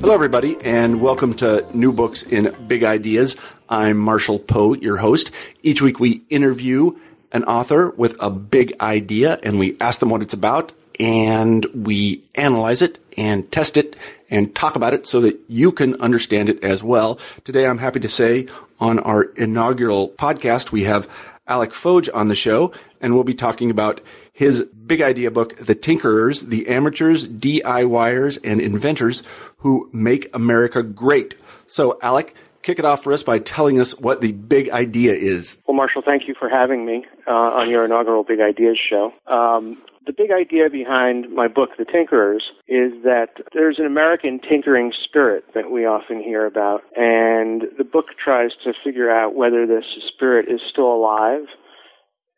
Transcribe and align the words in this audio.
Hello, 0.00 0.12
everybody, 0.12 0.58
and 0.62 1.00
welcome 1.00 1.32
to 1.34 1.66
New 1.74 1.94
Books 1.94 2.24
in 2.24 2.54
Big 2.66 2.84
Ideas. 2.84 3.36
I'm 3.70 3.96
Marshall 3.96 4.38
Poe, 4.38 4.74
your 4.74 4.98
host. 4.98 5.30
Each 5.62 5.80
week 5.80 5.98
we 5.98 6.20
interview 6.28 6.98
an 7.32 7.44
author 7.44 7.88
with 7.88 8.14
a 8.20 8.28
big 8.28 8.74
idea 8.82 9.40
and 9.42 9.58
we 9.58 9.78
ask 9.80 10.00
them 10.00 10.10
what 10.10 10.20
it's 10.20 10.34
about 10.34 10.74
and 11.00 11.64
we 11.74 12.22
analyze 12.34 12.82
it 12.82 12.98
and 13.16 13.50
test 13.50 13.78
it 13.78 13.96
and 14.28 14.54
talk 14.54 14.76
about 14.76 14.92
it 14.92 15.06
so 15.06 15.22
that 15.22 15.40
you 15.48 15.72
can 15.72 15.98
understand 15.98 16.50
it 16.50 16.62
as 16.62 16.82
well. 16.82 17.18
Today 17.44 17.64
I'm 17.66 17.78
happy 17.78 18.00
to 18.00 18.10
say 18.10 18.46
on 18.78 18.98
our 18.98 19.22
inaugural 19.22 20.10
podcast, 20.10 20.70
we 20.70 20.84
have 20.84 21.08
Alec 21.46 21.72
Foege 21.72 22.10
on 22.12 22.28
the 22.28 22.34
show 22.34 22.72
and 23.00 23.14
we'll 23.14 23.24
be 23.24 23.32
talking 23.32 23.70
about 23.70 24.02
his 24.34 24.68
big 24.86 25.02
idea 25.02 25.30
book, 25.30 25.56
The 25.56 25.74
Tinkerers, 25.74 26.48
the 26.48 26.68
amateurs, 26.68 27.26
DIYers, 27.26 28.38
and 28.44 28.60
inventors 28.60 29.22
who 29.58 29.90
make 29.92 30.34
America 30.34 30.82
great. 30.82 31.34
So, 31.66 31.98
Alec, 32.02 32.34
kick 32.62 32.78
it 32.78 32.84
off 32.84 33.02
for 33.02 33.12
us 33.12 33.22
by 33.22 33.38
telling 33.38 33.80
us 33.80 33.98
what 33.98 34.20
the 34.20 34.32
big 34.32 34.70
idea 34.70 35.14
is. 35.14 35.56
Well, 35.66 35.76
Marshall, 35.76 36.02
thank 36.04 36.28
you 36.28 36.34
for 36.38 36.48
having 36.48 36.86
me 36.86 37.04
uh, 37.26 37.30
on 37.30 37.70
your 37.70 37.84
inaugural 37.84 38.24
Big 38.24 38.40
Ideas 38.40 38.78
show. 38.78 39.12
Um, 39.26 39.82
the 40.06 40.12
big 40.12 40.30
idea 40.30 40.70
behind 40.70 41.32
my 41.34 41.48
book, 41.48 41.70
The 41.78 41.84
Tinkerers, 41.84 42.42
is 42.68 43.02
that 43.02 43.40
there's 43.52 43.80
an 43.80 43.86
American 43.86 44.38
tinkering 44.38 44.92
spirit 45.04 45.44
that 45.54 45.70
we 45.70 45.84
often 45.84 46.22
hear 46.22 46.46
about, 46.46 46.84
and 46.94 47.64
the 47.76 47.84
book 47.84 48.16
tries 48.16 48.50
to 48.62 48.72
figure 48.84 49.10
out 49.10 49.34
whether 49.34 49.66
this 49.66 49.84
spirit 50.12 50.46
is 50.48 50.60
still 50.70 50.92
alive 50.92 51.46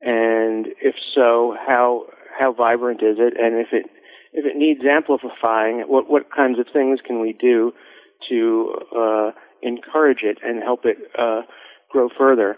and 0.01 0.69
if 0.81 0.95
so, 1.15 1.57
how 1.67 2.07
how 2.39 2.53
vibrant 2.53 3.03
is 3.03 3.17
it? 3.19 3.35
And 3.39 3.57
if 3.57 3.69
it 3.73 3.87
if 4.33 4.45
it 4.45 4.57
needs 4.57 4.81
amplifying, 4.85 5.81
what 5.87 6.11
what 6.11 6.31
kinds 6.35 6.59
of 6.59 6.67
things 6.73 7.01
can 7.05 7.21
we 7.21 7.33
do 7.33 7.73
to 8.29 8.75
uh, 8.97 9.31
encourage 9.63 10.23
it 10.23 10.39
and 10.45 10.63
help 10.63 10.85
it 10.85 10.99
uh, 11.19 11.43
grow 11.91 12.09
further? 12.17 12.57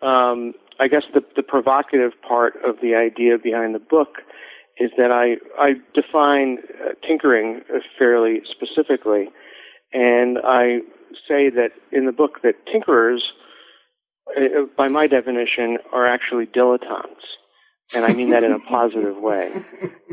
Um, 0.00 0.54
I 0.80 0.88
guess 0.88 1.02
the 1.14 1.22
the 1.36 1.42
provocative 1.42 2.12
part 2.26 2.54
of 2.64 2.76
the 2.82 2.94
idea 2.94 3.38
behind 3.38 3.74
the 3.74 3.78
book 3.78 4.18
is 4.78 4.90
that 4.96 5.10
I 5.10 5.36
I 5.60 5.74
define 5.94 6.58
uh, 6.84 6.94
tinkering 7.06 7.62
fairly 7.98 8.42
specifically, 8.50 9.28
and 9.92 10.38
I 10.44 10.80
say 11.28 11.50
that 11.50 11.70
in 11.92 12.06
the 12.06 12.12
book 12.12 12.40
that 12.42 12.54
tinkerers 12.66 13.20
uh, 14.36 14.66
by 14.76 14.88
my 14.88 15.06
definition, 15.06 15.78
are 15.92 16.06
actually 16.06 16.46
dilettantes. 16.46 17.26
And 17.94 18.04
I 18.04 18.12
mean 18.12 18.30
that 18.30 18.44
in 18.44 18.52
a 18.52 18.58
positive 18.58 19.16
way. 19.16 19.52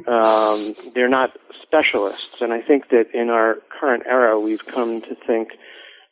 Um, 0.08 0.74
they're 0.96 1.10
not 1.10 1.38
specialists. 1.62 2.42
And 2.42 2.52
I 2.52 2.62
think 2.62 2.90
that 2.90 3.14
in 3.14 3.30
our 3.30 3.58
current 3.80 4.04
era, 4.06 4.40
we've 4.40 4.66
come 4.66 5.02
to 5.02 5.16
think 5.16 5.50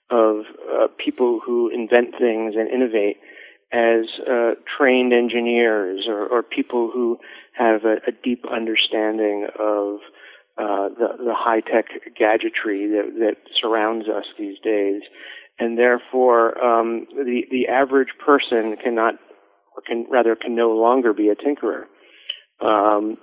of 0.10 0.45
uh, 0.72 0.88
people 0.98 1.40
who 1.40 1.70
invent 1.70 2.12
things 2.18 2.56
and 2.56 2.70
innovate 2.70 3.18
as 3.72 4.06
uh, 4.30 4.52
trained 4.78 5.14
engineers 5.14 6.06
or, 6.08 6.26
or, 6.27 6.42
people 6.42 6.89
who 6.89 7.20
have 7.52 7.83
a, 7.83 7.98
a 8.08 8.14
deep 8.23 8.45
understanding 8.50 9.45
of 9.60 10.00
uh, 10.58 10.88
the, 10.88 11.17
the 11.26 11.36
high 11.36 11.60
tech 11.60 11.88
gadgetry 12.17 12.88
that, 12.88 13.14
that 13.20 13.36
surrounds 13.60 14.08
us 14.08 14.23
these 14.38 14.58
days 14.60 15.02
and 15.60 15.77
therefore 15.77 16.64
um, 16.64 17.08
the 17.16 17.45
the 17.52 17.67
average 17.67 18.14
person 18.23 18.76
cannot, 18.77 19.16
or 19.77 19.82
can 19.86 20.05
rather 20.10 20.36
can 20.36 20.55
no 20.55 20.71
longer 20.71 21.14
be 21.14 21.30
a 21.30 21.36
tinkerer. 21.36 21.86
Um, 22.60 23.17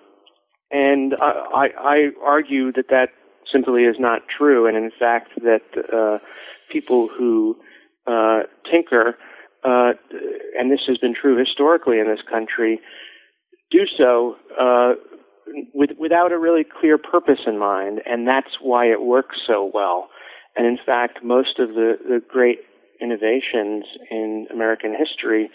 and 0.70 1.14
I, 1.20 1.68
I, 1.78 2.10
argue 2.24 2.72
that 2.72 2.86
that 2.90 3.08
simply 3.52 3.82
is 3.82 3.96
not 3.98 4.22
true, 4.28 4.66
and 4.66 4.76
in 4.76 4.90
fact 4.96 5.30
that 5.42 5.62
uh, 5.92 6.24
people 6.68 7.08
who 7.08 7.56
uh, 8.06 8.42
tinker, 8.70 9.18
uh, 9.64 9.92
and 10.58 10.70
this 10.70 10.80
has 10.86 10.98
been 10.98 11.14
true 11.14 11.36
historically 11.36 11.98
in 11.98 12.06
this 12.06 12.22
country, 12.30 12.80
do 13.70 13.80
so 13.98 14.36
uh, 14.60 14.94
with, 15.74 15.90
without 15.98 16.32
a 16.32 16.38
really 16.38 16.64
clear 16.64 16.96
purpose 16.96 17.40
in 17.46 17.58
mind, 17.58 18.00
and 18.06 18.26
that's 18.26 18.58
why 18.60 18.86
it 18.86 19.02
works 19.02 19.36
so 19.46 19.68
well. 19.72 20.08
And 20.56 20.66
in 20.66 20.78
fact, 20.84 21.24
most 21.24 21.58
of 21.58 21.70
the, 21.70 21.98
the 22.08 22.22
great 22.26 22.60
innovations 23.00 23.84
in 24.10 24.46
American 24.52 24.94
history 24.96 25.50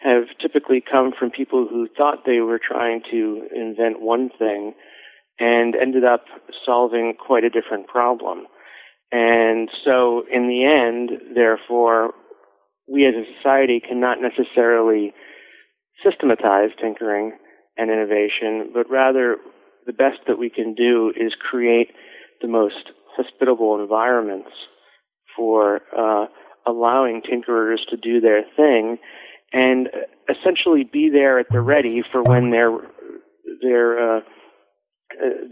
have 0.00 0.24
typically 0.40 0.82
come 0.82 1.12
from 1.16 1.30
people 1.30 1.66
who 1.68 1.86
thought 1.96 2.24
they 2.24 2.40
were 2.40 2.60
trying 2.60 3.02
to 3.10 3.42
invent 3.54 4.00
one 4.00 4.30
thing 4.38 4.74
and 5.38 5.74
ended 5.74 6.04
up 6.04 6.24
solving 6.64 7.14
quite 7.14 7.44
a 7.44 7.50
different 7.50 7.86
problem. 7.86 8.46
And 9.12 9.68
so, 9.84 10.24
in 10.32 10.48
the 10.48 10.64
end, 10.64 11.34
therefore, 11.34 12.12
we 12.88 13.06
as 13.06 13.14
a 13.14 13.24
society 13.36 13.80
cannot 13.86 14.18
necessarily 14.20 15.12
systematize 16.04 16.70
tinkering 16.80 17.32
and 17.76 17.90
innovation, 17.90 18.70
but 18.72 18.90
rather 18.90 19.36
the 19.86 19.92
best 19.92 20.18
that 20.26 20.38
we 20.38 20.50
can 20.50 20.74
do 20.74 21.12
is 21.16 21.32
create 21.50 21.88
the 22.40 22.48
most 22.48 22.90
hospitable 23.16 23.80
environments 23.80 24.50
for 25.36 25.80
uh, 25.96 26.26
allowing 26.66 27.22
tinkerers 27.22 27.80
to 27.88 27.96
do 27.96 28.20
their 28.20 28.42
thing 28.56 28.98
and 29.52 29.88
essentially 30.28 30.84
be 30.84 31.10
there 31.10 31.38
at 31.38 31.46
the 31.50 31.60
ready 31.60 32.02
for 32.10 32.22
when 32.22 32.50
they're 32.50 32.78
they're 33.60 34.16
uh, 34.16 34.20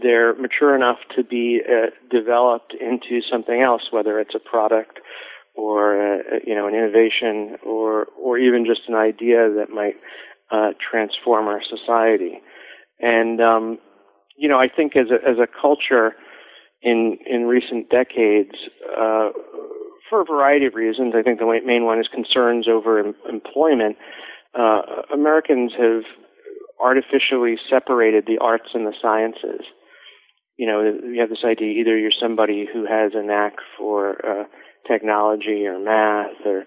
they're 0.01 0.33
mature 0.35 0.75
enough 0.75 0.97
to 1.15 1.23
be 1.23 1.61
uh, 1.67 1.89
developed 2.09 2.73
into 2.73 3.21
something 3.29 3.61
else, 3.61 3.83
whether 3.91 4.19
it's 4.19 4.35
a 4.35 4.39
product 4.39 4.99
or 5.55 6.15
uh, 6.15 6.17
you 6.45 6.55
know 6.55 6.67
an 6.67 6.73
innovation 6.73 7.57
or 7.65 8.07
or 8.17 8.37
even 8.37 8.65
just 8.65 8.81
an 8.87 8.95
idea 8.95 9.49
that 9.57 9.69
might 9.69 9.95
uh, 10.51 10.71
transform 10.79 11.47
our 11.47 11.61
society. 11.63 12.41
And 12.99 13.41
um, 13.41 13.79
you 14.37 14.47
know, 14.47 14.57
I 14.57 14.67
think 14.73 14.95
as 14.95 15.07
a 15.11 15.29
as 15.29 15.37
a 15.37 15.47
culture, 15.47 16.15
in 16.81 17.17
in 17.25 17.43
recent 17.43 17.89
decades 17.89 18.55
uh, 18.97 19.29
for 20.09 20.21
a 20.21 20.25
variety 20.25 20.65
of 20.65 20.75
reasons. 20.75 21.13
I 21.15 21.21
think 21.21 21.39
the 21.39 21.61
main 21.65 21.85
one 21.85 21.99
is 21.99 22.07
concerns 22.07 22.67
over 22.67 22.99
em- 22.99 23.15
employment. 23.29 23.97
Uh, 24.57 24.81
Americans 25.13 25.71
have 25.77 26.03
artificially 26.81 27.57
separated 27.69 28.25
the 28.25 28.37
arts 28.39 28.69
and 28.73 28.85
the 28.87 28.93
sciences. 29.01 29.65
You 30.57 30.67
know, 30.67 30.81
you 30.81 31.19
have 31.21 31.29
this 31.29 31.45
idea 31.45 31.79
either 31.79 31.97
you're 31.97 32.11
somebody 32.19 32.67
who 32.71 32.85
has 32.85 33.11
a 33.15 33.23
knack 33.23 33.53
for 33.77 34.25
uh, 34.25 34.43
technology 34.87 35.65
or 35.65 35.79
math, 35.79 36.45
or, 36.45 36.65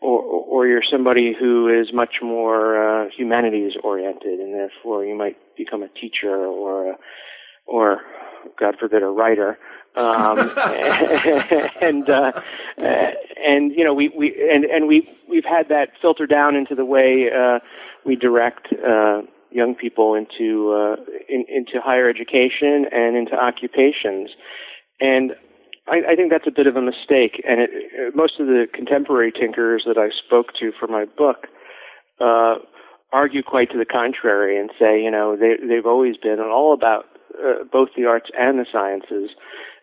or 0.00 0.20
or 0.20 0.66
you're 0.66 0.82
somebody 0.90 1.34
who 1.38 1.68
is 1.68 1.92
much 1.92 2.16
more 2.22 3.04
uh, 3.04 3.08
humanities 3.14 3.72
oriented, 3.82 4.40
and 4.40 4.54
therefore 4.54 5.04
you 5.04 5.14
might 5.14 5.36
become 5.56 5.82
a 5.82 5.88
teacher 5.88 6.34
or 6.34 6.92
a, 6.92 6.94
or 7.66 8.00
God 8.58 8.76
forbid, 8.78 9.02
a 9.02 9.06
writer. 9.06 9.58
Um, 9.96 10.38
and 11.80 12.08
uh, 12.10 12.32
and 12.76 13.72
you 13.72 13.82
know 13.82 13.94
we 13.94 14.08
we 14.10 14.34
and 14.52 14.64
and 14.64 14.86
we 14.86 15.08
we've 15.28 15.44
had 15.44 15.68
that 15.68 15.90
filter 16.00 16.26
down 16.26 16.54
into 16.54 16.74
the 16.74 16.84
way 16.84 17.30
uh, 17.34 17.60
we 18.04 18.14
direct 18.14 18.68
uh, 18.72 19.22
young 19.50 19.74
people 19.74 20.14
into 20.14 20.72
uh, 20.72 20.96
in, 21.28 21.46
into 21.48 21.80
higher 21.82 22.10
education 22.10 22.86
and 22.92 23.16
into 23.16 23.34
occupations, 23.34 24.30
and 25.00 25.32
I, 25.88 26.12
I 26.12 26.14
think 26.14 26.30
that's 26.30 26.46
a 26.46 26.54
bit 26.54 26.66
of 26.66 26.76
a 26.76 26.82
mistake. 26.82 27.42
And 27.48 27.60
it, 27.62 28.14
most 28.14 28.38
of 28.38 28.48
the 28.48 28.66
contemporary 28.72 29.32
tinkers 29.32 29.84
that 29.86 29.96
I 29.96 30.10
spoke 30.26 30.48
to 30.60 30.72
for 30.78 30.88
my 30.88 31.06
book. 31.06 31.46
Uh, 32.20 32.56
argue 33.12 33.42
quite 33.42 33.70
to 33.70 33.78
the 33.78 33.84
contrary 33.84 34.58
and 34.58 34.70
say, 34.78 35.02
you 35.02 35.10
know, 35.10 35.36
they, 35.36 35.54
they've 35.66 35.86
always 35.86 36.16
been 36.16 36.40
all 36.40 36.74
about 36.74 37.04
uh, 37.42 37.64
both 37.70 37.90
the 37.96 38.04
arts 38.04 38.30
and 38.38 38.58
the 38.58 38.66
sciences, 38.70 39.30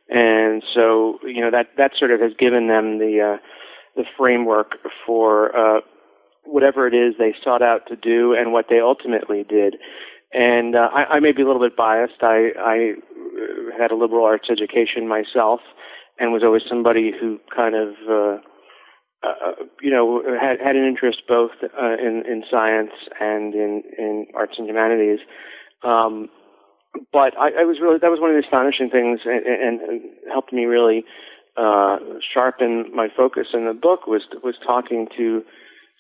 and 0.10 0.64
so 0.74 1.20
you 1.24 1.42
know 1.42 1.52
that 1.52 1.68
that 1.78 1.92
sort 1.98 2.12
of 2.12 2.20
has 2.20 2.32
given 2.38 2.68
them 2.68 3.00
the 3.00 3.36
uh, 3.36 3.38
the 3.96 4.06
framework 4.18 4.78
for 5.06 5.56
uh, 5.56 5.82
whatever 6.44 6.88
it 6.88 6.94
is 6.94 7.16
they 7.18 7.34
sought 7.44 7.62
out 7.62 7.88
to 7.88 7.96
do 7.96 8.34
and 8.34 8.52
what 8.52 8.66
they 8.70 8.80
ultimately 8.80 9.44
did. 9.44 9.76
And 10.34 10.76
uh, 10.76 10.90
I, 10.92 11.16
I 11.16 11.20
may 11.20 11.32
be 11.32 11.44
a 11.44 11.46
little 11.46 11.62
bit 11.62 11.78
biased. 11.78 12.22
I, 12.22 12.50
I 12.58 12.94
had 13.80 13.92
a 13.92 13.96
liberal 13.96 14.26
arts 14.26 14.50
education 14.50 15.08
myself, 15.08 15.62
and 16.20 16.34
was 16.34 16.42
always 16.44 16.64
somebody 16.68 17.12
who 17.12 17.40
kind 17.56 17.76
of 17.76 17.94
uh, 18.10 18.38
uh, 19.24 19.54
you 19.82 19.90
know, 19.90 20.22
had 20.40 20.60
had 20.60 20.76
an 20.76 20.86
interest 20.86 21.22
both 21.28 21.52
uh, 21.64 21.94
in 21.94 22.24
in 22.28 22.44
science 22.52 22.92
and 23.20 23.54
in 23.54 23.84
in 23.98 24.28
arts 24.36 24.56
and 24.58 24.68
humanities. 24.68 25.20
Um, 25.84 26.30
but 27.12 27.38
I, 27.38 27.62
I 27.62 27.64
was 27.64 27.80
really 27.82 27.98
that 28.00 28.12
was 28.12 28.20
one 28.20 28.30
of 28.30 28.36
the 28.36 28.44
astonishing 28.44 28.90
things, 28.90 29.22
and, 29.26 29.46
and, 29.46 29.82
and 29.82 30.02
helped 30.32 30.54
me 30.54 30.66
really 30.66 31.06
uh, 31.58 31.98
sharpen 32.34 32.94
my 32.96 33.10
focus. 33.16 33.48
In 33.54 33.66
the 33.66 33.74
book 33.74 34.08
was 34.08 34.24
was 34.44 34.56
talking 34.66 35.08
to 35.18 35.44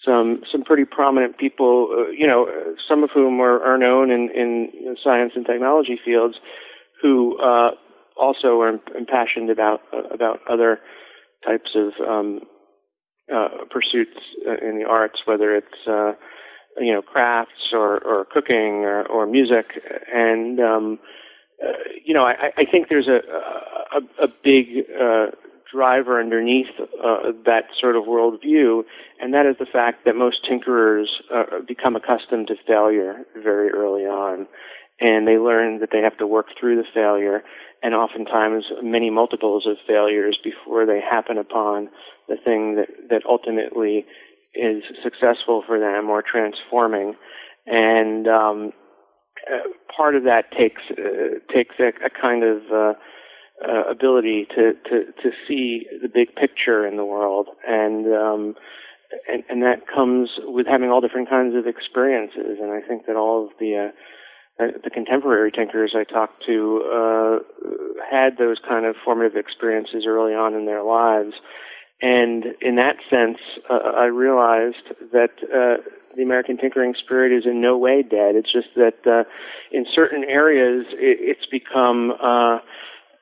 some 0.06 0.44
some 0.51 0.63
pretty 0.63 0.86
prominent 0.86 1.38
people, 1.38 1.90
uh, 1.92 2.10
you 2.10 2.28
know, 2.28 2.48
some 2.88 3.04
of 3.04 3.12
whom 3.12 3.40
are, 3.40 3.62
are 3.63 3.78
known 3.78 4.12
in, 4.12 4.30
in 4.31 4.98
science 5.04 5.34
and 5.36 5.45
technology 5.45 6.00
fields, 6.04 6.36
who 7.01 7.40
uh, 7.40 7.72
also 8.18 8.60
are 8.62 8.80
impassioned 8.98 9.50
about 9.50 9.81
uh, 9.94 10.04
about 10.13 10.40
other 10.50 10.80
types 11.45 11.75
of 11.75 11.94
um, 12.07 12.42
uh, 13.34 13.50
pursuits 13.69 14.18
uh, 14.48 14.56
in 14.66 14.80
the 14.80 14.86
arts, 14.86 15.22
whether 15.25 15.56
it's 15.56 15.88
uh, 15.88 16.13
you 16.79 16.93
know 16.93 17.01
crafts 17.01 17.71
or, 17.73 18.03
or 18.03 18.25
cooking 18.25 18.85
or, 18.85 19.05
or 19.05 19.25
music, 19.25 19.83
and 20.13 20.59
um, 20.59 20.99
uh, 21.63 21.71
you 22.03 22.13
know 22.13 22.23
I, 22.23 22.51
I 22.57 22.65
think 22.65 22.89
there's 22.89 23.07
a 23.07 23.21
a, 23.95 24.25
a 24.25 24.27
big 24.43 24.85
uh, 24.99 25.27
driver 25.71 26.19
underneath 26.19 26.67
uh, 26.79 27.31
that 27.45 27.65
sort 27.79 27.95
of 27.95 28.03
worldview, 28.03 28.83
and 29.19 29.33
that 29.33 29.45
is 29.45 29.55
the 29.59 29.65
fact 29.65 30.05
that 30.05 30.15
most 30.15 30.37
tinkerers 30.49 31.07
uh, 31.33 31.61
become 31.67 31.95
accustomed 31.95 32.47
to 32.47 32.55
failure 32.67 33.25
very 33.41 33.69
early 33.69 34.03
on, 34.03 34.47
and 34.99 35.27
they 35.27 35.37
learn 35.37 35.79
that 35.79 35.89
they 35.91 36.01
have 36.01 36.17
to 36.17 36.27
work 36.27 36.47
through 36.59 36.75
the 36.75 36.87
failure, 36.93 37.43
and 37.81 37.95
oftentimes 37.95 38.65
many 38.83 39.09
multiples 39.09 39.65
of 39.67 39.77
failures 39.87 40.37
before 40.43 40.85
they 40.85 41.01
happen 41.01 41.37
upon 41.37 41.89
the 42.29 42.35
thing 42.37 42.75
that, 42.75 42.87
that 43.09 43.21
ultimately 43.27 44.05
is 44.55 44.83
successful 45.03 45.63
for 45.65 45.79
them 45.79 46.09
or 46.09 46.21
transforming. 46.21 47.15
And 47.65 48.27
um, 48.27 48.73
uh, 49.51 49.69
part 49.95 50.15
of 50.15 50.23
that 50.23 50.51
takes 50.51 50.81
uh, 50.91 51.39
takes 51.53 51.75
a, 51.79 51.89
a, 52.05 52.09
kind 52.09 52.44
of 52.44 52.61
uh, 52.71 52.94
uh, 53.67 53.89
ability 53.89 54.47
to, 54.55 54.73
to 54.89 55.05
to 55.21 55.31
see 55.47 55.85
the 56.01 56.09
big 56.09 56.35
picture 56.35 56.85
in 56.85 56.97
the 56.97 57.05
world, 57.05 57.47
and 57.67 58.05
um, 58.07 58.55
and 59.27 59.44
and 59.50 59.61
that 59.63 59.88
comes 59.94 60.29
with 60.44 60.67
having 60.67 60.89
all 60.89 61.01
different 61.01 61.29
kinds 61.29 61.56
of 61.56 61.67
experiences. 61.67 62.57
And 62.61 62.71
I 62.71 62.81
think 62.85 63.06
that 63.07 63.15
all 63.15 63.45
of 63.45 63.51
the 63.59 63.89
uh, 63.89 64.63
uh, 64.63 64.67
the 64.83 64.89
contemporary 64.89 65.51
tinkers 65.51 65.95
I 65.97 66.03
talked 66.03 66.45
to 66.45 66.83
uh, 66.85 67.39
had 68.09 68.38
those 68.38 68.57
kind 68.67 68.85
of 68.85 68.95
formative 69.03 69.35
experiences 69.35 70.06
early 70.07 70.33
on 70.33 70.53
in 70.53 70.65
their 70.65 70.83
lives, 70.83 71.33
and 72.03 72.47
in 72.59 72.75
that 72.75 72.97
sense, 73.09 73.38
uh, 73.69 73.91
I 73.95 74.07
realized 74.07 74.91
that 75.13 75.31
uh, 75.44 75.81
the 76.17 76.21
American 76.21 76.57
tinkering 76.57 76.95
spirit 77.01 77.31
is 77.31 77.45
in 77.45 77.61
no 77.61 77.77
way 77.77 78.03
dead. 78.03 78.35
It's 78.35 78.51
just 78.51 78.67
that 78.75 79.07
uh, 79.07 79.23
in 79.71 79.85
certain 79.89 80.25
areas 80.25 80.85
it, 80.89 81.17
it's 81.21 81.45
become 81.45 82.11
uh, 82.21 82.59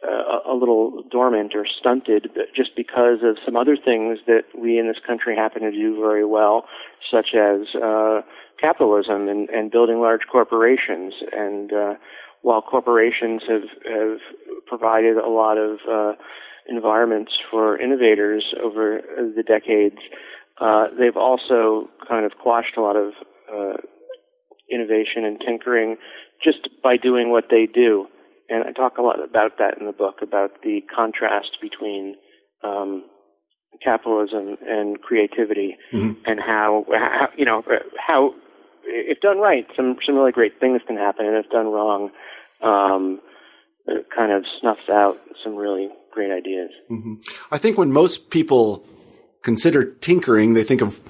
a, 0.03 0.39
a 0.49 0.55
little 0.59 1.03
dormant 1.11 1.53
or 1.53 1.67
stunted 1.67 2.29
just 2.55 2.75
because 2.75 3.19
of 3.21 3.37
some 3.45 3.55
other 3.55 3.77
things 3.77 4.17
that 4.25 4.45
we 4.57 4.79
in 4.79 4.87
this 4.87 4.97
country 5.05 5.35
happen 5.35 5.61
to 5.61 5.71
do 5.71 6.01
very 6.01 6.25
well, 6.25 6.65
such 7.11 7.35
as 7.35 7.75
uh, 7.75 8.21
capitalism 8.59 9.29
and, 9.29 9.47
and 9.51 9.69
building 9.69 9.99
large 9.99 10.21
corporations. 10.31 11.13
And 11.31 11.71
uh, 11.71 11.93
while 12.41 12.63
corporations 12.63 13.43
have, 13.47 13.69
have 13.85 14.17
provided 14.65 15.17
a 15.17 15.29
lot 15.29 15.59
of 15.59 15.77
uh, 15.87 16.13
environments 16.67 17.31
for 17.49 17.77
innovators 17.79 18.45
over 18.63 19.01
the 19.17 19.43
decades, 19.43 19.97
uh, 20.59 20.87
they've 20.97 21.17
also 21.17 21.89
kind 22.07 22.25
of 22.25 22.33
quashed 22.41 22.77
a 22.77 22.81
lot 22.81 22.95
of 22.95 23.13
uh, 23.51 23.77
innovation 24.69 25.25
and 25.25 25.39
tinkering 25.39 25.97
just 26.43 26.69
by 26.83 26.97
doing 26.97 27.31
what 27.31 27.45
they 27.49 27.65
do. 27.65 28.07
And 28.49 28.63
I 28.63 28.71
talk 28.71 28.97
a 28.97 29.01
lot 29.01 29.23
about 29.23 29.57
that 29.59 29.77
in 29.79 29.85
the 29.85 29.91
book 29.93 30.21
about 30.21 30.61
the 30.63 30.81
contrast 30.93 31.57
between 31.61 32.15
um, 32.63 33.05
capitalism 33.83 34.57
and 34.67 35.01
creativity, 35.01 35.77
mm-hmm. 35.91 36.13
and 36.25 36.39
how, 36.39 36.85
how 36.91 37.29
you 37.37 37.45
know 37.45 37.63
how 37.97 38.33
if 38.83 39.19
done 39.21 39.39
right, 39.39 39.65
some 39.75 39.97
some 40.05 40.15
really 40.15 40.31
great 40.31 40.59
things 40.59 40.81
can 40.85 40.97
happen, 40.97 41.25
and 41.25 41.37
if 41.37 41.49
done 41.49 41.67
wrong, 41.67 42.11
um, 42.61 43.21
it 43.87 44.07
kind 44.15 44.31
of 44.31 44.43
snuffs 44.59 44.89
out 44.89 45.17
some 45.43 45.55
really 45.55 45.89
great 46.11 46.31
ideas. 46.31 46.69
Mm-hmm. 46.89 47.15
I 47.51 47.57
think 47.57 47.77
when 47.77 47.91
most 47.91 48.29
people 48.29 48.85
consider 49.41 49.83
tinkering, 49.83 50.53
they 50.53 50.63
think 50.63 50.81
of 50.81 51.01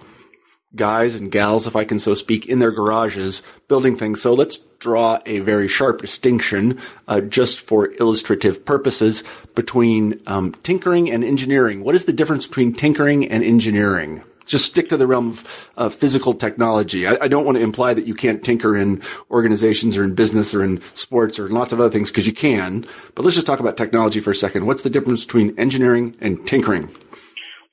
guys 0.76 1.16
and 1.16 1.32
gals, 1.32 1.68
if 1.68 1.76
I 1.76 1.84
can 1.84 2.00
so 2.00 2.16
speak, 2.16 2.48
in 2.48 2.60
their 2.60 2.72
garages 2.72 3.42
building 3.68 3.98
things. 3.98 4.22
So 4.22 4.34
let's 4.34 4.58
draw 4.80 5.20
a 5.26 5.40
very 5.40 5.68
sharp 5.68 6.02
distinction, 6.02 6.80
uh, 7.08 7.22
just 7.22 7.60
for 7.60 7.94
illustrative 8.00 8.66
purposes, 8.66 9.24
between 9.54 10.22
um, 10.28 10.54
tinkering 10.64 11.12
and 11.12 11.24
engineering. 11.24 11.84
What 11.84 11.96
is 11.96 12.06
the 12.06 12.14
difference 12.14 12.48
between 12.48 12.74
tinkering 12.74 13.28
and 13.28 13.44
engineering? 13.44 14.24
Just 14.46 14.66
stick 14.66 14.90
to 14.90 14.98
the 14.98 15.08
realm 15.08 15.30
of 15.30 15.70
uh, 15.78 15.90
physical 15.90 16.34
technology. 16.34 17.08
I, 17.08 17.18
I, 17.22 17.28
don't 17.28 17.46
want 17.46 17.58
to 17.58 17.64
imply 17.64 17.94
that 17.94 18.06
you 18.06 18.16
can't 18.16 18.44
tinker 18.44 18.76
in 18.76 19.02
organizations 19.30 19.98
or 19.98 20.04
in 20.04 20.14
business 20.16 20.54
or 20.54 20.64
in 20.64 20.82
sports 20.94 21.40
or 21.40 21.48
in 21.48 21.54
lots 21.54 21.74
of 21.74 21.80
other 21.80 21.90
things 21.90 22.10
because 22.10 22.28
you 22.28 22.34
can. 22.34 22.86
But 23.16 23.24
let's 23.24 23.36
just 23.36 23.48
talk 23.48 23.60
about 23.60 23.78
technology 23.78 24.20
for 24.20 24.32
a 24.32 24.36
second. 24.36 24.66
What's 24.66 24.82
the 24.82 24.90
difference 24.90 25.26
between 25.26 25.58
engineering 25.58 26.16
and 26.20 26.46
tinkering? 26.46 26.90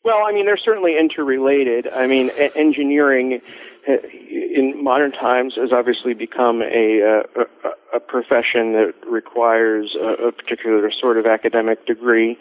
Well, 0.04 0.24
I 0.26 0.32
mean, 0.32 0.46
they're 0.46 0.56
certainly 0.56 0.96
interrelated. 0.98 1.88
I 1.88 2.06
mean, 2.06 2.30
engineering 2.54 3.40
uh, 3.88 3.96
in 4.08 4.82
modern 4.82 5.12
times 5.12 5.54
has 5.56 5.72
obviously 5.72 6.14
become 6.14 6.62
a, 6.62 7.24
uh, 7.36 7.44
a, 7.64 7.96
a 7.96 8.00
profession 8.00 8.72
that 8.72 8.94
requires 9.06 9.96
a, 10.00 10.28
a 10.28 10.32
particular 10.32 10.90
sort 10.98 11.18
of 11.18 11.26
academic 11.26 11.86
degree 11.86 12.38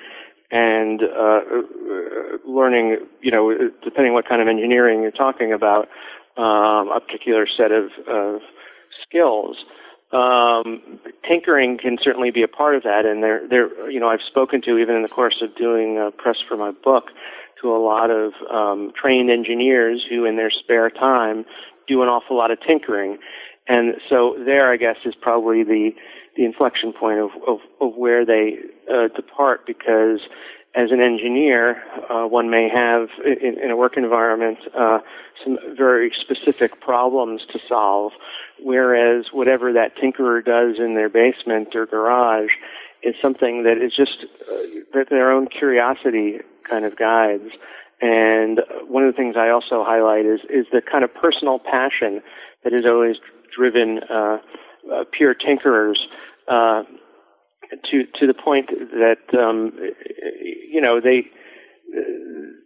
and 0.51 1.01
uh, 1.03 1.41
learning, 2.45 2.97
you 3.21 3.31
know, 3.31 3.71
depending 3.83 4.13
what 4.13 4.27
kind 4.27 4.41
of 4.41 4.47
engineering 4.47 5.01
you're 5.01 5.11
talking 5.11 5.51
about, 5.51 5.89
um, 6.37 6.89
a 6.89 6.99
particular 7.05 7.45
set 7.47 7.71
of, 7.71 7.91
of 8.07 8.41
skills. 9.07 9.57
Um, 10.13 10.99
tinkering 11.27 11.77
can 11.77 11.97
certainly 12.01 12.31
be 12.31 12.43
a 12.43 12.47
part 12.47 12.75
of 12.75 12.83
that, 12.83 13.05
and 13.05 13.21
there, 13.21 13.45
there, 13.47 13.91
you 13.91 13.99
know, 13.99 14.07
I've 14.07 14.21
spoken 14.25 14.61
to 14.61 14.77
even 14.77 14.95
in 14.95 15.01
the 15.01 15.09
course 15.09 15.41
of 15.41 15.53
doing 15.57 15.97
a 15.97 16.11
press 16.11 16.37
for 16.47 16.55
my 16.55 16.71
book 16.71 17.09
to 17.61 17.75
a 17.75 17.79
lot 17.83 18.09
of 18.09 18.33
um, 18.49 18.93
trained 18.95 19.29
engineers 19.29 20.05
who, 20.09 20.23
in 20.23 20.37
their 20.37 20.51
spare 20.51 20.89
time, 20.89 21.43
do 21.89 22.01
an 22.03 22.07
awful 22.07 22.37
lot 22.37 22.51
of 22.51 22.59
tinkering, 22.61 23.17
and 23.67 23.95
so 24.09 24.35
there, 24.45 24.71
I 24.71 24.77
guess, 24.77 24.95
is 25.03 25.13
probably 25.13 25.63
the 25.63 25.91
the 26.37 26.45
inflection 26.45 26.93
point 26.93 27.19
of, 27.19 27.31
of, 27.47 27.59
of 27.81 27.95
where 27.95 28.25
they 28.25 28.57
uh, 28.89 29.07
depart 29.15 29.65
because 29.65 30.21
as 30.75 30.91
an 30.91 31.01
engineer, 31.01 31.81
uh, 32.09 32.27
one 32.27 32.51
may 32.51 32.69
have 32.69 33.09
in, 33.25 33.57
in 33.61 33.71
a 33.71 33.75
work 33.75 33.97
environment 33.97 34.59
uh, 34.77 34.99
some 35.43 35.57
very 35.75 36.11
specific 36.21 36.79
problems 36.79 37.41
to 37.51 37.59
solve, 37.67 38.11
whereas 38.59 39.25
whatever 39.31 39.73
that 39.73 39.97
tinkerer 39.97 40.45
does 40.45 40.75
in 40.77 40.93
their 40.93 41.09
basement 41.09 41.75
or 41.75 41.87
garage 41.87 42.51
is 43.01 43.15
something 43.19 43.63
that 43.63 43.77
is 43.77 43.91
just 43.95 44.25
uh, 44.41 44.53
that 44.93 45.09
their 45.09 45.31
own 45.31 45.47
curiosity 45.47 46.39
kind 46.63 46.85
of 46.85 46.95
guides. 46.95 47.49
And 47.99 48.61
one 48.87 49.03
of 49.03 49.11
the 49.11 49.17
things 49.17 49.35
I 49.35 49.49
also 49.49 49.83
highlight 49.83 50.25
is 50.25 50.41
is 50.47 50.67
the 50.71 50.81
kind 50.81 51.03
of 51.03 51.11
personal 51.11 51.57
passion 51.57 52.21
that 52.63 52.73
has 52.73 52.85
always 52.85 53.15
driven 53.55 54.01
uh, 54.89 54.93
uh, 54.93 55.03
pure 55.11 55.35
tinkerers 55.35 55.97
uh, 56.47 56.83
to 57.89 58.05
to 58.19 58.27
the 58.27 58.33
point 58.33 58.69
that 58.69 59.37
um, 59.37 59.77
you 60.69 60.81
know 60.81 60.99
they 61.01 61.27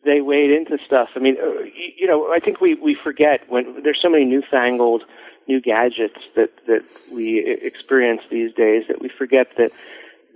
they 0.04 0.22
wade 0.22 0.52
into 0.52 0.78
stuff. 0.86 1.10
I 1.16 1.20
mean, 1.20 1.38
uh, 1.42 1.64
you 1.98 2.08
know, 2.08 2.32
I 2.34 2.40
think 2.40 2.62
we 2.62 2.76
we 2.76 2.96
forget 2.96 3.42
when 3.50 3.84
there's 3.84 4.00
so 4.02 4.10
many 4.10 4.26
newfangled 4.26 5.04
new 5.48 5.62
gadgets 5.62 6.20
that 6.36 6.52
that 6.68 6.84
we 7.12 7.40
experience 7.40 8.22
these 8.30 8.54
days 8.54 8.84
that 8.88 9.02
we 9.02 9.10
forget 9.10 9.56
that 9.58 9.72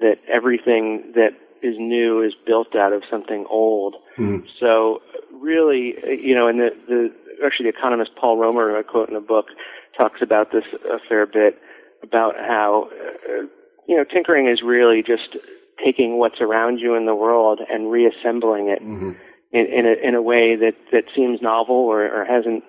that 0.01 0.20
everything 0.27 1.13
that 1.13 1.34
is 1.62 1.75
new 1.80 2.22
is 2.22 2.34
built 2.46 2.75
out 2.75 2.94
of 2.94 3.04
something 3.10 3.46
old. 3.50 3.96
Mm. 4.18 4.46
So 4.60 5.01
really, 5.32 5.96
you 6.22 6.36
know, 6.36 6.48
and 6.48 6.60
the 6.60 6.75
the 6.88 7.13
actually 7.46 7.72
the 7.72 7.77
economist 7.77 8.12
Paul 8.15 8.38
Romer, 8.38 8.77
I 8.77 8.84
quote 8.84 9.10
in 9.10 9.15
a 9.15 9.22
book, 9.22 9.48
talks 9.98 10.22
about 10.22 10.51
this 10.51 10.65
a 10.89 11.00
fair 11.00 11.25
bit 11.25 11.62
about 12.06 12.36
how 12.36 12.90
uh, 13.30 13.44
you 13.88 13.98
know 13.98 14.04
tinkering 14.04 14.48
is 14.48 14.62
really 14.62 15.04
just 15.04 15.38
taking 15.84 16.18
what's 16.18 16.42
around 16.42 16.80
you 16.80 16.96
in 16.96 17.06
the 17.06 17.16
world 17.16 17.60
and 17.70 17.92
reassembling 17.92 18.70
it 18.70 18.82
mm-hmm. 18.82 19.12
in, 19.52 19.66
in 19.66 19.86
a 19.86 20.08
in 20.08 20.16
a 20.16 20.22
way 20.22 20.56
that 20.56 20.76
that 20.92 21.06
seems 21.16 21.42
novel 21.42 21.76
or, 21.76 22.04
or 22.04 22.26
hasn't 22.26 22.64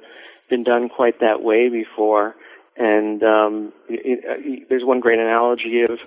been 0.49 0.65
done 0.65 0.89
quite 0.89 1.21
that 1.21 1.43
way 1.43 1.69
before. 1.69 2.35
And 2.79 3.23
um, 3.23 3.73
it, 3.89 4.21
it, 4.23 4.69
there's 4.69 4.85
one 4.85 5.01
great 5.01 5.19
analogy 5.19 5.83
of 5.83 5.99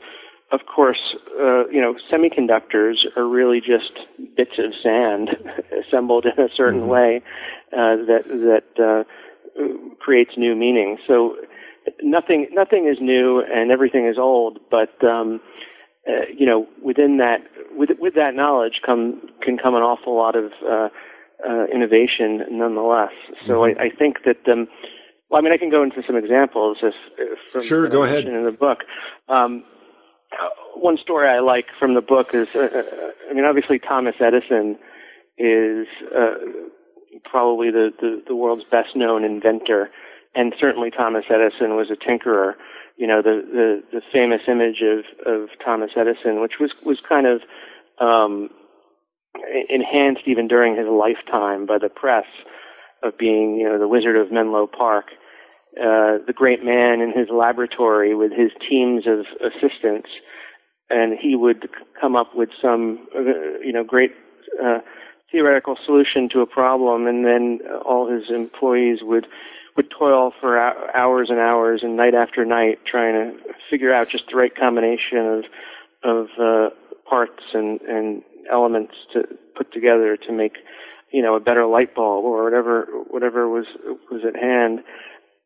of 0.52 0.66
course, 0.66 1.16
uh, 1.40 1.68
you 1.68 1.80
know, 1.80 1.96
semiconductors 2.12 3.06
are 3.16 3.28
really 3.28 3.62
just 3.62 3.92
bits 4.36 4.58
of 4.58 4.74
sand 4.82 5.30
assembled 5.88 6.26
in 6.26 6.44
a 6.44 6.50
certain 6.56 6.82
mm-hmm. 6.82 6.90
way 6.90 7.22
uh, 7.72 7.98
that 8.08 8.24
that 8.28 8.84
uh, 8.84 9.04
creates 10.00 10.32
new 10.38 10.56
meaning. 10.56 10.98
So 11.06 11.38
nothing 12.02 12.48
nothing 12.52 12.88
is 12.88 12.98
new 13.02 13.42
and 13.42 13.72
everything 13.72 14.08
is 14.08 14.18
old, 14.18 14.60
but 14.70 15.04
um, 15.04 15.42
uh, 16.08 16.26
you 16.36 16.46
know, 16.46 16.68
within 16.84 17.18
that 17.18 17.40
with 17.72 17.90
with 18.00 18.16
that 18.16 18.36
knowledge 18.36 18.82
come 18.86 19.22
can 19.42 19.58
come 19.58 19.76
an 19.76 19.84
awful 19.84 20.16
lot 20.16 20.36
of 20.36 20.52
uh, 20.66 20.90
uh, 21.48 21.66
innovation, 21.74 22.44
nonetheless. 22.52 23.14
So 23.48 23.54
mm-hmm. 23.62 23.80
I, 23.80 23.86
I 23.86 23.90
think 23.90 24.24
that. 24.26 24.48
Um, 24.52 24.68
well, 25.30 25.38
I 25.40 25.44
mean, 25.44 25.54
I 25.54 25.58
can 25.58 25.70
go 25.70 25.84
into 25.84 26.02
some 26.08 26.16
examples 26.16 26.80
if, 26.82 26.96
if 27.20 27.52
from 27.52 27.62
sure, 27.62 27.88
go 27.88 28.02
ahead. 28.02 28.24
in 28.24 28.46
the 28.46 28.52
book. 28.52 28.80
Um, 29.28 29.64
one 30.76 30.98
story 30.98 31.28
I 31.28 31.40
like 31.40 31.66
from 31.78 31.94
the 31.94 32.02
book 32.02 32.34
is, 32.34 32.48
uh, 32.56 32.60
uh, 32.60 33.12
I 33.30 33.34
mean, 33.34 33.46
obviously 33.46 33.80
Thomas 33.80 34.16
Edison 34.20 34.78
is 35.38 35.88
uh, 36.16 36.36
probably 37.26 37.72
the, 37.72 37.92
the, 38.00 38.24
the 38.28 38.36
world's 38.36 38.64
best 38.64 38.96
known 38.96 39.24
inventor, 39.24 39.90
and 40.36 40.54
certainly 40.60 40.92
Thomas 40.92 41.26
Edison 41.30 41.76
was 41.76 41.90
a 41.90 41.96
tinkerer. 41.96 42.54
You 42.98 43.08
know, 43.08 43.22
the, 43.22 43.82
the, 43.92 44.00
the 44.00 44.02
famous 44.12 44.42
image 44.48 44.82
of, 44.82 45.06
of 45.26 45.50
Thomas 45.64 45.92
Edison, 45.96 46.42
which 46.42 46.60
was, 46.60 46.72
was 46.84 47.00
kind 47.00 47.28
of 47.28 47.42
um, 48.00 48.50
enhanced 49.70 50.24
even 50.26 50.48
during 50.48 50.76
his 50.76 50.88
lifetime 50.88 51.66
by 51.66 51.78
the 51.78 51.90
press 51.90 52.26
of 53.02 53.18
being, 53.18 53.56
you 53.56 53.68
know, 53.70 53.80
the 53.80 53.88
Wizard 53.88 54.18
of 54.18 54.32
Menlo 54.32 54.68
Park. 54.68 55.12
Uh, 55.80 56.18
the 56.26 56.34
great 56.34 56.64
man 56.64 57.00
in 57.00 57.14
his 57.16 57.30
laboratory 57.30 58.16
with 58.16 58.32
his 58.32 58.52
teams 58.68 59.06
of 59.06 59.26
assistants, 59.40 60.10
and 60.90 61.18
he 61.18 61.36
would 61.36 61.70
come 62.02 62.16
up 62.16 62.36
with 62.36 62.50
some, 62.60 63.08
uh, 63.16 63.20
you 63.64 63.72
know, 63.72 63.84
great 63.84 64.12
uh, 64.62 64.80
theoretical 65.32 65.78
solution 65.86 66.28
to 66.28 66.42
a 66.42 66.48
problem, 66.48 67.06
and 67.06 67.24
then 67.24 67.60
all 67.86 68.12
his 68.12 68.30
employees 68.30 69.00
would 69.04 69.28
would 69.80 69.90
toil 69.98 70.34
for 70.42 70.60
hours 70.60 71.30
and 71.30 71.40
hours 71.40 71.80
and 71.84 71.96
night 71.96 72.14
after 72.14 72.44
night 72.44 72.80
trying 72.86 73.14
to 73.14 73.54
figure 73.70 73.94
out 73.94 74.10
just 74.10 74.28
the 74.28 74.36
right 74.36 74.54
combination 74.54 75.20
of 75.20 75.46
of 76.04 76.28
uh, 76.38 76.70
parts 77.10 77.44
and 77.54 77.80
and 77.82 78.22
elements 78.52 78.94
to 79.14 79.24
put 79.56 79.72
together 79.72 80.18
to 80.18 80.34
make 80.34 80.58
you 81.14 81.22
know 81.22 81.36
a 81.36 81.40
better 81.40 81.66
light 81.66 81.96
bulb 81.96 82.26
or 82.26 82.44
whatever 82.44 82.88
whatever 83.08 83.48
was 83.48 83.68
was 84.12 84.24
at 84.28 84.36
hand. 84.36 84.80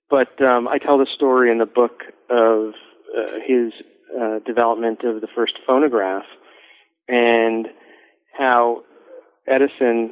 But 0.10 0.42
um, 0.42 0.68
I 0.68 0.80
tell 0.80 0.98
the 0.98 1.06
story 1.06 1.52
in 1.52 1.60
the 1.60 1.68
book 1.68 2.02
of 2.32 2.74
uh, 3.16 3.38
his 3.46 3.72
uh, 4.20 4.40
development 4.40 5.04
of 5.04 5.22
the 5.22 5.28
first 5.28 5.54
phonograph 5.68 6.26
and 7.08 7.68
how 8.36 8.82
Edison, 9.46 10.12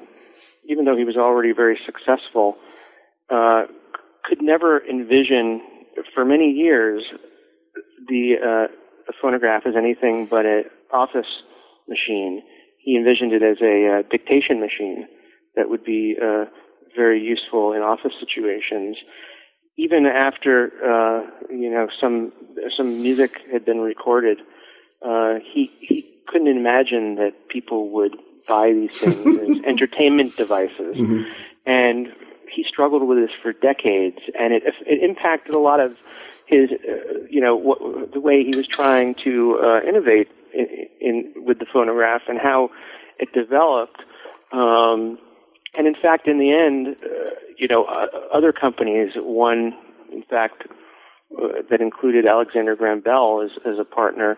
even 0.65 0.85
though 0.85 0.95
he 0.95 1.05
was 1.05 1.17
already 1.17 1.53
very 1.53 1.79
successful, 1.87 2.59
uh, 3.31 3.63
could 4.23 4.41
never 4.41 4.83
envision 4.85 5.61
for 6.13 6.25
many 6.25 6.51
years 6.51 7.03
the, 8.07 8.35
uh, 8.37 8.73
the 9.07 9.13
phonograph 9.21 9.63
as 9.65 9.75
anything 9.77 10.25
but 10.25 10.45
an 10.45 10.65
office 10.93 11.43
machine. 11.87 12.41
He 12.79 12.95
envisioned 12.95 13.33
it 13.33 13.43
as 13.43 13.57
a 13.61 13.99
uh, 13.99 14.09
dictation 14.09 14.59
machine 14.59 15.07
that 15.55 15.69
would 15.69 15.83
be 15.83 16.15
uh, 16.21 16.45
very 16.95 17.21
useful 17.21 17.73
in 17.73 17.81
office 17.81 18.13
situations 18.19 18.97
even 19.77 20.05
after 20.05 20.71
uh, 20.83 21.21
you 21.49 21.69
know 21.69 21.87
some 21.99 22.31
some 22.75 23.01
music 23.01 23.31
had 23.51 23.65
been 23.65 23.79
recorded, 23.79 24.39
uh, 25.05 25.35
he 25.53 25.71
he 25.79 26.07
couldn't 26.27 26.47
imagine 26.47 27.15
that 27.15 27.31
people 27.49 27.89
would 27.89 28.15
buy 28.47 28.71
these 28.73 28.99
things 28.99 29.39
as 29.49 29.63
entertainment 29.65 30.35
devices, 30.35 30.95
mm-hmm. 30.95 31.23
and 31.65 32.07
he 32.51 32.63
struggled 32.67 33.07
with 33.07 33.17
this 33.17 33.31
for 33.41 33.53
decades, 33.53 34.19
and 34.37 34.53
it 34.53 34.63
it 34.85 35.03
impacted 35.03 35.53
a 35.53 35.59
lot 35.59 35.79
of 35.79 35.97
his 36.45 36.69
uh, 36.71 37.19
you 37.29 37.41
know 37.41 37.55
what, 37.55 38.11
the 38.13 38.19
way 38.19 38.43
he 38.43 38.55
was 38.55 38.67
trying 38.67 39.15
to 39.23 39.59
uh, 39.63 39.81
innovate 39.87 40.29
in, 40.53 40.67
in 40.99 41.33
with 41.45 41.59
the 41.59 41.65
phonograph 41.71 42.23
and 42.27 42.39
how 42.39 42.69
it 43.19 43.31
developed. 43.33 44.01
Um, 44.51 45.17
and 45.73 45.87
in 45.87 45.95
fact, 45.95 46.27
in 46.27 46.37
the 46.37 46.51
end, 46.51 46.97
uh, 47.03 47.29
you 47.57 47.67
know, 47.67 47.85
uh, 47.85 48.07
other 48.33 48.51
companies, 48.51 49.13
one, 49.15 49.73
in 50.11 50.23
fact, 50.23 50.63
uh, 51.41 51.47
that 51.69 51.79
included 51.79 52.25
Alexander 52.25 52.75
Graham 52.75 52.99
Bell 52.99 53.41
as, 53.41 53.51
as 53.65 53.79
a 53.79 53.85
partner, 53.85 54.37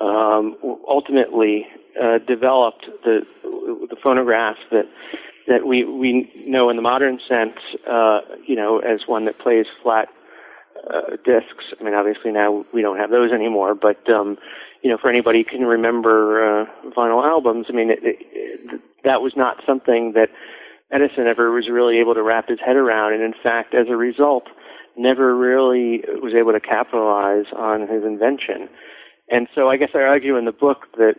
um, 0.00 0.56
ultimately 0.86 1.66
uh, 2.02 2.18
developed 2.18 2.86
the 3.04 3.26
the 3.88 3.96
phonograph 4.02 4.56
that 4.70 4.86
that 5.46 5.66
we 5.66 5.84
we 5.84 6.30
know 6.46 6.68
in 6.70 6.76
the 6.76 6.82
modern 6.82 7.20
sense, 7.28 7.56
uh, 7.90 8.20
you 8.46 8.56
know, 8.56 8.78
as 8.78 9.06
one 9.06 9.24
that 9.26 9.38
plays 9.38 9.66
flat 9.82 10.08
uh, 10.92 11.16
discs. 11.24 11.64
I 11.80 11.84
mean, 11.84 11.94
obviously 11.94 12.32
now 12.32 12.64
we 12.72 12.82
don't 12.82 12.98
have 12.98 13.10
those 13.10 13.32
anymore, 13.32 13.74
but 13.74 14.08
um, 14.10 14.38
you 14.82 14.90
know, 14.90 14.98
for 14.98 15.10
anybody 15.10 15.42
who 15.42 15.58
can 15.58 15.66
remember 15.66 16.62
uh, 16.62 16.66
vinyl 16.96 17.24
albums, 17.24 17.66
I 17.68 17.72
mean, 17.72 17.90
it, 17.90 18.00
it, 18.02 18.80
that 19.04 19.22
was 19.22 19.32
not 19.36 19.62
something 19.66 20.12
that 20.12 20.28
Edison 20.92 21.26
ever 21.26 21.50
was 21.50 21.68
really 21.70 21.98
able 21.98 22.14
to 22.14 22.22
wrap 22.22 22.48
his 22.48 22.60
head 22.64 22.76
around, 22.76 23.14
and 23.14 23.22
in 23.22 23.34
fact, 23.42 23.74
as 23.74 23.86
a 23.88 23.96
result, 23.96 24.44
never 24.96 25.36
really 25.36 26.02
was 26.22 26.34
able 26.34 26.52
to 26.52 26.60
capitalize 26.60 27.46
on 27.56 27.82
his 27.82 28.04
invention. 28.04 28.68
And 29.28 29.48
so 29.54 29.68
I 29.68 29.76
guess 29.76 29.90
I 29.94 30.00
argue 30.00 30.36
in 30.36 30.44
the 30.44 30.52
book 30.52 30.86
that 30.96 31.16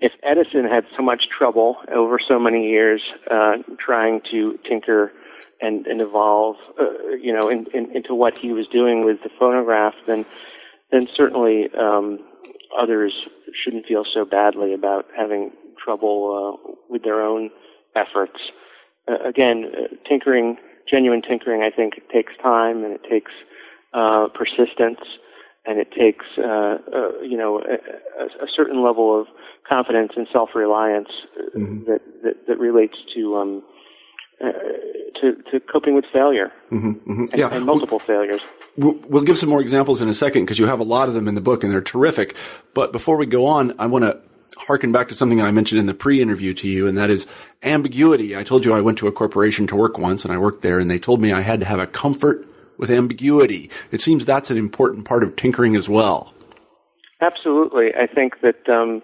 if 0.00 0.12
Edison 0.22 0.64
had 0.64 0.84
so 0.96 1.02
much 1.02 1.24
trouble 1.36 1.76
over 1.92 2.18
so 2.18 2.38
many 2.38 2.68
years 2.68 3.02
uh, 3.30 3.54
trying 3.78 4.20
to 4.30 4.58
tinker 4.68 5.12
and, 5.60 5.86
and 5.86 6.00
evolve, 6.00 6.56
uh, 6.78 7.08
you 7.20 7.32
know, 7.32 7.48
in, 7.48 7.66
in, 7.72 7.90
into 7.96 8.14
what 8.14 8.36
he 8.36 8.52
was 8.52 8.66
doing 8.68 9.04
with 9.04 9.22
the 9.22 9.30
phonograph, 9.38 9.94
then 10.06 10.24
then 10.92 11.08
certainly 11.16 11.68
um, 11.76 12.20
others 12.78 13.12
shouldn't 13.52 13.86
feel 13.86 14.04
so 14.04 14.24
badly 14.24 14.72
about 14.72 15.06
having 15.16 15.50
trouble 15.82 16.60
uh, 16.68 16.72
with 16.88 17.02
their 17.02 17.22
own 17.22 17.50
efforts. 17.96 18.38
Uh, 19.08 19.16
again, 19.24 19.64
uh, 19.74 20.08
tinkering, 20.08 20.56
genuine 20.88 21.22
tinkering, 21.22 21.62
I 21.62 21.74
think 21.74 21.94
takes 22.12 22.32
time 22.40 22.84
and 22.84 22.92
it 22.92 23.02
takes 23.10 23.32
uh, 23.94 24.28
persistence 24.34 25.00
and 25.66 25.78
it 25.78 25.90
takes, 25.90 26.24
uh, 26.38 26.78
uh, 26.94 27.20
you 27.22 27.36
know, 27.36 27.60
a, 27.60 28.24
a, 28.24 28.48
certain 28.54 28.82
level 28.84 29.20
of 29.20 29.26
confidence 29.68 30.12
and 30.16 30.26
self-reliance 30.32 31.08
uh, 31.36 31.58
mm-hmm. 31.58 31.84
that, 31.90 32.00
that, 32.22 32.46
that 32.46 32.58
relates 32.58 32.94
to, 33.14 33.36
um, 33.36 33.62
uh, 34.40 34.52
to, 35.20 35.36
to 35.50 35.60
coping 35.60 35.94
with 35.94 36.04
failure 36.12 36.52
mm-hmm, 36.70 36.90
mm-hmm. 36.90 37.20
And, 37.22 37.34
yeah. 37.34 37.48
and 37.52 37.64
multiple 37.64 37.98
we'll, 37.98 38.06
failures. 38.06 38.40
We'll 38.76 39.22
give 39.22 39.38
some 39.38 39.48
more 39.48 39.60
examples 39.60 40.00
in 40.00 40.08
a 40.08 40.14
second 40.14 40.44
because 40.44 40.58
you 40.58 40.66
have 40.66 40.80
a 40.80 40.84
lot 40.84 41.08
of 41.08 41.14
them 41.14 41.26
in 41.26 41.34
the 41.34 41.40
book 41.40 41.64
and 41.64 41.72
they're 41.72 41.80
terrific. 41.80 42.36
But 42.74 42.92
before 42.92 43.16
we 43.16 43.26
go 43.26 43.46
on, 43.46 43.74
I 43.78 43.86
want 43.86 44.04
to 44.04 44.20
harken 44.56 44.92
back 44.92 45.08
to 45.08 45.14
something 45.14 45.40
I 45.40 45.50
mentioned 45.50 45.80
in 45.80 45.86
the 45.86 45.94
pre-interview 45.94 46.54
to 46.54 46.68
you, 46.68 46.86
and 46.86 46.96
that 46.96 47.10
is 47.10 47.26
ambiguity. 47.62 48.36
I 48.36 48.42
told 48.42 48.64
you 48.64 48.72
I 48.72 48.80
went 48.80 48.98
to 48.98 49.06
a 49.06 49.12
corporation 49.12 49.66
to 49.68 49.76
work 49.76 49.98
once, 49.98 50.24
and 50.24 50.32
I 50.32 50.38
worked 50.38 50.62
there, 50.62 50.78
and 50.78 50.90
they 50.90 50.98
told 50.98 51.20
me 51.20 51.32
I 51.32 51.42
had 51.42 51.60
to 51.60 51.66
have 51.66 51.78
a 51.78 51.86
comfort 51.86 52.46
with 52.78 52.90
ambiguity. 52.90 53.70
It 53.90 54.00
seems 54.00 54.24
that's 54.24 54.50
an 54.50 54.58
important 54.58 55.04
part 55.04 55.22
of 55.22 55.36
tinkering 55.36 55.76
as 55.76 55.88
well. 55.88 56.32
Absolutely, 57.20 57.94
I 57.94 58.06
think 58.06 58.40
that 58.42 58.68
um, 58.68 59.02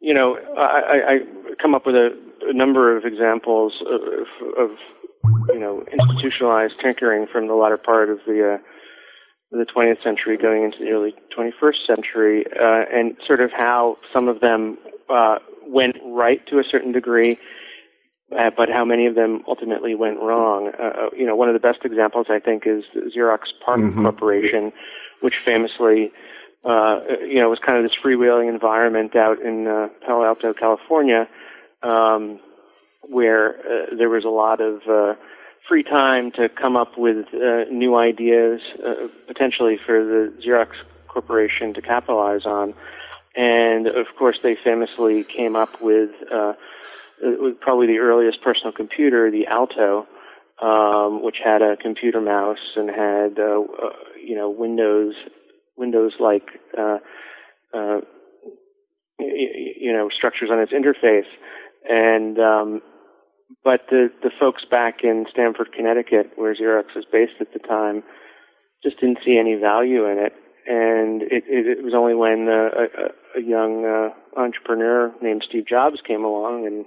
you 0.00 0.12
know 0.12 0.36
I, 0.56 1.14
I, 1.14 1.18
come 1.60 1.74
up 1.74 1.86
with 1.86 1.94
a, 1.94 2.10
a 2.42 2.52
number 2.52 2.96
of 2.96 3.04
examples 3.04 3.74
of, 3.86 4.70
of, 4.70 4.76
you 5.48 5.58
know 5.58 5.84
institutionalized 5.92 6.78
tinkering 6.80 7.26
from 7.26 7.46
the 7.46 7.54
latter 7.54 7.78
part 7.78 8.10
of 8.10 8.18
the 8.26 8.54
uh, 8.54 8.58
the 9.52 9.66
20th 9.66 10.02
century 10.02 10.36
going 10.36 10.64
into 10.64 10.78
the 10.78 10.90
early 10.90 11.14
21st 11.36 11.86
century, 11.86 12.44
uh, 12.58 12.84
and 12.90 13.16
sort 13.26 13.40
of 13.40 13.50
how 13.56 13.98
some 14.12 14.28
of 14.28 14.40
them 14.40 14.78
uh, 15.10 15.38
went 15.66 15.96
right 16.06 16.46
to 16.46 16.58
a 16.58 16.64
certain 16.64 16.92
degree, 16.92 17.38
uh, 18.38 18.50
but 18.56 18.68
how 18.68 18.84
many 18.84 19.06
of 19.06 19.14
them 19.14 19.42
ultimately 19.46 19.94
went 19.94 20.20
wrong. 20.20 20.72
Uh, 20.78 20.82
uh, 20.82 21.10
you 21.16 21.26
know, 21.26 21.36
one 21.36 21.48
of 21.48 21.54
the 21.54 21.60
best 21.60 21.84
examples 21.84 22.26
I 22.28 22.38
think 22.38 22.66
is 22.66 22.84
Xerox 22.94 23.40
PARC 23.64 23.80
mm-hmm. 23.80 24.02
Corporation, 24.02 24.72
which 25.20 25.36
famously, 25.38 26.12
uh, 26.64 27.00
you 27.20 27.40
know, 27.40 27.48
was 27.48 27.58
kind 27.58 27.78
of 27.78 27.84
this 27.84 27.98
freewheeling 28.02 28.48
environment 28.48 29.16
out 29.16 29.40
in 29.40 29.64
Palo 30.04 30.24
Alto, 30.24 30.52
California, 30.52 31.28
um, 31.82 32.40
where 33.02 33.88
there 33.96 34.08
was 34.08 34.24
a 34.24 34.28
lot 34.28 34.60
of 34.60 35.16
free 35.68 35.82
time 35.82 36.30
to 36.32 36.48
come 36.48 36.76
up 36.76 36.98
with 36.98 37.26
uh, 37.32 37.64
new 37.70 37.96
ideas, 37.96 38.60
uh, 38.84 39.08
potentially 39.26 39.76
for 39.76 40.04
the 40.04 40.32
Xerox 40.44 40.68
Corporation 41.08 41.74
to 41.74 41.82
capitalize 41.82 42.44
on. 42.46 42.74
And 43.34 43.86
of 43.86 44.06
course, 44.18 44.40
they 44.42 44.54
famously 44.54 45.24
came 45.24 45.56
up 45.56 45.80
with, 45.80 46.10
uh, 46.30 46.54
with 47.22 47.60
probably 47.60 47.86
the 47.86 47.98
earliest 47.98 48.42
personal 48.42 48.72
computer, 48.72 49.30
the 49.30 49.46
Alto, 49.46 50.06
um, 50.60 51.22
which 51.22 51.36
had 51.42 51.62
a 51.62 51.76
computer 51.76 52.20
mouse 52.20 52.76
and 52.76 52.88
had, 52.88 53.38
uh, 53.38 53.60
uh, 53.60 53.90
you 54.22 54.36
know, 54.36 54.50
Windows, 54.50 55.14
Windows-like 55.76 56.48
uh, 56.78 56.98
uh, 57.74 58.00
you 59.18 59.92
know 59.92 60.08
structures 60.16 60.50
on 60.50 60.58
its 60.58 60.72
interface, 60.72 61.28
and 61.88 62.38
um, 62.38 62.82
but 63.64 63.86
the 63.90 64.10
the 64.22 64.30
folks 64.38 64.64
back 64.70 64.98
in 65.02 65.26
Stamford, 65.30 65.72
Connecticut, 65.72 66.32
where 66.36 66.54
Xerox 66.54 66.94
was 66.94 67.04
based 67.10 67.40
at 67.40 67.52
the 67.52 67.58
time, 67.58 68.02
just 68.82 69.00
didn't 69.00 69.18
see 69.24 69.38
any 69.38 69.54
value 69.54 70.06
in 70.06 70.18
it. 70.18 70.34
And 70.64 71.22
it, 71.22 71.42
it, 71.48 71.78
it 71.78 71.84
was 71.84 71.92
only 71.92 72.14
when 72.14 72.48
uh, 72.48 72.86
a, 72.86 73.38
a 73.40 73.42
young 73.42 73.84
uh, 73.84 74.40
entrepreneur 74.40 75.12
named 75.20 75.42
Steve 75.48 75.66
Jobs 75.66 75.96
came 76.06 76.24
along 76.24 76.66
and 76.66 76.84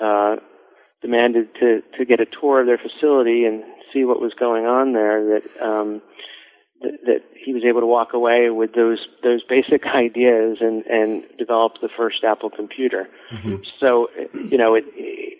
uh, 0.00 0.36
demanded 1.02 1.48
to 1.60 1.82
to 1.98 2.04
get 2.04 2.20
a 2.20 2.26
tour 2.26 2.60
of 2.60 2.66
their 2.66 2.78
facility 2.78 3.44
and 3.44 3.62
see 3.92 4.04
what 4.04 4.20
was 4.20 4.32
going 4.38 4.66
on 4.66 4.92
there 4.92 5.24
that 5.40 5.64
um, 5.64 6.02
that, 6.80 6.92
that 7.06 7.20
he 7.44 7.52
was 7.52 7.62
able 7.64 7.80
to 7.80 7.86
walk 7.86 8.12
away 8.12 8.50
with 8.50 8.72
those 8.74 8.98
those 9.22 9.42
basic 9.48 9.84
ideas 9.94 10.58
and 10.60 10.84
and 10.86 11.24
develop 11.38 11.74
the 11.80 11.88
first 11.96 12.24
Apple 12.24 12.50
computer. 12.50 13.08
Mm-hmm. 13.32 13.56
So 13.78 14.08
you 14.34 14.58
know 14.58 14.74
it, 14.74 14.84
it 14.94 15.38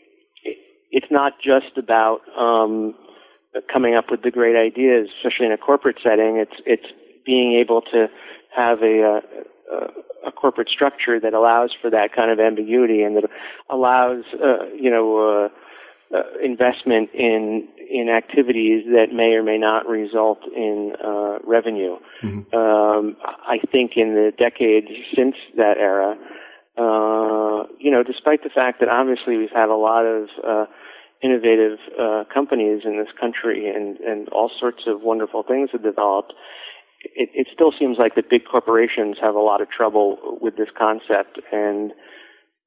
it's 0.90 1.10
not 1.10 1.34
just 1.42 1.78
about 1.78 2.20
um, 2.36 2.94
coming 3.72 3.94
up 3.94 4.10
with 4.10 4.22
the 4.22 4.30
great 4.30 4.56
ideas, 4.56 5.08
especially 5.18 5.46
in 5.46 5.52
a 5.52 5.58
corporate 5.58 5.98
setting. 6.02 6.36
It's 6.36 6.60
it's 6.66 6.92
being 7.24 7.58
able 7.60 7.82
to 7.92 8.08
have 8.56 8.82
a, 8.82 9.20
a, 9.72 10.28
a 10.28 10.32
corporate 10.32 10.68
structure 10.68 11.20
that 11.20 11.34
allows 11.34 11.70
for 11.80 11.90
that 11.90 12.10
kind 12.14 12.30
of 12.30 12.40
ambiguity 12.40 13.02
and 13.02 13.16
that 13.16 13.24
allows 13.70 14.24
uh, 14.34 14.66
you 14.74 14.90
know. 14.90 15.46
Uh, 15.46 15.48
uh, 16.12 16.22
investment 16.42 17.08
in 17.14 17.68
in 17.88 18.08
activities 18.08 18.84
that 18.86 19.14
may 19.14 19.34
or 19.34 19.44
may 19.44 19.56
not 19.56 19.86
result 19.86 20.40
in 20.56 20.92
uh, 21.04 21.38
revenue. 21.46 21.96
Mm-hmm. 22.22 22.52
Um, 22.52 23.16
I 23.22 23.58
think 23.70 23.92
in 23.94 24.14
the 24.14 24.32
decades 24.36 24.88
since 25.14 25.36
that 25.56 25.76
era, 25.78 26.16
uh, 26.76 27.66
you 27.78 27.90
know, 27.90 28.02
despite 28.02 28.42
the 28.42 28.50
fact 28.50 28.80
that 28.80 28.88
obviously 28.88 29.36
we've 29.36 29.54
had 29.54 29.68
a 29.68 29.76
lot 29.76 30.04
of 30.04 30.28
uh, 30.44 30.64
innovative 31.22 31.78
uh, 32.00 32.24
companies 32.32 32.82
in 32.84 32.98
this 32.98 33.12
country 33.20 33.68
and 33.68 33.98
and 34.00 34.28
all 34.30 34.50
sorts 34.58 34.82
of 34.86 35.02
wonderful 35.02 35.42
things 35.42 35.70
have 35.72 35.82
developed. 35.82 36.32
It, 37.02 37.30
it 37.34 37.46
still 37.52 37.72
seems 37.78 37.98
like 37.98 38.14
the 38.14 38.22
big 38.28 38.44
corporations 38.44 39.16
have 39.20 39.34
a 39.34 39.40
lot 39.40 39.60
of 39.60 39.70
trouble 39.70 40.38
with 40.40 40.56
this 40.56 40.68
concept 40.76 41.40
and 41.52 41.92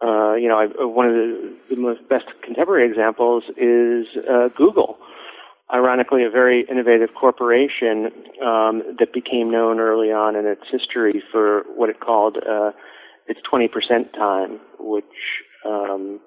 uh, 0.04 0.34
you 0.34 0.50
know, 0.50 0.60
I, 0.60 0.66
one 0.86 1.08
of 1.08 1.13
the, 1.13 1.56
the 1.70 1.75
most 1.78 2.08
best 2.10 2.25
contemporary 2.42 2.90
examples 2.90 3.44
is 3.56 4.08
uh, 4.30 4.50
Google. 4.50 4.98
Ironically, 5.74 6.25
a 6.25 6.30
very 6.30 6.66
innovative 6.70 7.16
corporation 7.16 8.12
um, 8.44 8.84
that 9.00 9.13
became 9.13 9.50
known 9.50 9.80
early 9.80 10.12
on 10.12 10.36
in 10.36 10.46
its 10.46 10.63
history 10.70 11.24
for 11.32 11.63
what 11.75 11.90
it 11.90 12.00
called 12.02 12.38
uh, 12.38 12.72
its 13.28 13.40
20% 13.52 14.12
time, 14.13 14.60
which 14.78 15.06
um, 15.66 16.20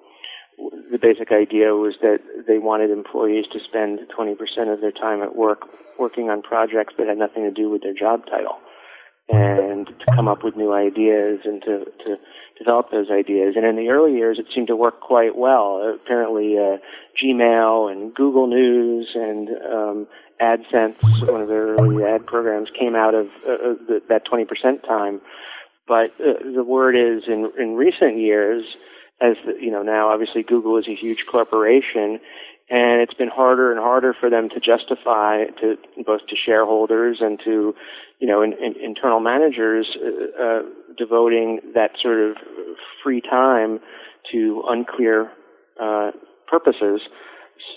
the 0.57 0.97
basic 0.99 1.31
idea 1.31 1.75
was 1.75 1.95
that 2.01 2.19
they 2.47 2.57
wanted 2.57 2.89
employees 2.89 3.45
to 3.51 3.59
spend 3.59 3.99
20% 4.17 4.73
of 4.73 4.81
their 4.81 4.91
time 4.91 5.21
at 5.21 5.35
work 5.35 5.67
working 5.99 6.29
on 6.29 6.41
projects 6.41 6.93
that 6.97 7.07
had 7.07 7.17
nothing 7.17 7.43
to 7.43 7.51
do 7.51 7.69
with 7.69 7.81
their 7.81 7.93
job 7.93 8.25
title 8.25 8.57
and 9.29 9.87
to 9.87 10.05
come 10.15 10.27
up 10.27 10.43
with 10.43 10.55
new 10.55 10.73
ideas 10.73 11.41
and 11.43 11.61
to, 11.61 11.85
to 12.05 12.17
develop 12.57 12.89
those 12.91 13.11
ideas. 13.11 13.55
And 13.57 13.65
in 13.65 13.75
the 13.75 13.89
early 13.89 14.15
years, 14.15 14.39
it 14.39 14.45
seemed 14.55 14.67
to 14.67 14.75
work 14.75 15.01
quite 15.01 15.37
well. 15.37 15.95
Apparently, 15.95 16.57
uh, 16.57 16.77
Gmail 17.21 17.91
and 17.91 18.13
Google 18.13 18.47
News 18.47 19.09
and 19.15 19.49
um, 19.49 20.07
AdSense, 20.39 21.29
one 21.29 21.41
of 21.41 21.49
their 21.49 21.67
early 21.67 22.05
ad 22.05 22.25
programs, 22.25 22.69
came 22.69 22.95
out 22.95 23.15
of 23.15 23.27
uh, 23.45 23.75
the, 23.87 24.01
that 24.07 24.25
20% 24.25 24.83
time. 24.87 25.19
But 25.87 26.11
uh, 26.21 26.33
the 26.53 26.63
word 26.63 26.95
is, 26.95 27.23
in 27.27 27.51
in 27.57 27.75
recent 27.75 28.17
years, 28.17 28.65
as 29.19 29.35
the, 29.45 29.53
you 29.59 29.71
know, 29.71 29.81
now 29.81 30.09
obviously 30.09 30.43
Google 30.43 30.77
is 30.77 30.87
a 30.87 30.95
huge 30.95 31.25
corporation, 31.25 32.19
and 32.69 33.01
it's 33.01 33.13
been 33.13 33.29
harder 33.29 33.71
and 33.71 33.79
harder 33.79 34.13
for 34.13 34.29
them 34.29 34.49
to 34.49 34.59
justify 34.59 35.45
to 35.61 35.77
both 36.05 36.21
to 36.27 36.35
shareholders 36.35 37.17
and 37.21 37.39
to 37.45 37.73
you 38.19 38.27
know 38.27 38.41
in, 38.41 38.53
in, 38.53 38.75
internal 38.81 39.19
managers 39.19 39.95
uh, 39.95 40.43
uh, 40.43 40.61
devoting 40.97 41.61
that 41.73 41.91
sort 42.01 42.19
of 42.19 42.37
free 43.03 43.21
time 43.21 43.79
to 44.31 44.63
unclear 44.67 45.31
uh, 45.79 46.11
purposes. 46.47 47.01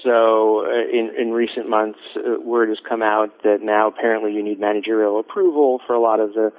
So, 0.04 0.66
uh, 0.66 0.88
in 0.92 1.10
in 1.18 1.32
recent 1.32 1.68
months, 1.68 1.98
uh, 2.16 2.40
word 2.40 2.68
has 2.68 2.78
come 2.86 3.02
out 3.02 3.42
that 3.44 3.62
now 3.62 3.88
apparently 3.88 4.32
you 4.32 4.42
need 4.42 4.60
managerial 4.60 5.18
approval 5.18 5.80
for 5.86 5.94
a 5.94 6.00
lot 6.00 6.20
of 6.20 6.34
the 6.34 6.52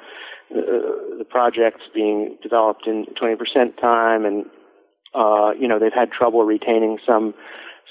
uh, 0.52 1.18
the 1.18 1.26
projects 1.30 1.82
being 1.94 2.38
developed 2.44 2.86
in 2.86 3.06
20% 3.22 3.80
time, 3.80 4.26
and 4.26 4.46
you 5.16 5.68
know 5.68 5.80
they've 5.80 5.94
had 5.94 6.12
trouble 6.12 6.44
retaining 6.44 6.98
some 7.06 7.34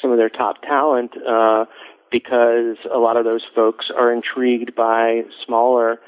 some 0.00 0.10
of 0.10 0.18
their 0.18 0.30
top 0.30 0.62
talent 0.62 1.12
uh, 1.26 1.64
because 2.10 2.76
a 2.92 2.98
lot 2.98 3.16
of 3.16 3.24
those 3.24 3.42
folks 3.54 3.86
are 3.96 4.12
intrigued 4.12 4.74
by 4.74 5.22
smaller, 5.44 6.00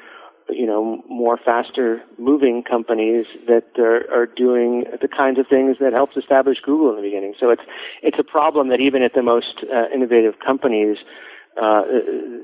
you 0.49 0.67
know, 0.67 1.03
more 1.09 1.37
faster 1.37 2.03
moving 2.19 2.63
companies 2.63 3.27
that 3.47 3.65
are, 3.79 4.11
are 4.13 4.27
doing 4.27 4.85
the 5.01 5.09
kinds 5.09 5.39
of 5.39 5.47
things 5.47 5.77
that 5.81 5.93
helped 5.93 6.17
establish 6.17 6.59
Google 6.65 6.91
in 6.91 6.97
the 6.97 7.03
beginning. 7.03 7.35
So 7.39 7.51
it's 7.51 7.63
it's 8.03 8.19
a 8.19 8.25
problem 8.25 8.69
that 8.69 8.81
even 8.81 9.03
at 9.03 9.15
the 9.15 9.23
most 9.23 9.65
uh, 9.73 9.89
innovative 9.95 10.35
companies, 10.45 10.99
uh, 11.61 11.83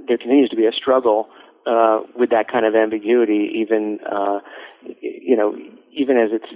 there 0.07 0.19
continues 0.19 0.51
to 0.51 0.57
be 0.57 0.67
a 0.67 0.73
struggle 0.73 1.29
uh, 1.67 2.03
with 2.17 2.31
that 2.31 2.51
kind 2.51 2.65
of 2.65 2.75
ambiguity, 2.75 3.51
even 3.57 4.01
uh, 4.01 4.41
you 5.01 5.37
know, 5.37 5.57
even 5.93 6.17
as 6.17 6.31
it's 6.33 6.53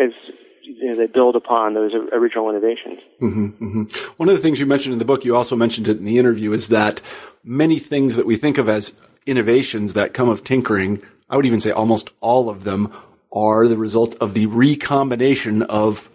as 0.00 0.34
you 0.62 0.90
know, 0.90 0.96
they 0.96 1.06
build 1.06 1.36
upon 1.36 1.74
those 1.74 1.92
original 2.12 2.50
innovations. 2.50 2.98
Mm-hmm, 3.20 3.46
mm-hmm. 3.46 4.12
One 4.16 4.28
of 4.28 4.34
the 4.34 4.40
things 4.40 4.58
you 4.58 4.66
mentioned 4.66 4.92
in 4.92 4.98
the 4.98 5.04
book, 5.04 5.24
you 5.24 5.36
also 5.36 5.56
mentioned 5.56 5.88
it 5.88 5.98
in 5.98 6.04
the 6.04 6.18
interview, 6.18 6.52
is 6.52 6.68
that 6.68 7.00
many 7.44 7.78
things 7.78 8.16
that 8.16 8.26
we 8.26 8.36
think 8.36 8.58
of 8.58 8.68
as 8.68 8.92
innovations 9.26 9.92
that 9.92 10.12
come 10.12 10.28
of 10.28 10.42
tinkering, 10.42 11.02
I 11.30 11.36
would 11.36 11.46
even 11.46 11.60
say 11.60 11.70
almost 11.70 12.10
all 12.20 12.48
of 12.48 12.64
them, 12.64 12.92
are 13.32 13.68
the 13.68 13.76
result 13.76 14.16
of 14.20 14.34
the 14.34 14.46
recombination 14.46 15.62
of 15.62 16.08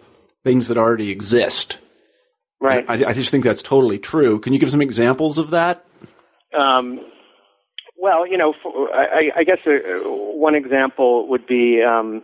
things 0.44 0.68
that 0.68 0.76
already 0.76 1.10
exist. 1.10 1.78
Right. 2.60 2.84
I, 2.88 2.94
I 3.06 3.12
just 3.12 3.30
think 3.30 3.44
that's 3.44 3.62
totally 3.62 3.98
true. 3.98 4.38
Can 4.38 4.52
you 4.52 4.58
give 4.58 4.70
some 4.70 4.82
examples 4.82 5.38
of 5.38 5.50
that? 5.50 5.84
Um, 6.56 7.00
well, 8.02 8.26
you 8.26 8.36
know, 8.36 8.52
for, 8.60 8.92
I, 8.92 9.30
I, 9.36 9.44
guess 9.44 9.58
uh, 9.64 9.70
one 10.04 10.56
example 10.56 11.28
would 11.28 11.46
be 11.46 11.80
um, 11.82 12.20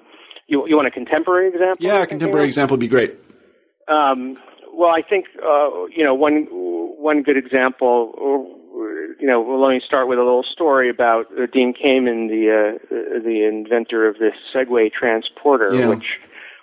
you, 0.48 0.66
you 0.66 0.74
want 0.74 0.88
a 0.88 0.90
contemporary 0.90 1.48
example? 1.48 1.76
Yeah, 1.78 2.02
a 2.02 2.06
contemporary 2.06 2.48
example 2.48 2.74
would 2.74 2.80
be 2.80 2.88
great. 2.88 3.14
Um, 3.86 4.36
well, 4.74 4.90
I 4.90 5.02
think 5.02 5.26
uh, 5.36 5.86
you 5.86 6.04
know 6.04 6.14
one 6.14 6.48
one 6.50 7.22
good 7.22 7.36
example. 7.36 8.12
You 9.20 9.26
know, 9.26 9.40
well, 9.40 9.62
let 9.62 9.70
me 9.70 9.80
start 9.84 10.08
with 10.08 10.18
a 10.18 10.22
little 10.22 10.42
story 10.44 10.90
about 10.90 11.26
uh, 11.32 11.46
Dean 11.52 11.72
Kamen, 11.72 12.28
the 12.28 12.50
uh, 12.50 13.20
the 13.22 13.46
inventor 13.46 14.08
of 14.08 14.18
this 14.18 14.34
Segway 14.52 14.92
transporter, 14.92 15.74
yeah. 15.74 15.86
which 15.86 16.18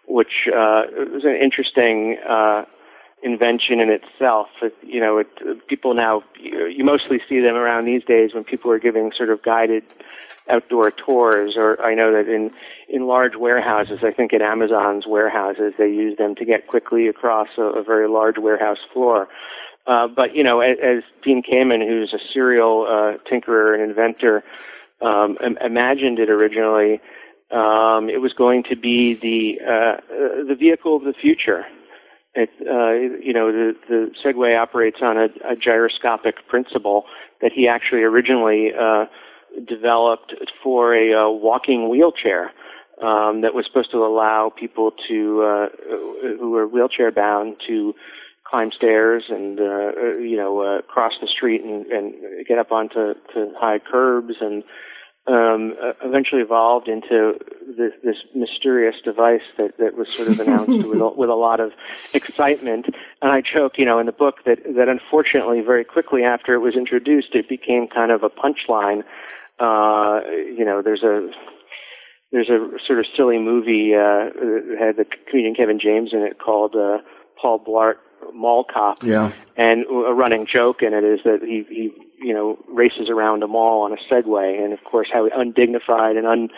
which 0.07 0.47
uh, 0.47 0.83
was 1.13 1.23
an 1.23 1.37
interesting 1.41 2.17
uh, 2.27 2.65
invention 3.23 3.79
in 3.79 3.89
itself. 3.89 4.47
It, 4.61 4.75
you 4.83 4.99
know, 4.99 5.17
it, 5.19 5.67
people 5.67 5.93
now 5.93 6.23
you, 6.39 6.83
mostly 6.83 7.19
see 7.27 7.39
them 7.39 7.55
around 7.55 7.85
these 7.85 8.03
days 8.03 8.33
when 8.33 8.43
people 8.43 8.71
are 8.71 8.79
giving 8.79 9.11
sort 9.15 9.29
of 9.29 9.41
guided 9.43 9.83
outdoor 10.49 10.91
tours, 10.91 11.55
or 11.57 11.81
I 11.81 11.95
know 11.95 12.11
that 12.11 12.27
in 12.29 12.51
in 12.87 13.07
large 13.07 13.35
warehouses, 13.35 13.99
I 14.03 14.11
think 14.11 14.31
in 14.31 14.41
Amazon's 14.41 15.07
warehouses, 15.07 15.73
they 15.77 15.89
use 15.89 16.17
them 16.17 16.35
to 16.35 16.45
get 16.45 16.67
quickly 16.67 17.07
across 17.07 17.47
a, 17.57 17.63
a 17.63 17.83
very 17.83 18.07
large 18.07 18.37
warehouse 18.37 18.77
floor. 18.93 19.27
Uh, 19.87 20.07
but 20.07 20.35
you 20.35 20.43
know, 20.43 20.61
as, 20.61 20.77
as 20.81 21.03
Dean 21.23 21.43
Kamen, 21.43 21.85
who's 21.87 22.13
a 22.13 22.19
serial 22.33 22.85
uh, 22.87 23.17
tinkerer 23.29 23.73
and 23.73 23.89
inventor, 23.89 24.43
um, 25.01 25.37
imagined 25.61 26.19
it 26.19 26.29
originally, 26.29 26.99
um, 27.51 28.09
it 28.09 28.21
was 28.21 28.33
going 28.33 28.63
to 28.63 28.75
be 28.75 29.13
the 29.13 29.59
uh, 29.61 30.01
the 30.47 30.55
vehicle 30.55 30.95
of 30.95 31.03
the 31.03 31.13
future. 31.13 31.65
It, 32.35 32.49
uh, 32.61 33.23
you 33.23 33.31
know, 33.31 33.51
the, 33.51 33.75
the 33.87 34.11
Segway 34.23 34.59
operates 34.59 34.97
on 35.01 35.17
a, 35.17 35.27
a 35.49 35.55
gyroscopic 35.55 36.47
principle 36.47 37.05
that 37.41 37.51
he 37.53 37.67
actually 37.67 38.03
originally 38.03 38.71
uh, 38.77 39.05
developed 39.65 40.33
for 40.61 40.93
a 40.93 41.13
uh, 41.13 41.29
walking 41.29 41.89
wheelchair 41.89 42.51
um, 43.01 43.41
that 43.41 43.53
was 43.53 43.65
supposed 43.65 43.91
to 43.91 43.97
allow 43.97 44.51
people 44.55 44.91
to 45.07 45.41
uh, 45.43 45.67
who 46.39 46.55
are 46.55 46.67
wheelchair 46.67 47.11
bound 47.11 47.57
to 47.67 47.93
climb 48.43 48.71
stairs 48.71 49.23
and 49.29 49.59
uh, 49.59 49.95
you 50.17 50.37
know 50.37 50.59
uh, 50.59 50.81
cross 50.83 51.13
the 51.19 51.27
street 51.27 51.63
and, 51.63 51.85
and 51.87 52.13
get 52.47 52.57
up 52.57 52.71
onto 52.71 53.13
to 53.33 53.53
high 53.57 53.79
curbs 53.79 54.35
and 54.39 54.63
um, 55.27 55.75
eventually 56.03 56.41
evolved 56.41 56.87
into 56.87 57.39
this, 57.77 57.93
this 58.03 58.17
mysterious 58.35 58.95
device 59.03 59.41
that, 59.57 59.77
that 59.79 59.97
was 59.97 60.13
sort 60.13 60.27
of 60.27 60.39
announced 60.39 60.67
with, 60.89 61.01
a, 61.01 61.09
with 61.09 61.29
a 61.29 61.35
lot 61.35 61.59
of 61.59 61.71
excitement. 62.13 62.85
And 63.21 63.31
I 63.31 63.41
joke, 63.41 63.73
you 63.77 63.85
know, 63.85 63.99
in 63.99 64.05
the 64.05 64.11
book 64.11 64.43
that, 64.45 64.59
that 64.75 64.87
unfortunately 64.87 65.61
very 65.61 65.83
quickly 65.83 66.23
after 66.23 66.53
it 66.53 66.59
was 66.59 66.75
introduced, 66.75 67.33
it 67.33 67.49
became 67.49 67.87
kind 67.87 68.11
of 68.11 68.23
a 68.23 68.29
punchline 68.29 69.03
uh, 69.59 70.19
you 70.57 70.65
know, 70.65 70.81
there's 70.81 71.03
a 71.03 71.29
there's 72.31 72.49
a 72.49 72.67
sort 72.85 72.99
of 72.99 73.05
silly 73.15 73.39
movie 73.39 73.93
uh, 73.93 74.27
that 74.35 74.75
had 74.79 74.97
the 74.97 75.05
comedian 75.29 75.55
Kevin 75.55 75.79
James 75.79 76.09
in 76.11 76.19
it 76.19 76.39
called 76.39 76.75
uh, 76.75 76.97
Paul 77.41 77.63
Blart 77.65 77.95
Mall 78.33 78.63
Cop. 78.63 79.03
Yeah. 79.03 79.31
And 79.57 79.85
a 79.85 80.13
running 80.13 80.47
joke 80.51 80.81
in 80.81 80.93
it 80.93 81.03
is 81.03 81.19
that 81.23 81.39
he 81.41 81.65
he 81.69 81.91
you 82.19 82.33
know 82.33 82.57
races 82.67 83.09
around 83.09 83.43
a 83.43 83.47
mall 83.47 83.83
on 83.83 83.93
a 83.93 84.13
Segway, 84.13 84.63
and 84.63 84.73
of 84.73 84.83
course 84.83 85.07
how 85.11 85.27
undignified 85.35 86.15
and 86.15 86.27
un 86.27 86.49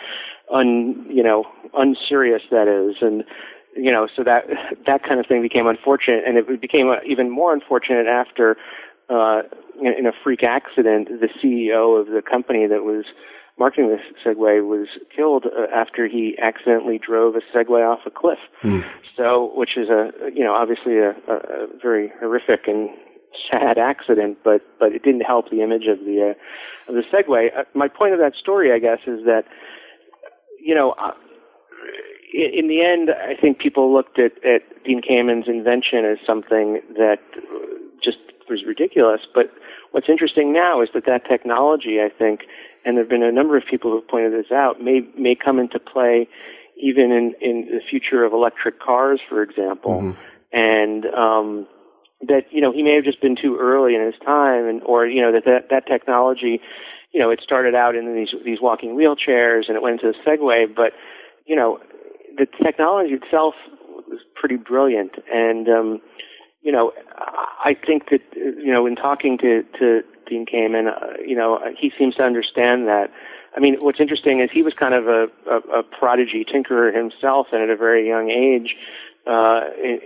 un 0.52 1.06
you 1.08 1.22
know 1.22 1.44
unserious 1.74 2.42
that 2.50 2.68
is, 2.68 2.96
and 3.00 3.24
you 3.76 3.92
know 3.92 4.08
so 4.14 4.22
that 4.24 4.44
that 4.86 5.02
kind 5.02 5.20
of 5.20 5.26
thing 5.26 5.42
became 5.42 5.66
unfortunate, 5.66 6.24
and 6.26 6.36
it 6.36 6.60
became 6.60 6.92
even 7.06 7.30
more 7.30 7.52
unfortunate 7.52 8.06
after. 8.06 8.56
Uh, 9.10 9.40
in, 9.80 9.94
in 10.00 10.06
a 10.06 10.12
freak 10.22 10.42
accident, 10.42 11.08
the 11.08 11.28
CEO 11.42 11.98
of 11.98 12.08
the 12.08 12.20
company 12.20 12.66
that 12.66 12.84
was 12.84 13.06
marketing 13.58 13.88
this 13.88 14.00
Segway 14.24 14.66
was 14.66 14.88
killed 15.14 15.46
uh, 15.46 15.66
after 15.74 16.06
he 16.06 16.36
accidentally 16.40 16.98
drove 16.98 17.34
a 17.36 17.40
Segway 17.54 17.86
off 17.86 18.00
a 18.06 18.10
cliff. 18.10 18.38
Mm. 18.62 18.84
So, 19.16 19.52
which 19.54 19.76
is 19.76 19.88
a 19.88 20.10
you 20.32 20.44
know 20.44 20.54
obviously 20.54 20.98
a, 20.98 21.10
a, 21.28 21.66
very 21.82 22.12
horrific 22.20 22.66
and 22.66 22.90
sad 23.50 23.78
accident, 23.78 24.38
but 24.44 24.62
but 24.78 24.92
it 24.92 25.02
didn't 25.02 25.22
help 25.22 25.50
the 25.50 25.62
image 25.62 25.86
of 25.86 25.98
the 26.00 26.34
uh, 26.34 26.90
of 26.90 26.94
the 26.94 27.02
Segway. 27.12 27.56
Uh, 27.56 27.64
my 27.74 27.88
point 27.88 28.14
of 28.14 28.20
that 28.20 28.34
story, 28.34 28.72
I 28.72 28.78
guess, 28.78 29.00
is 29.06 29.24
that 29.24 29.44
you 30.60 30.74
know. 30.74 30.92
Uh, 30.92 31.12
in 32.30 32.68
the 32.68 32.84
end, 32.84 33.08
I 33.08 33.40
think 33.40 33.58
people 33.58 33.90
looked 33.90 34.18
at, 34.18 34.32
at 34.44 34.60
Dean 34.84 35.00
Kamen's 35.00 35.48
invention 35.48 36.04
as 36.04 36.18
something 36.26 36.82
that 36.94 37.20
just 38.04 38.18
was 38.48 38.64
ridiculous. 38.66 39.20
But 39.34 39.52
what's 39.92 40.08
interesting 40.08 40.52
now 40.52 40.82
is 40.82 40.88
that 40.94 41.04
that 41.06 41.26
technology, 41.28 41.98
I 42.00 42.08
think, 42.08 42.40
and 42.84 42.96
there 42.96 43.04
have 43.04 43.10
been 43.10 43.22
a 43.22 43.32
number 43.32 43.56
of 43.56 43.64
people 43.68 43.90
who 43.90 44.00
have 44.00 44.08
pointed 44.08 44.32
this 44.32 44.52
out, 44.52 44.80
may 44.80 45.00
may 45.16 45.34
come 45.34 45.58
into 45.58 45.78
play 45.78 46.28
even 46.80 47.10
in 47.10 47.34
in 47.40 47.66
the 47.70 47.80
future 47.88 48.24
of 48.24 48.32
electric 48.32 48.80
cars, 48.80 49.20
for 49.28 49.42
example, 49.42 50.00
mm-hmm. 50.00 50.20
and 50.52 51.06
um, 51.06 51.66
that 52.22 52.44
you 52.50 52.60
know 52.60 52.72
he 52.72 52.82
may 52.82 52.94
have 52.94 53.04
just 53.04 53.20
been 53.20 53.36
too 53.36 53.56
early 53.60 53.94
in 53.94 54.04
his 54.04 54.14
time, 54.24 54.66
and 54.66 54.82
or 54.84 55.06
you 55.06 55.20
know 55.20 55.32
that 55.32 55.44
that, 55.44 55.68
that 55.70 55.86
technology, 55.86 56.60
you 57.12 57.20
know, 57.20 57.30
it 57.30 57.40
started 57.42 57.74
out 57.74 57.94
in 57.94 58.14
these 58.14 58.34
these 58.44 58.58
walking 58.60 58.96
wheelchairs 58.96 59.68
and 59.68 59.76
it 59.76 59.82
went 59.82 60.00
into 60.00 60.12
the 60.12 60.30
Segway, 60.30 60.64
but 60.74 60.92
you 61.46 61.56
know, 61.56 61.78
the 62.36 62.46
technology 62.62 63.14
itself 63.14 63.54
was 64.08 64.20
pretty 64.34 64.56
brilliant, 64.56 65.12
and 65.32 65.68
um, 65.68 66.00
you 66.68 66.72
know, 66.72 66.92
I 67.64 67.72
think 67.72 68.10
that 68.10 68.20
you 68.36 68.70
know 68.70 68.84
in 68.84 68.94
talking 68.94 69.38
to 69.38 69.62
to 69.78 70.02
Dean 70.26 70.44
Kamen, 70.44 70.86
uh, 70.86 71.18
you 71.26 71.34
know, 71.34 71.58
he 71.80 71.90
seems 71.98 72.16
to 72.16 72.22
understand 72.22 72.86
that. 72.88 73.10
I 73.56 73.60
mean, 73.60 73.78
what's 73.80 74.00
interesting 74.00 74.40
is 74.40 74.50
he 74.52 74.62
was 74.62 74.74
kind 74.74 74.92
of 74.92 75.08
a, 75.08 75.28
a, 75.50 75.78
a 75.78 75.82
prodigy 75.82 76.44
tinkerer 76.44 76.94
himself, 76.94 77.46
and 77.52 77.62
at 77.62 77.70
a 77.70 77.76
very 77.76 78.06
young 78.06 78.28
age, 78.28 78.76
uh, 79.26 79.62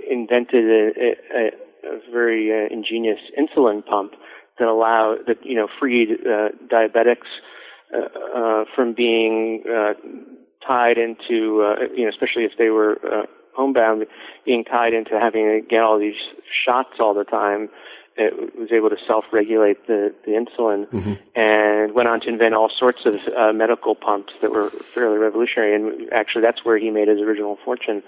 invented 0.08 0.64
a, 0.64 1.16
a, 1.34 1.50
a 1.84 2.12
very 2.12 2.52
uh, 2.52 2.68
ingenious 2.72 3.18
insulin 3.36 3.84
pump 3.84 4.12
that 4.60 4.68
allowed 4.68 5.26
that 5.26 5.44
you 5.44 5.56
know 5.56 5.66
freed 5.80 6.10
uh, 6.12 6.50
diabetics 6.68 7.26
uh, 7.92 8.38
uh, 8.38 8.64
from 8.76 8.92
being 8.92 9.64
uh, 9.68 9.94
tied 10.64 10.96
into 10.96 11.62
uh, 11.62 11.86
you 11.96 12.04
know 12.04 12.10
especially 12.10 12.44
if 12.44 12.52
they 12.56 12.70
were 12.70 13.00
uh, 13.04 13.26
homebound 13.54 14.06
being 14.44 14.64
tied 14.64 14.92
into 14.94 15.18
having 15.18 15.44
to 15.44 15.60
get 15.66 15.82
all 15.82 15.98
these 15.98 16.20
shots 16.64 16.94
all 16.98 17.14
the 17.14 17.24
time 17.24 17.68
it 18.16 18.54
was 18.58 18.70
able 18.72 18.90
to 18.90 18.96
self-regulate 19.06 19.86
the, 19.86 20.14
the 20.26 20.32
insulin 20.32 20.86
mm-hmm. 20.88 21.14
and 21.34 21.94
went 21.94 22.08
on 22.08 22.20
to 22.20 22.28
invent 22.28 22.54
all 22.54 22.70
sorts 22.78 23.00
of 23.06 23.14
uh, 23.36 23.52
medical 23.52 23.94
pumps 23.94 24.32
that 24.42 24.52
were 24.52 24.68
fairly 24.70 25.16
revolutionary. 25.16 25.74
And 25.74 26.12
actually, 26.12 26.42
that's 26.42 26.64
where 26.64 26.78
he 26.78 26.90
made 26.90 27.08
his 27.08 27.20
original 27.20 27.58
fortune. 27.64 28.02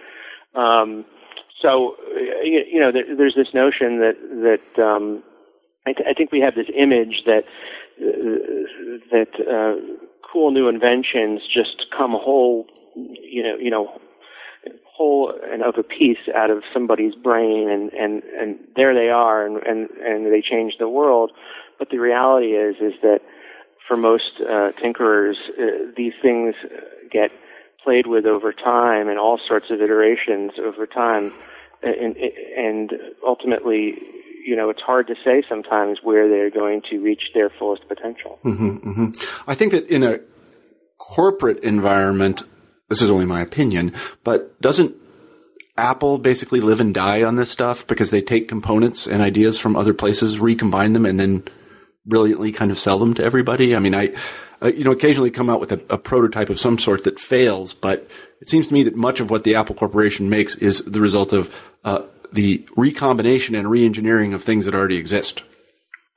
Um, 0.54 1.06
so, 1.60 1.96
you, 2.42 2.64
you 2.70 2.80
know, 2.80 2.92
there, 2.92 3.16
there's 3.16 3.34
this 3.34 3.54
notion 3.54 4.00
that 4.00 4.16
that 4.76 4.82
um, 4.82 5.22
I, 5.86 5.92
th- 5.94 6.06
I 6.08 6.12
think 6.12 6.32
we 6.32 6.40
have 6.40 6.54
this 6.54 6.68
image 6.76 7.22
that 7.24 7.44
uh, 7.98 9.08
that 9.10 9.30
uh, 9.40 9.96
cool 10.30 10.50
new 10.50 10.68
inventions 10.68 11.40
just 11.52 11.86
come 11.96 12.10
whole, 12.10 12.66
you 12.94 13.42
know, 13.42 13.56
you 13.56 13.70
know, 13.70 13.98
whole 14.84 15.32
and 15.50 15.62
of 15.62 15.74
a 15.76 15.82
piece 15.82 16.18
out 16.34 16.50
of 16.50 16.62
somebody's 16.72 17.14
brain 17.14 17.68
and 17.68 17.92
and 17.92 18.22
and 18.38 18.58
there 18.76 18.94
they 18.94 19.08
are 19.08 19.44
and 19.44 19.56
and 19.58 19.90
and 19.90 20.32
they 20.32 20.40
change 20.40 20.74
the 20.78 20.88
world. 20.88 21.32
But 21.78 21.90
the 21.90 21.98
reality 21.98 22.52
is 22.52 22.76
is 22.76 22.94
that 23.02 23.20
for 23.88 23.96
most 23.96 24.40
uh, 24.40 24.70
tinkerers 24.82 25.36
uh, 25.58 25.92
these 25.96 26.12
things 26.22 26.54
get 27.10 27.30
played 27.82 28.06
with 28.06 28.24
over 28.24 28.52
time 28.52 29.08
and 29.08 29.18
all 29.18 29.38
sorts 29.46 29.66
of 29.70 29.80
iterations 29.82 30.52
over 30.58 30.86
time. 30.86 31.32
And 31.82 32.16
and 32.56 32.92
ultimately 33.26 33.98
you 34.44 34.54
know 34.54 34.70
it's 34.70 34.80
hard 34.80 35.06
to 35.08 35.14
say 35.24 35.42
sometimes 35.48 35.98
where 36.02 36.28
they're 36.28 36.50
going 36.50 36.82
to 36.90 36.98
reach 36.98 37.32
their 37.34 37.50
fullest 37.50 37.88
potential. 37.88 38.38
Mm-hmm, 38.44 38.76
mm-hmm. 38.76 39.50
i 39.50 39.54
think 39.54 39.72
that 39.72 39.88
in 39.88 40.02
a 40.02 40.20
corporate 40.98 41.58
environment 41.64 42.44
this 42.88 43.02
is 43.02 43.10
only 43.10 43.26
my 43.26 43.40
opinion, 43.40 43.92
but 44.22 44.60
doesn't 44.60 44.94
Apple 45.76 46.18
basically 46.18 46.60
live 46.60 46.80
and 46.80 46.94
die 46.94 47.22
on 47.22 47.36
this 47.36 47.50
stuff 47.50 47.86
because 47.86 48.10
they 48.10 48.22
take 48.22 48.46
components 48.48 49.06
and 49.06 49.20
ideas 49.20 49.58
from 49.58 49.76
other 49.76 49.94
places, 49.94 50.38
recombine 50.38 50.92
them, 50.92 51.04
and 51.04 51.18
then 51.18 51.42
brilliantly 52.06 52.52
kind 52.52 52.70
of 52.70 52.78
sell 52.78 52.98
them 52.98 53.14
to 53.14 53.24
everybody? 53.24 53.74
I 53.74 53.80
mean, 53.80 53.94
I, 53.94 54.14
uh, 54.62 54.68
you 54.68 54.84
know, 54.84 54.92
occasionally 54.92 55.30
come 55.30 55.50
out 55.50 55.60
with 55.60 55.72
a, 55.72 55.80
a, 55.90 55.98
prototype 55.98 56.48
of 56.48 56.60
some 56.60 56.78
sort 56.78 57.04
that 57.04 57.18
fails, 57.18 57.74
but 57.74 58.08
it 58.40 58.48
seems 58.48 58.68
to 58.68 58.74
me 58.74 58.84
that 58.84 58.94
much 58.94 59.18
of 59.18 59.30
what 59.30 59.42
the 59.42 59.56
Apple 59.56 59.74
Corporation 59.74 60.28
makes 60.28 60.54
is 60.56 60.84
the 60.84 61.00
result 61.00 61.32
of 61.32 61.52
uh, 61.84 62.02
the 62.32 62.66
recombination 62.76 63.54
and 63.54 63.66
reengineering 63.66 64.34
of 64.34 64.42
things 64.42 64.64
that 64.66 64.74
already 64.74 64.96
exist. 64.96 65.42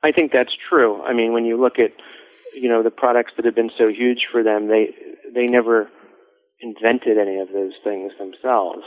I 0.02 0.12
think 0.12 0.30
that's 0.30 0.52
true. 0.68 1.02
I 1.02 1.12
mean, 1.12 1.32
when 1.32 1.44
you 1.44 1.60
look 1.60 1.78
at, 1.80 1.92
you 2.54 2.68
know, 2.68 2.84
the 2.84 2.90
products 2.90 3.32
that 3.36 3.44
have 3.44 3.56
been 3.56 3.70
so 3.76 3.88
huge 3.88 4.26
for 4.30 4.44
them, 4.44 4.68
they 4.68 4.94
they 5.34 5.46
never 5.46 5.90
invented 6.60 7.18
any 7.18 7.38
of 7.38 7.48
those 7.52 7.72
things 7.84 8.12
themselves. 8.18 8.82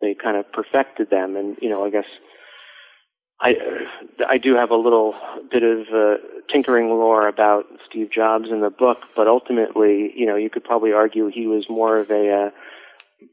They 0.00 0.14
kind 0.14 0.36
of 0.36 0.50
perfected 0.52 1.10
them, 1.10 1.36
and 1.36 1.56
you 1.60 1.70
know, 1.70 1.84
I 1.84 1.90
guess 1.90 2.06
I 3.40 3.54
I 4.28 4.38
do 4.38 4.54
have 4.54 4.70
a 4.70 4.76
little 4.76 5.14
bit 5.50 5.62
of 5.62 5.86
uh, 5.94 6.16
tinkering 6.52 6.88
lore 6.88 7.28
about 7.28 7.64
Steve 7.88 8.10
Jobs 8.10 8.48
in 8.50 8.60
the 8.60 8.70
book, 8.70 8.98
but 9.16 9.26
ultimately, 9.26 10.12
you 10.16 10.26
know, 10.26 10.36
you 10.36 10.50
could 10.50 10.64
probably 10.64 10.92
argue 10.92 11.28
he 11.28 11.46
was 11.46 11.66
more 11.68 11.98
of 11.98 12.10
a 12.10 12.32
uh, 12.32 12.50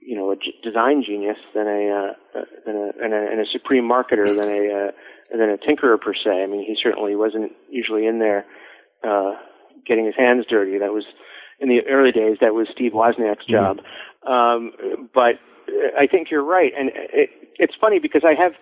you 0.02 0.16
know 0.16 0.32
a 0.32 0.36
design 0.64 1.04
genius 1.06 1.38
than 1.54 1.68
a, 1.68 1.90
uh, 1.90 2.42
than 2.66 2.76
a, 2.76 3.04
and 3.04 3.14
a 3.14 3.32
and 3.32 3.40
a 3.40 3.46
supreme 3.52 3.88
marketer 3.88 4.36
than 4.36 4.50
a 4.50 4.88
uh, 4.88 4.92
than 5.38 5.50
a 5.50 5.58
tinkerer 5.58 6.00
per 6.00 6.14
se. 6.14 6.44
I 6.44 6.48
mean, 6.48 6.66
he 6.66 6.76
certainly 6.82 7.16
wasn't 7.16 7.52
usually 7.70 8.06
in 8.06 8.20
there 8.20 8.46
uh, 9.04 9.34
getting 9.86 10.06
his 10.06 10.16
hands 10.16 10.46
dirty. 10.50 10.78
That 10.78 10.94
was 10.94 11.06
in 11.62 11.70
the 11.70 11.82
early 11.90 12.12
days, 12.12 12.38
that 12.42 12.54
was 12.54 12.68
Steve 12.74 12.92
Wozniak's 12.92 13.46
job. 13.46 13.78
Mm-hmm. 13.78 14.32
Um, 14.32 15.10
but 15.14 15.40
I 15.98 16.08
think 16.08 16.30
you're 16.30 16.44
right, 16.44 16.72
and 16.78 16.92
it, 16.94 17.30
it's 17.58 17.74
funny 17.80 18.00
because 18.00 18.24
I 18.26 18.34
have, 18.34 18.54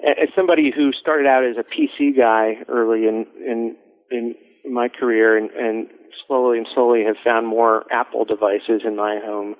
as 0.00 0.28
somebody 0.34 0.72
who 0.74 0.92
started 0.92 1.26
out 1.26 1.44
as 1.44 1.56
a 1.56 1.64
PC 1.64 2.16
guy 2.16 2.62
early 2.68 3.06
in 3.06 3.26
in 3.44 3.76
in 4.10 4.34
my 4.72 4.88
career, 4.88 5.36
and, 5.36 5.50
and 5.50 5.88
slowly 6.26 6.58
and 6.58 6.66
slowly 6.72 7.04
have 7.04 7.16
found 7.22 7.46
more 7.46 7.84
Apple 7.92 8.24
devices 8.24 8.82
in 8.84 8.96
my 8.96 9.20
home. 9.22 9.56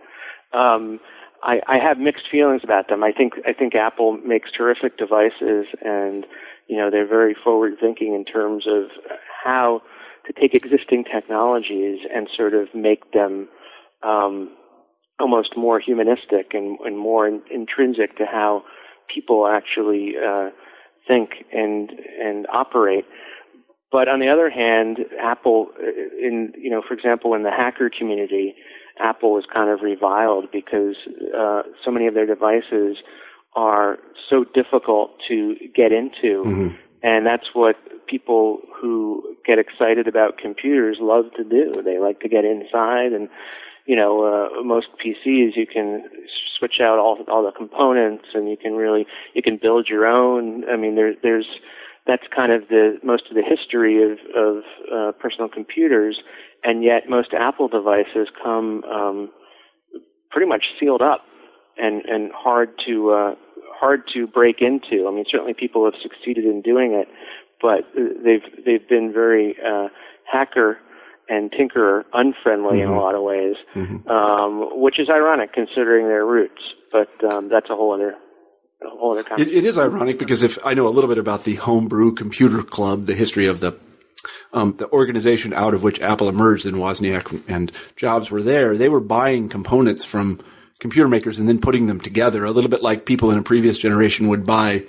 Um, 0.53 1.01
I, 1.43 1.61
I 1.67 1.79
have 1.79 1.99
mixed 1.99 2.25
feelings 2.31 2.63
about 2.65 2.89
them. 2.89 3.05
I 3.05 3.13
think 3.13 3.35
I 3.47 3.53
think 3.53 3.75
Apple 3.75 4.17
makes 4.25 4.51
terrific 4.51 4.97
devices, 4.97 5.67
and 5.83 6.27
you 6.69 6.79
know 6.79 6.91
they're 6.91 7.07
very 7.07 7.35
forward 7.35 7.75
thinking 7.81 8.15
in 8.15 8.25
terms 8.25 8.67
of 8.67 8.91
how 9.45 9.83
to 10.27 10.33
take 10.33 10.55
existing 10.55 11.05
technologies 11.05 12.01
and 12.15 12.29
sort 12.37 12.55
of 12.55 12.69
make 12.75 13.13
them 13.13 13.49
um, 14.03 14.51
almost 15.21 15.57
more 15.57 15.79
humanistic 15.79 16.55
and, 16.55 16.79
and 16.81 16.99
more 16.99 17.27
in, 17.27 17.43
intrinsic 17.51 18.17
to 18.19 18.25
how 18.25 18.65
people 19.13 19.47
actually 19.47 20.15
uh, 20.17 20.51
think 21.07 21.31
and 21.53 21.91
and 22.21 22.47
operate. 22.53 23.05
But 23.93 24.09
on 24.09 24.19
the 24.19 24.29
other 24.29 24.51
hand, 24.51 24.99
Apple, 25.21 25.69
uh, 25.79 25.87
in 26.21 26.53
you 26.57 26.71
know, 26.71 26.83
for 26.87 26.95
example, 26.95 27.35
in 27.35 27.43
the 27.43 27.51
hacker 27.51 27.91
community, 27.97 28.55
Apple 28.99 29.33
was 29.33 29.45
kind 29.53 29.71
of 29.71 29.83
reviled 29.83 30.47
because 30.53 30.97
uh, 31.37 31.63
so 31.85 31.91
many 31.91 32.07
of 32.07 32.15
their 32.15 32.27
devices 32.27 32.97
are 33.57 33.99
so 34.29 34.45
difficult 34.53 35.13
to 35.29 35.55
get 35.75 35.93
into, 35.93 36.43
mm-hmm. 36.43 36.75
And 37.05 37.27
that's 37.27 37.49
what 37.53 37.77
people 38.09 38.61
who 38.81 39.37
get 39.47 39.59
excited 39.59 40.09
about 40.09 40.39
computers 40.39 40.97
love 41.01 41.27
to 41.37 41.45
do. 41.45 41.83
They 41.85 41.99
like 41.99 42.21
to 42.21 42.29
get 42.29 42.45
inside 42.45 43.13
and 43.13 43.29
you 43.87 43.95
know, 43.95 44.25
uh, 44.25 44.63
most 44.63 44.87
PCs 45.05 45.57
you 45.57 45.67
can 45.71 46.05
switch 46.59 46.81
out 46.81 46.99
all 46.99 47.19
all 47.29 47.45
the 47.45 47.53
components 47.53 48.25
and 48.33 48.49
you 48.49 48.57
can 48.57 48.73
really 48.73 49.07
you 49.35 49.43
can 49.43 49.59
build 49.61 49.89
your 49.89 50.07
own. 50.07 50.65
I 50.69 50.77
mean, 50.77 50.95
there's 50.97 51.17
there's 51.23 51.47
that's 52.07 52.23
kind 52.35 52.51
of 52.51 52.69
the 52.69 52.99
most 53.03 53.25
of 53.29 53.37
the 53.37 53.43
history 53.43 54.03
of 54.03 54.19
of 54.35 54.63
uh, 54.91 55.13
personal 55.21 55.51
computers, 55.51 56.19
and 56.63 56.83
yet 56.83 57.11
most 57.11 57.35
Apple 57.39 57.69
devices 57.69 58.29
come 58.43 58.85
um, 58.85 59.31
pretty 60.31 60.49
much 60.49 60.65
sealed 60.81 61.03
up 61.03 61.21
and 61.77 62.03
and 62.07 62.33
hard 62.33 62.71
to 62.87 63.11
uh, 63.11 63.35
hard 63.79 64.03
to 64.15 64.27
break 64.27 64.57
into. 64.61 65.07
I 65.07 65.11
mean, 65.11 65.25
certainly 65.31 65.55
people 65.55 65.85
have 65.85 65.95
succeeded 66.03 66.45
in 66.45 66.63
doing 66.63 66.93
it, 66.93 67.09
but 67.61 67.85
they've 67.95 68.65
they've 68.65 68.89
been 68.89 69.13
very 69.13 69.57
uh, 69.65 69.89
hacker 70.31 70.79
and 71.29 71.51
tinkerer 71.51 72.05
unfriendly 72.13 72.79
mm-hmm. 72.79 72.91
in 72.93 72.97
a 72.97 73.01
lot 73.01 73.15
of 73.15 73.23
ways, 73.23 73.57
mm-hmm. 73.75 74.09
um, 74.09 74.81
which 74.81 74.99
is 74.99 75.09
ironic 75.09 75.53
considering 75.53 76.07
their 76.07 76.25
roots. 76.25 76.61
But 76.93 77.25
um, 77.25 77.49
that's 77.49 77.71
a 77.71 77.75
whole 77.75 77.95
other. 77.95 78.15
A 78.85 78.91
whole 78.91 79.19
other 79.19 79.25
it, 79.39 79.49
it 79.49 79.65
is 79.65 79.79
ironic 79.79 80.19
because 80.19 80.43
if 80.43 80.59
I 80.65 80.75
know 80.75 80.87
a 80.87 80.91
little 80.91 81.09
bit 81.09 81.19
about 81.19 81.45
the 81.45 81.55
Homebrew 81.55 82.13
Computer 82.13 82.63
Club, 82.63 83.07
the 83.07 83.15
history 83.15 83.47
of 83.47 83.61
the 83.61 83.79
um, 84.53 84.77
the 84.77 84.91
organization 84.91 85.53
out 85.53 85.75
of 85.75 85.83
which 85.83 86.01
Apple 86.01 86.29
emerged 86.29 86.67
and 86.67 86.77
Wozniak 86.77 87.43
and 87.49 87.73
Jobs 87.97 88.31
were 88.31 88.43
there, 88.43 88.77
they 88.77 88.89
were 88.89 89.01
buying 89.01 89.49
components 89.49 90.05
from 90.05 90.41
computer 90.79 91.09
makers 91.09 91.39
and 91.39 91.49
then 91.49 91.61
putting 91.61 91.87
them 91.87 92.01
together, 92.01 92.45
a 92.45 92.51
little 92.51 92.71
bit 92.71 92.83
like 92.83 93.07
people 93.07 93.31
in 93.31 93.39
a 93.39 93.43
previous 93.43 93.79
generation 93.79 94.29
would 94.29 94.45
buy 94.47 94.85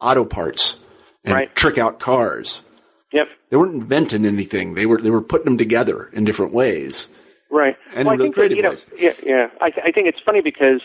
auto 0.00 0.24
parts 0.24 0.76
and 1.24 1.34
right. 1.34 1.54
trick 1.54 1.78
out 1.78 2.00
cars. 2.00 2.62
Yep. 3.12 3.26
They 3.50 3.56
weren't 3.56 3.74
inventing 3.74 4.24
anything. 4.24 4.74
They 4.74 4.86
were 4.86 5.00
they 5.00 5.10
were 5.10 5.22
putting 5.22 5.46
them 5.46 5.58
together 5.58 6.08
in 6.12 6.24
different 6.24 6.52
ways. 6.52 7.08
Right. 7.50 7.76
And 7.94 8.06
well, 8.06 8.14
in 8.14 8.20
really 8.20 8.32
creative 8.32 8.56
that, 8.56 8.56
you 8.58 8.62
know, 8.62 8.70
ways. 8.70 8.86
Yeah, 8.96 9.14
yeah. 9.26 9.46
I, 9.60 9.70
th- 9.70 9.84
I 9.84 9.90
think 9.90 10.06
it's 10.06 10.20
funny 10.24 10.40
because, 10.40 10.80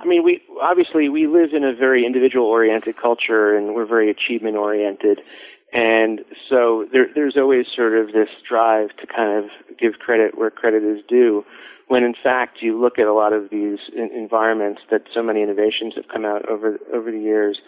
I 0.00 0.04
mean, 0.04 0.22
we 0.22 0.42
obviously 0.60 1.08
we 1.08 1.26
live 1.26 1.54
in 1.54 1.64
a 1.64 1.74
very 1.74 2.04
individual 2.04 2.44
oriented 2.44 2.98
culture, 2.98 3.56
and 3.56 3.74
we're 3.74 3.86
very 3.86 4.10
achievement 4.10 4.56
oriented, 4.56 5.22
and 5.72 6.20
so 6.48 6.86
there, 6.92 7.06
there's 7.14 7.36
always 7.36 7.66
sort 7.74 7.96
of 7.96 8.08
this 8.08 8.28
drive 8.48 8.90
to 8.96 9.06
kind 9.06 9.44
of 9.44 9.50
give 9.78 9.94
credit 9.94 10.36
where 10.36 10.50
credit 10.50 10.82
is 10.82 11.00
due, 11.08 11.44
when 11.86 12.02
in 12.02 12.14
fact 12.14 12.58
you 12.60 12.80
look 12.80 12.98
at 12.98 13.06
a 13.06 13.12
lot 13.12 13.32
of 13.32 13.50
these 13.50 13.78
environments 13.94 14.80
that 14.90 15.02
so 15.14 15.22
many 15.22 15.42
innovations 15.42 15.94
have 15.94 16.08
come 16.08 16.24
out 16.24 16.48
over 16.48 16.78
over 16.92 17.10
the 17.12 17.20
years, 17.20 17.58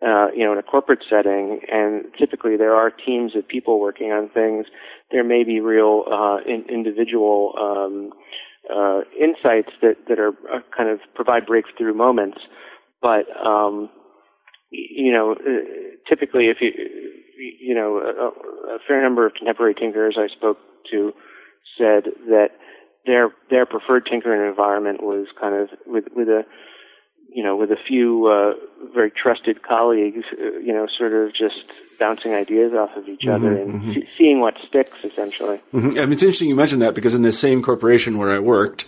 uh, 0.00 0.28
you 0.34 0.44
know, 0.44 0.52
in 0.52 0.58
a 0.58 0.62
corporate 0.62 1.04
setting, 1.10 1.60
and 1.70 2.04
typically 2.16 2.56
there 2.56 2.74
are 2.74 2.90
teams 2.90 3.34
of 3.34 3.46
people 3.46 3.80
working 3.80 4.12
on 4.12 4.28
things. 4.28 4.66
There 5.10 5.24
may 5.24 5.42
be 5.42 5.60
real 5.60 6.04
uh, 6.10 6.38
in, 6.46 6.64
individual 6.68 7.54
um, 7.58 8.12
uh, 8.72 9.00
insights 9.18 9.70
that 9.82 9.96
that 10.08 10.20
are 10.20 10.34
uh, 10.52 10.60
kind 10.76 10.88
of 10.88 11.00
provide 11.14 11.46
breakthrough 11.46 11.94
moments, 11.94 12.38
but 13.02 13.24
um, 13.44 13.90
you 14.70 15.12
know, 15.12 15.32
uh, 15.32 16.06
typically 16.08 16.46
if 16.46 16.58
you 16.60 16.70
you 17.40 17.74
know, 17.74 17.98
a, 17.98 18.74
a 18.74 18.78
fair 18.86 19.02
number 19.02 19.26
of 19.26 19.34
contemporary 19.34 19.74
tinkerers 19.74 20.18
I 20.18 20.28
spoke 20.28 20.58
to 20.90 21.12
said 21.78 22.04
that 22.28 22.50
their 23.06 23.30
their 23.48 23.66
preferred 23.66 24.06
tinkering 24.06 24.48
environment 24.48 25.02
was 25.02 25.26
kind 25.40 25.54
of 25.54 25.70
with 25.86 26.04
with 26.14 26.28
a 26.28 26.44
you 27.32 27.42
know 27.42 27.56
with 27.56 27.70
a 27.70 27.78
few 27.88 28.26
uh, 28.26 28.52
very 28.92 29.10
trusted 29.10 29.62
colleagues, 29.62 30.24
uh, 30.32 30.58
you 30.58 30.72
know, 30.72 30.86
sort 30.98 31.12
of 31.12 31.30
just 31.30 31.64
bouncing 31.98 32.34
ideas 32.34 32.72
off 32.72 32.96
of 32.96 33.08
each 33.08 33.20
mm-hmm, 33.20 33.44
other 33.44 33.60
and 33.60 33.74
mm-hmm. 33.74 33.92
see, 33.92 34.08
seeing 34.16 34.40
what 34.40 34.54
sticks, 34.66 35.04
essentially. 35.04 35.58
Mm-hmm. 35.72 35.98
I 35.98 36.02
mean, 36.02 36.12
it's 36.12 36.22
interesting 36.22 36.48
you 36.48 36.54
mentioned 36.54 36.82
that 36.82 36.94
because 36.94 37.14
in 37.14 37.22
the 37.22 37.32
same 37.32 37.62
corporation 37.62 38.18
where 38.18 38.30
I 38.30 38.38
worked, 38.38 38.86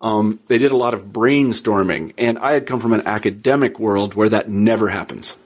um, 0.00 0.40
they 0.48 0.58
did 0.58 0.72
a 0.72 0.76
lot 0.76 0.94
of 0.94 1.06
brainstorming, 1.06 2.14
and 2.18 2.38
I 2.38 2.52
had 2.52 2.66
come 2.66 2.80
from 2.80 2.92
an 2.92 3.06
academic 3.06 3.78
world 3.78 4.14
where 4.14 4.28
that 4.28 4.48
never 4.48 4.88
happens. 4.88 5.36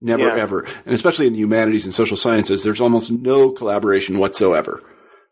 Never 0.00 0.28
yeah. 0.28 0.42
ever. 0.42 0.66
And 0.86 0.94
especially 0.94 1.26
in 1.26 1.34
the 1.34 1.40
humanities 1.40 1.84
and 1.84 1.92
social 1.92 2.16
sciences, 2.16 2.62
there's 2.62 2.80
almost 2.80 3.10
no 3.10 3.50
collaboration 3.50 4.18
whatsoever. 4.18 4.82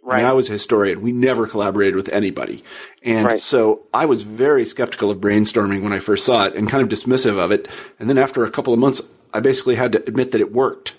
Right. 0.03 0.25
I, 0.25 0.31
I 0.31 0.33
was 0.33 0.49
a 0.49 0.53
historian. 0.53 1.01
We 1.03 1.13
never 1.13 1.47
collaborated 1.47 1.95
with 1.95 2.13
anybody. 2.13 2.63
And 3.03 3.27
right. 3.27 3.41
so 3.41 3.87
I 3.93 4.07
was 4.07 4.23
very 4.23 4.65
skeptical 4.67 5.11
of 5.11 5.19
brainstorming 5.19 5.83
when 5.83 5.93
I 5.93 5.99
first 5.99 6.25
saw 6.25 6.47
it 6.47 6.55
and 6.55 6.69
kind 6.69 6.83
of 6.83 6.89
dismissive 6.89 7.39
of 7.39 7.51
it. 7.51 7.69
And 7.99 8.09
then 8.09 8.19
after 8.19 8.45
a 8.45 8.51
couple 8.51 8.73
of 8.73 8.79
months, 8.79 9.03
I 9.33 9.41
basically 9.41 9.75
had 9.75 9.93
to 9.93 10.03
admit 10.07 10.33
that 10.33 10.41
it 10.41 10.53
worked. 10.53 10.95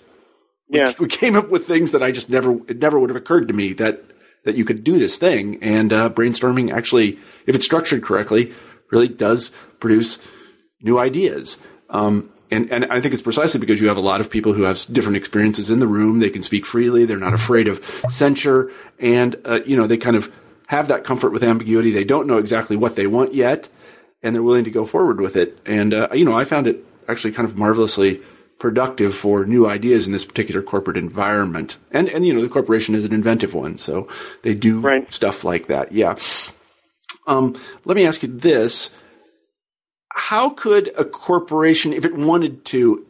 Yeah. 0.68 0.88
We, 0.88 0.94
we 1.06 1.08
came 1.08 1.36
up 1.36 1.48
with 1.48 1.66
things 1.66 1.92
that 1.92 2.02
I 2.02 2.10
just 2.10 2.30
never, 2.30 2.52
it 2.68 2.78
never 2.78 2.98
would 2.98 3.10
have 3.10 3.16
occurred 3.16 3.48
to 3.48 3.54
me 3.54 3.72
that, 3.74 4.04
that 4.44 4.56
you 4.56 4.64
could 4.64 4.82
do 4.82 4.98
this 4.98 5.16
thing. 5.16 5.62
And, 5.62 5.92
uh, 5.92 6.10
brainstorming 6.10 6.72
actually, 6.72 7.18
if 7.46 7.54
it's 7.54 7.64
structured 7.64 8.02
correctly, 8.02 8.52
really 8.90 9.08
does 9.08 9.50
produce 9.78 10.18
new 10.82 10.98
ideas. 10.98 11.58
Um, 11.88 12.30
and, 12.50 12.70
and 12.70 12.84
I 12.86 13.00
think 13.00 13.14
it's 13.14 13.22
precisely 13.22 13.60
because 13.60 13.80
you 13.80 13.88
have 13.88 13.96
a 13.96 14.00
lot 14.00 14.20
of 14.20 14.30
people 14.30 14.52
who 14.52 14.62
have 14.62 14.84
different 14.92 15.16
experiences 15.16 15.70
in 15.70 15.78
the 15.78 15.86
room. 15.86 16.18
They 16.18 16.30
can 16.30 16.42
speak 16.42 16.66
freely. 16.66 17.04
They're 17.04 17.16
not 17.16 17.34
afraid 17.34 17.68
of 17.68 17.84
censure. 18.08 18.72
And, 18.98 19.36
uh, 19.44 19.60
you 19.64 19.76
know, 19.76 19.86
they 19.86 19.96
kind 19.96 20.16
of 20.16 20.32
have 20.66 20.88
that 20.88 21.04
comfort 21.04 21.32
with 21.32 21.42
ambiguity. 21.42 21.90
They 21.90 22.04
don't 22.04 22.26
know 22.26 22.38
exactly 22.38 22.76
what 22.76 22.96
they 22.96 23.06
want 23.06 23.34
yet, 23.34 23.68
and 24.22 24.34
they're 24.34 24.42
willing 24.42 24.64
to 24.64 24.70
go 24.70 24.86
forward 24.86 25.20
with 25.20 25.36
it. 25.36 25.58
And, 25.66 25.92
uh, 25.92 26.08
you 26.12 26.24
know, 26.24 26.36
I 26.36 26.44
found 26.44 26.66
it 26.66 26.84
actually 27.08 27.32
kind 27.32 27.48
of 27.48 27.56
marvelously 27.56 28.20
productive 28.58 29.14
for 29.14 29.44
new 29.46 29.66
ideas 29.66 30.06
in 30.06 30.12
this 30.12 30.24
particular 30.24 30.62
corporate 30.62 30.96
environment. 30.96 31.78
And, 31.90 32.08
and, 32.08 32.26
you 32.26 32.34
know, 32.34 32.42
the 32.42 32.48
corporation 32.48 32.94
is 32.94 33.04
an 33.04 33.12
inventive 33.12 33.54
one. 33.54 33.78
So 33.78 34.06
they 34.42 34.54
do 34.54 34.80
right. 34.80 35.10
stuff 35.12 35.44
like 35.44 35.66
that. 35.68 35.92
Yeah. 35.92 36.16
Um, 37.26 37.58
let 37.84 37.96
me 37.96 38.06
ask 38.06 38.22
you 38.22 38.28
this 38.28 38.90
how 40.12 40.50
could 40.50 40.92
a 40.96 41.04
corporation, 41.04 41.92
if 41.92 42.04
it 42.04 42.14
wanted 42.14 42.64
to, 42.66 43.06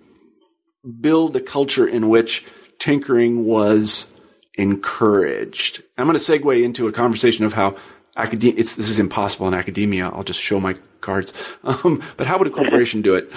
build 1.00 1.36
a 1.36 1.40
culture 1.40 1.86
in 1.86 2.08
which 2.08 2.44
tinkering 2.78 3.44
was 3.44 4.06
encouraged? 4.54 5.82
I'm 5.98 6.06
going 6.06 6.18
to 6.18 6.24
segue 6.24 6.62
into 6.62 6.88
a 6.88 6.92
conversation 6.92 7.44
of 7.44 7.52
how 7.52 7.76
academia, 8.16 8.56
this 8.56 8.78
is 8.78 8.98
impossible 8.98 9.48
in 9.48 9.54
academia. 9.54 10.08
I'll 10.08 10.24
just 10.24 10.40
show 10.40 10.60
my 10.60 10.76
cards. 11.00 11.32
Um, 11.62 12.02
but 12.16 12.26
how 12.26 12.38
would 12.38 12.46
a 12.46 12.50
corporation 12.50 13.02
do 13.02 13.14
it? 13.14 13.32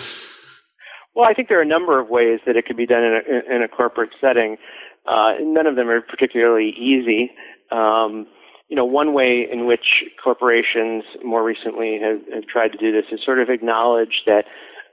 Well, 1.16 1.26
I 1.30 1.34
think 1.34 1.48
there 1.48 1.60
are 1.60 1.64
a 1.64 1.68
number 1.68 2.00
of 2.00 2.10
ways 2.10 2.40
that 2.46 2.56
it 2.56 2.66
could 2.66 2.78
be 2.78 2.86
done 2.86 3.04
in 3.04 3.14
a, 3.14 3.56
in 3.56 3.62
a 3.62 3.68
corporate 3.68 4.10
setting. 4.20 4.58
Uh, 5.06 5.34
none 5.42 5.68
of 5.68 5.76
them 5.76 5.90
are 5.90 6.02
particularly 6.02 6.70
easy. 6.70 7.32
Um, 7.72 8.28
you 8.70 8.76
know, 8.76 8.86
one 8.86 9.14
way 9.14 9.48
in 9.52 9.66
which 9.68 10.04
corporations 10.24 11.04
more 11.24 11.44
recently 11.44 12.00
have, 12.02 12.20
have 12.34 12.48
tried 12.48 12.72
to 12.72 12.78
do 12.78 12.92
this 12.92 13.06
is 13.12 13.20
sort 13.24 13.40
of 13.40 13.50
acknowledge 13.50 14.24
that 14.26 14.46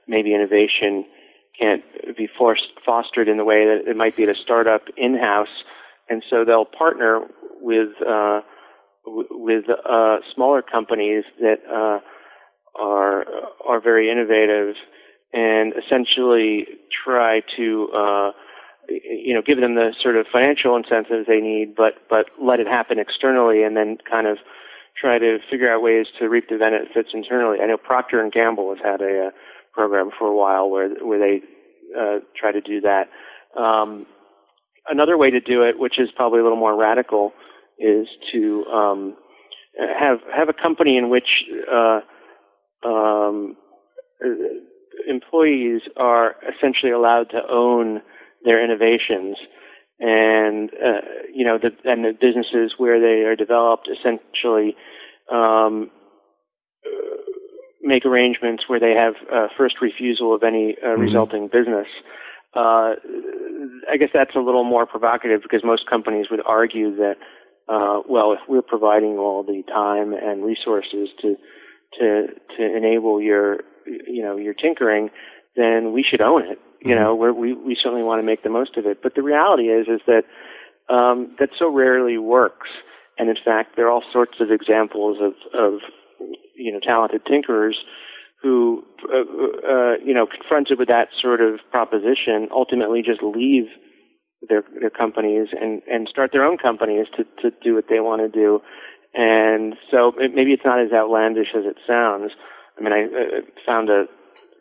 maybe 0.06 0.34
innovation 0.34 1.04
can't 1.58 1.82
be 2.16 2.28
forced, 2.38 2.68
fostered 2.84 3.28
in 3.28 3.36
the 3.36 3.44
way 3.44 3.64
that 3.66 3.90
it 3.90 3.96
might 3.96 4.16
be 4.16 4.24
at 4.24 4.28
a 4.28 4.34
startup 4.34 4.82
in-house, 4.96 5.64
and 6.08 6.22
so 6.28 6.44
they'll 6.44 6.64
partner 6.64 7.20
with 7.60 7.88
uh, 8.06 8.40
w- 9.04 9.28
with 9.30 9.64
uh, 9.68 10.16
smaller 10.34 10.62
companies 10.62 11.24
that 11.38 11.58
uh, 11.70 12.00
are 12.80 13.24
are 13.66 13.80
very 13.80 14.10
innovative 14.10 14.74
and 15.32 15.74
essentially 15.74 16.66
try 17.04 17.40
to 17.56 17.88
uh, 17.94 18.30
you 18.90 19.34
know, 19.34 19.42
give 19.42 19.60
them 19.60 19.74
the 19.74 19.94
sort 20.02 20.16
of 20.16 20.26
financial 20.32 20.76
incentives 20.76 21.26
they 21.26 21.40
need, 21.40 21.74
but 21.76 21.94
but 22.08 22.26
let 22.42 22.60
it 22.60 22.66
happen 22.66 22.98
externally, 22.98 23.62
and 23.62 23.76
then 23.76 23.98
kind 24.08 24.26
of 24.26 24.38
try 25.00 25.18
to 25.18 25.38
figure 25.50 25.72
out 25.72 25.82
ways 25.82 26.06
to 26.18 26.28
reap 26.28 26.48
the 26.48 26.58
benefits 26.58 27.10
internally. 27.14 27.58
I 27.62 27.66
know 27.66 27.76
Procter 27.76 28.20
and 28.20 28.32
Gamble 28.32 28.74
has 28.74 28.84
had 28.84 29.00
a, 29.00 29.28
a 29.28 29.30
program 29.72 30.10
for 30.18 30.26
a 30.26 30.36
while 30.36 30.68
where 30.68 30.90
where 31.04 31.18
they 31.18 31.40
uh, 31.98 32.18
try 32.36 32.52
to 32.52 32.60
do 32.60 32.80
that. 32.80 33.08
Um, 33.58 34.06
another 34.88 35.16
way 35.16 35.30
to 35.30 35.40
do 35.40 35.62
it, 35.62 35.78
which 35.78 35.98
is 35.98 36.08
probably 36.14 36.40
a 36.40 36.42
little 36.42 36.58
more 36.58 36.76
radical, 36.76 37.32
is 37.78 38.08
to 38.32 38.64
um, 38.66 39.16
have 39.78 40.18
have 40.34 40.48
a 40.48 40.52
company 40.52 40.96
in 40.96 41.10
which 41.10 41.28
uh, 41.72 42.00
um, 42.84 43.56
employees 45.08 45.82
are 45.96 46.36
essentially 46.42 46.92
allowed 46.92 47.30
to 47.30 47.40
own 47.50 48.02
their 48.44 48.62
innovations 48.64 49.36
and 50.00 50.70
uh, 50.70 51.00
you 51.32 51.44
know 51.44 51.58
the 51.58 51.70
and 51.84 52.04
the 52.04 52.12
businesses 52.12 52.72
where 52.78 52.98
they 52.98 53.26
are 53.26 53.36
developed 53.36 53.88
essentially 53.88 54.74
um, 55.30 55.90
make 57.82 58.04
arrangements 58.04 58.64
where 58.66 58.80
they 58.80 58.92
have 58.92 59.14
uh, 59.32 59.48
first 59.56 59.76
refusal 59.82 60.34
of 60.34 60.42
any 60.42 60.76
uh, 60.82 60.88
mm-hmm. 60.88 61.02
resulting 61.02 61.48
business. 61.48 61.86
Uh, 62.54 62.96
I 63.90 63.96
guess 63.98 64.08
that's 64.12 64.34
a 64.34 64.40
little 64.40 64.64
more 64.64 64.86
provocative 64.86 65.42
because 65.42 65.60
most 65.62 65.88
companies 65.88 66.26
would 66.30 66.40
argue 66.44 66.96
that, 66.96 67.14
uh, 67.68 68.00
well, 68.08 68.32
if 68.32 68.40
we're 68.48 68.62
providing 68.62 69.18
all 69.18 69.44
the 69.44 69.62
time 69.68 70.12
and 70.14 70.44
resources 70.44 71.10
to 71.20 71.36
to 71.98 72.26
to 72.56 72.76
enable 72.76 73.20
your 73.20 73.60
you 73.86 74.22
know 74.22 74.38
your 74.38 74.54
tinkering, 74.54 75.10
then 75.56 75.92
we 75.92 76.04
should 76.08 76.22
own 76.22 76.42
it 76.42 76.58
you 76.82 76.94
know, 76.94 77.16
mm-hmm. 77.16 77.40
we 77.40 77.52
we 77.52 77.76
certainly 77.80 78.02
want 78.02 78.20
to 78.20 78.26
make 78.26 78.42
the 78.42 78.50
most 78.50 78.76
of 78.76 78.86
it. 78.86 79.02
But 79.02 79.14
the 79.14 79.22
reality 79.22 79.64
is, 79.64 79.86
is 79.88 80.00
that 80.06 80.24
um, 80.92 81.34
that 81.38 81.50
so 81.58 81.72
rarely 81.72 82.18
works. 82.18 82.68
And 83.18 83.28
in 83.28 83.36
fact, 83.44 83.76
there 83.76 83.86
are 83.86 83.90
all 83.90 84.04
sorts 84.12 84.40
of 84.40 84.50
examples 84.50 85.18
of, 85.20 85.34
of 85.52 85.80
you 86.56 86.72
know, 86.72 86.80
talented 86.80 87.22
tinkerers 87.26 87.74
who, 88.42 88.82
uh, 89.12 89.18
uh, 89.18 89.94
you 90.02 90.14
know, 90.14 90.26
confronted 90.26 90.78
with 90.78 90.88
that 90.88 91.08
sort 91.20 91.42
of 91.42 91.60
proposition, 91.70 92.48
ultimately 92.50 93.02
just 93.02 93.22
leave 93.22 93.66
their 94.48 94.64
their 94.80 94.90
companies 94.90 95.48
and 95.60 95.82
and 95.86 96.08
start 96.08 96.30
their 96.32 96.44
own 96.44 96.56
companies 96.56 97.06
to 97.16 97.24
to 97.42 97.54
do 97.62 97.74
what 97.74 97.84
they 97.90 98.00
want 98.00 98.22
to 98.22 98.28
do. 98.28 98.60
And 99.12 99.74
so 99.90 100.14
it, 100.16 100.32
maybe 100.34 100.52
it's 100.52 100.64
not 100.64 100.80
as 100.80 100.92
outlandish 100.92 101.48
as 101.54 101.64
it 101.66 101.76
sounds. 101.86 102.32
I 102.78 102.82
mean, 102.82 102.92
I 102.92 103.04
uh, 103.04 103.40
found 103.66 103.90
a 103.90 104.06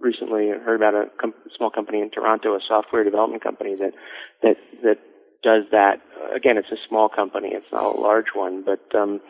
recently 0.02 0.50
heard 0.50 0.76
about 0.76 0.96
a 0.96 1.06
com- 1.20 1.34
small 1.56 1.70
company 1.70 2.02
in 2.02 2.10
Toronto, 2.10 2.56
a 2.56 2.60
software 2.68 3.04
development 3.04 3.44
company 3.44 3.76
that 3.76 3.94
that 4.42 4.58
that 4.84 4.98
does 5.44 5.64
that. 5.72 6.02
Again, 6.36 6.58
it's 6.58 6.72
a 6.72 6.88
small 6.88 7.10
company; 7.10 7.50
it's 7.52 7.72
not 7.72 7.96
a 7.96 8.00
large 8.00 8.34
one, 8.34 8.64
but 8.64 8.84
um, 8.98 9.22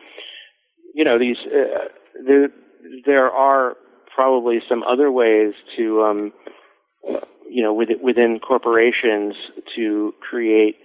you 0.93 1.03
know, 1.03 1.19
these 1.19 1.37
uh, 1.45 1.89
there 2.25 2.49
there 3.05 3.31
are 3.31 3.75
probably 4.13 4.59
some 4.67 4.83
other 4.83 5.11
ways 5.11 5.53
to 5.77 6.01
um, 6.03 6.33
uh, 7.09 7.19
you 7.49 7.63
know 7.63 7.73
within, 7.73 8.01
within 8.01 8.39
corporations 8.39 9.35
to 9.75 10.13
create 10.19 10.77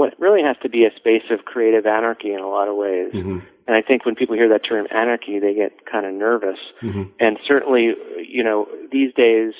what 0.00 0.18
really 0.18 0.42
has 0.42 0.56
to 0.62 0.70
be 0.70 0.86
a 0.86 0.96
space 0.96 1.24
of 1.30 1.44
creative 1.44 1.84
anarchy 1.84 2.32
in 2.32 2.40
a 2.40 2.48
lot 2.48 2.68
of 2.68 2.74
ways. 2.74 3.12
Mm-hmm. 3.12 3.40
And 3.66 3.76
I 3.76 3.82
think 3.82 4.06
when 4.06 4.14
people 4.14 4.34
hear 4.34 4.48
that 4.48 4.64
term 4.64 4.86
anarchy, 4.90 5.38
they 5.38 5.52
get 5.52 5.84
kind 5.84 6.06
of 6.06 6.14
nervous. 6.14 6.58
Mm-hmm. 6.80 7.02
And 7.20 7.38
certainly, 7.46 7.94
you 8.16 8.42
know, 8.42 8.66
these 8.90 9.12
days, 9.12 9.52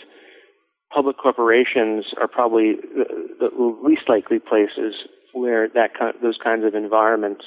public 0.91 1.19
corporations 1.19 2.07
are 2.19 2.27
probably 2.27 2.77
the, 2.77 3.29
the 3.39 3.51
least 3.85 4.09
likely 4.09 4.39
places 4.39 4.95
where 5.35 5.69
that 5.69 5.93
kind, 5.93 6.15
those 6.23 6.39
kinds 6.43 6.65
of 6.65 6.75
environments 6.75 7.45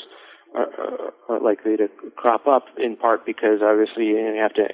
are, 0.54 0.70
are 1.30 1.40
likely 1.40 1.76
to 1.78 1.90
crop 2.16 2.46
up. 2.46 2.66
In 2.78 2.96
part 2.96 3.26
because 3.26 3.64
obviously 3.64 4.10
you 4.10 4.38
have 4.40 4.54
to 4.54 4.70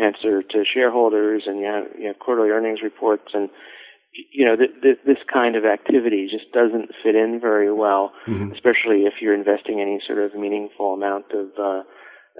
answer 0.00 0.42
to 0.42 0.64
shareholders, 0.64 1.42
and 1.44 1.60
you 1.60 1.66
have, 1.66 1.84
you 1.98 2.06
have 2.06 2.18
quarterly 2.18 2.48
earnings 2.48 2.80
reports, 2.82 3.28
and 3.34 3.50
you 4.32 4.44
know, 4.44 4.56
th- 4.56 4.70
th- 4.82 4.98
this 5.06 5.18
kind 5.32 5.56
of 5.56 5.64
activity 5.64 6.28
just 6.30 6.50
doesn't 6.52 6.90
fit 7.02 7.14
in 7.14 7.40
very 7.40 7.72
well, 7.72 8.12
mm-hmm. 8.26 8.52
especially 8.52 9.02
if 9.04 9.14
you're 9.20 9.34
investing 9.34 9.80
any 9.80 10.00
sort 10.06 10.18
of 10.18 10.34
meaningful 10.34 10.94
amount 10.94 11.26
of 11.32 11.48
uh, 11.58 11.82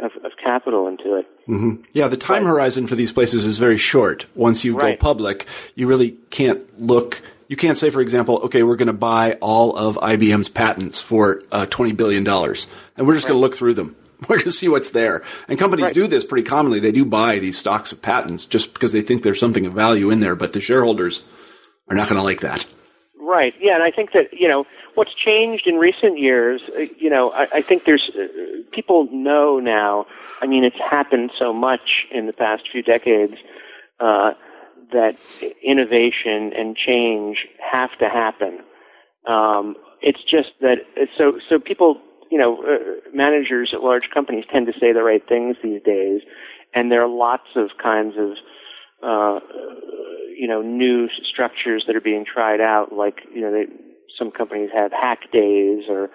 of, 0.02 0.12
of, 0.24 0.32
capital 0.42 0.86
into 0.86 1.16
it. 1.16 1.26
Mm-hmm. 1.48 1.82
Yeah, 1.92 2.08
the 2.08 2.16
time 2.16 2.44
right. 2.44 2.50
horizon 2.50 2.86
for 2.86 2.94
these 2.94 3.12
places 3.12 3.44
is 3.44 3.58
very 3.58 3.78
short. 3.78 4.26
Once 4.34 4.64
you 4.64 4.76
right. 4.76 4.98
go 4.98 5.02
public, 5.02 5.46
you 5.74 5.86
really 5.86 6.12
can't 6.30 6.80
look. 6.80 7.22
You 7.48 7.56
can't 7.56 7.78
say, 7.78 7.90
for 7.90 8.00
example, 8.00 8.38
okay, 8.44 8.62
we're 8.62 8.76
going 8.76 8.88
to 8.88 8.92
buy 8.92 9.32
all 9.40 9.76
of 9.76 9.96
IBM's 9.96 10.48
patents 10.48 11.00
for 11.00 11.42
uh, 11.50 11.66
twenty 11.66 11.92
billion 11.92 12.24
dollars, 12.24 12.66
and 12.96 13.06
we're 13.06 13.14
just 13.14 13.24
right. 13.24 13.30
going 13.30 13.40
to 13.40 13.42
look 13.42 13.54
through 13.54 13.74
them. 13.74 13.96
We're 14.28 14.38
going 14.38 14.46
to 14.46 14.50
see 14.50 14.68
what's 14.68 14.90
there. 14.90 15.22
And 15.46 15.60
companies 15.60 15.92
do 15.92 16.08
this 16.08 16.24
pretty 16.24 16.42
commonly. 16.44 16.80
They 16.80 16.90
do 16.90 17.04
buy 17.04 17.38
these 17.38 17.56
stocks 17.56 17.92
of 17.92 18.02
patents 18.02 18.46
just 18.46 18.74
because 18.74 18.90
they 18.90 19.00
think 19.00 19.22
there's 19.22 19.38
something 19.38 19.64
of 19.64 19.74
value 19.74 20.10
in 20.10 20.18
there, 20.18 20.34
but 20.34 20.54
the 20.54 20.60
shareholders 20.60 21.22
are 21.90 21.96
not 21.96 22.08
going 22.08 22.18
to 22.18 22.24
like 22.24 22.40
that. 22.40 22.66
Right. 23.20 23.52
Yeah, 23.60 23.74
and 23.74 23.82
I 23.82 23.90
think 23.90 24.12
that 24.12 24.32
you 24.32 24.48
know 24.48 24.64
what's 24.94 25.14
changed 25.14 25.66
in 25.66 25.74
recent 25.74 26.18
years. 26.18 26.62
Uh, 26.76 26.86
you 26.98 27.10
know, 27.10 27.30
I, 27.30 27.48
I 27.54 27.62
think 27.62 27.84
there's 27.84 28.10
uh, 28.18 28.26
people 28.72 29.08
know 29.12 29.58
now. 29.58 30.06
I 30.40 30.46
mean, 30.46 30.64
it's 30.64 30.78
happened 30.90 31.30
so 31.38 31.52
much 31.52 32.06
in 32.10 32.26
the 32.26 32.32
past 32.32 32.62
few 32.72 32.82
decades 32.82 33.34
uh, 34.00 34.32
that 34.92 35.16
innovation 35.62 36.52
and 36.56 36.74
change 36.74 37.46
have 37.60 37.90
to 37.98 38.08
happen. 38.08 38.60
Um, 39.26 39.76
it's 40.00 40.22
just 40.22 40.50
that 40.60 40.78
so 41.18 41.38
so 41.48 41.58
people 41.58 42.00
you 42.30 42.38
know 42.38 42.62
uh, 42.62 42.78
managers 43.14 43.74
at 43.74 43.82
large 43.82 44.08
companies 44.12 44.44
tend 44.50 44.66
to 44.66 44.72
say 44.80 44.92
the 44.92 45.02
right 45.02 45.26
things 45.28 45.56
these 45.62 45.82
days, 45.82 46.22
and 46.74 46.90
there 46.90 47.02
are 47.02 47.08
lots 47.08 47.48
of 47.56 47.70
kinds 47.82 48.14
of 48.16 48.36
uh, 49.02 49.40
you 50.38 50.46
know, 50.46 50.62
new 50.62 51.08
structures 51.28 51.84
that 51.86 51.96
are 51.96 52.00
being 52.00 52.24
tried 52.24 52.60
out, 52.60 52.92
like, 52.92 53.22
you 53.34 53.40
know, 53.40 53.50
they, 53.50 53.66
some 54.16 54.30
companies 54.30 54.70
have 54.72 54.92
hack 54.92 55.30
days 55.32 55.84
or, 55.88 56.08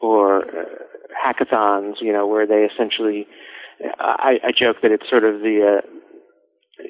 or 0.00 0.44
uh, 0.44 0.64
hackathons, 1.12 1.96
you 2.00 2.12
know, 2.12 2.26
where 2.26 2.46
they 2.46 2.66
essentially, 2.66 3.26
I, 4.00 4.38
I 4.42 4.52
joke 4.58 4.78
that 4.82 4.90
it's 4.90 5.08
sort 5.08 5.24
of 5.24 5.40
the, 5.40 5.80
uh, 5.82 5.97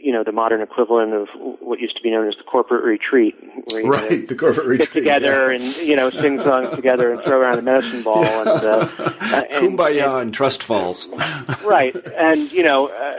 you 0.03 0.13
know, 0.13 0.23
the 0.23 0.33
modern 0.33 0.61
equivalent 0.61 1.15
of 1.15 1.29
what 1.61 1.81
used 1.81 1.97
to 1.97 2.03
be 2.03 2.11
known 2.11 2.29
as 2.29 2.35
the 2.37 2.45
corporate 2.45 2.85
retreat. 2.85 3.35
Where 3.71 3.81
you 3.81 3.91
right, 3.91 4.29
the 4.29 4.35
corporate 4.35 4.67
retreat. 4.67 4.93
Get 4.93 4.99
together 5.01 5.53
yeah. 5.53 5.61
and, 5.61 5.77
you 5.79 5.97
know, 5.97 6.11
sing 6.11 6.39
songs 6.39 6.75
together 6.75 7.13
and 7.13 7.23
throw 7.23 7.39
around 7.39 7.59
a 7.59 7.63
medicine 7.63 8.03
ball. 8.03 8.23
Yeah. 8.23 8.41
And, 8.41 8.49
uh, 8.49 8.89
and, 9.51 9.79
Kumbaya 9.79 10.05
and, 10.05 10.23
and, 10.23 10.35
trust 10.35 10.63
falls. 10.63 11.09
right. 11.65 11.95
And, 12.17 12.53
you 12.53 12.63
know, 12.63 12.89
uh, 12.89 13.17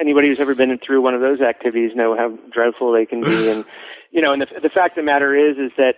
anybody 0.00 0.28
who's 0.28 0.40
ever 0.40 0.54
been 0.54 0.76
through 0.78 1.02
one 1.02 1.14
of 1.14 1.20
those 1.20 1.40
activities 1.40 1.94
know 1.94 2.16
how 2.16 2.30
dreadful 2.50 2.92
they 2.92 3.06
can 3.06 3.22
be. 3.22 3.50
And, 3.56 3.64
you 4.10 4.22
know, 4.22 4.32
and 4.32 4.40
the, 4.40 4.46
the 4.62 4.70
fact 4.70 4.96
of 4.96 5.02
the 5.02 5.06
matter 5.06 5.34
is, 5.34 5.58
is 5.58 5.72
that, 5.76 5.96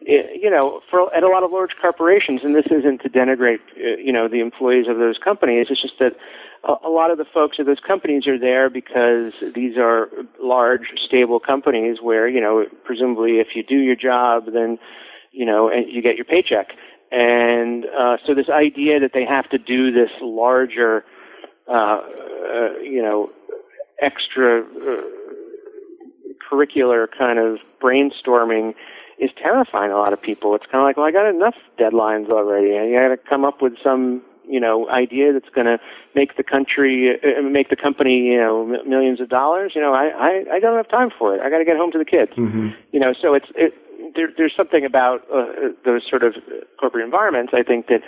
you 0.00 0.50
know, 0.50 0.82
for 0.90 1.14
at 1.14 1.22
a 1.22 1.28
lot 1.28 1.42
of 1.42 1.50
large 1.50 1.70
corporations, 1.80 2.42
and 2.44 2.54
this 2.54 2.66
isn't 2.66 3.00
to 3.02 3.08
denigrate, 3.08 3.60
uh, 3.76 3.96
you 3.96 4.12
know, 4.12 4.28
the 4.28 4.40
employees 4.40 4.86
of 4.88 4.98
those 4.98 5.16
companies. 5.16 5.68
It's 5.70 5.80
just 5.80 5.98
that 5.98 6.16
a 6.64 6.88
lot 6.88 7.10
of 7.10 7.18
the 7.18 7.24
folks 7.24 7.58
at 7.60 7.66
those 7.66 7.80
companies 7.86 8.26
are 8.26 8.38
there 8.38 8.68
because 8.68 9.32
these 9.54 9.76
are 9.76 10.08
large, 10.42 10.88
stable 11.06 11.38
companies 11.38 11.98
where, 12.02 12.28
you 12.28 12.40
know, 12.40 12.66
presumably 12.84 13.38
if 13.38 13.48
you 13.54 13.62
do 13.62 13.76
your 13.76 13.96
job, 13.96 14.46
then, 14.52 14.78
you 15.32 15.44
know, 15.44 15.70
you 15.70 16.02
get 16.02 16.16
your 16.16 16.24
paycheck. 16.24 16.68
And 17.12 17.84
uh, 17.86 18.16
so 18.26 18.34
this 18.34 18.48
idea 18.48 18.98
that 19.00 19.12
they 19.14 19.24
have 19.24 19.48
to 19.50 19.58
do 19.58 19.92
this 19.92 20.10
larger, 20.20 21.04
uh, 21.68 21.72
uh, 21.72 22.78
you 22.82 23.02
know, 23.02 23.30
extra 24.00 24.62
uh, 24.62 25.02
curricular 26.50 27.06
kind 27.16 27.38
of 27.38 27.58
brainstorming 27.80 28.74
is 29.18 29.30
terrifying 29.40 29.90
a 29.90 29.96
lot 29.96 30.12
of 30.12 30.20
people. 30.20 30.54
It's 30.54 30.66
kind 30.66 30.82
of 30.82 30.84
like, 30.84 30.96
well, 30.96 31.06
I 31.06 31.12
got 31.12 31.28
enough 31.28 31.54
deadlines 31.78 32.28
already. 32.28 32.76
and 32.76 32.96
I 32.96 33.08
got 33.08 33.22
to 33.22 33.28
come 33.28 33.44
up 33.44 33.62
with 33.62 33.74
some 33.82 34.22
you 34.48 34.60
know 34.60 34.88
idea 34.88 35.32
that's 35.32 35.48
going 35.54 35.66
to 35.66 35.78
make 36.14 36.36
the 36.36 36.42
country 36.42 37.12
uh, 37.22 37.42
make 37.42 37.68
the 37.68 37.76
company 37.76 38.28
you 38.28 38.38
know 38.38 38.62
m- 38.74 38.88
millions 38.88 39.20
of 39.20 39.28
dollars 39.28 39.72
you 39.74 39.80
know 39.80 39.92
I, 39.92 40.06
I 40.08 40.44
i 40.56 40.60
don't 40.60 40.76
have 40.76 40.88
time 40.88 41.10
for 41.18 41.34
it. 41.34 41.40
I 41.40 41.50
got 41.50 41.58
to 41.58 41.64
get 41.64 41.76
home 41.76 41.92
to 41.92 41.98
the 41.98 42.04
kids. 42.04 42.32
Mm-hmm. 42.36 42.68
you 42.92 43.00
know 43.00 43.12
so 43.20 43.34
it's 43.34 43.46
it 43.54 43.74
there, 44.14 44.28
there's 44.36 44.54
something 44.56 44.84
about 44.84 45.22
uh, 45.34 45.46
those 45.84 46.02
sort 46.08 46.22
of 46.22 46.34
corporate 46.78 47.04
environments 47.04 47.52
i 47.54 47.62
think 47.62 47.86
that 47.88 48.02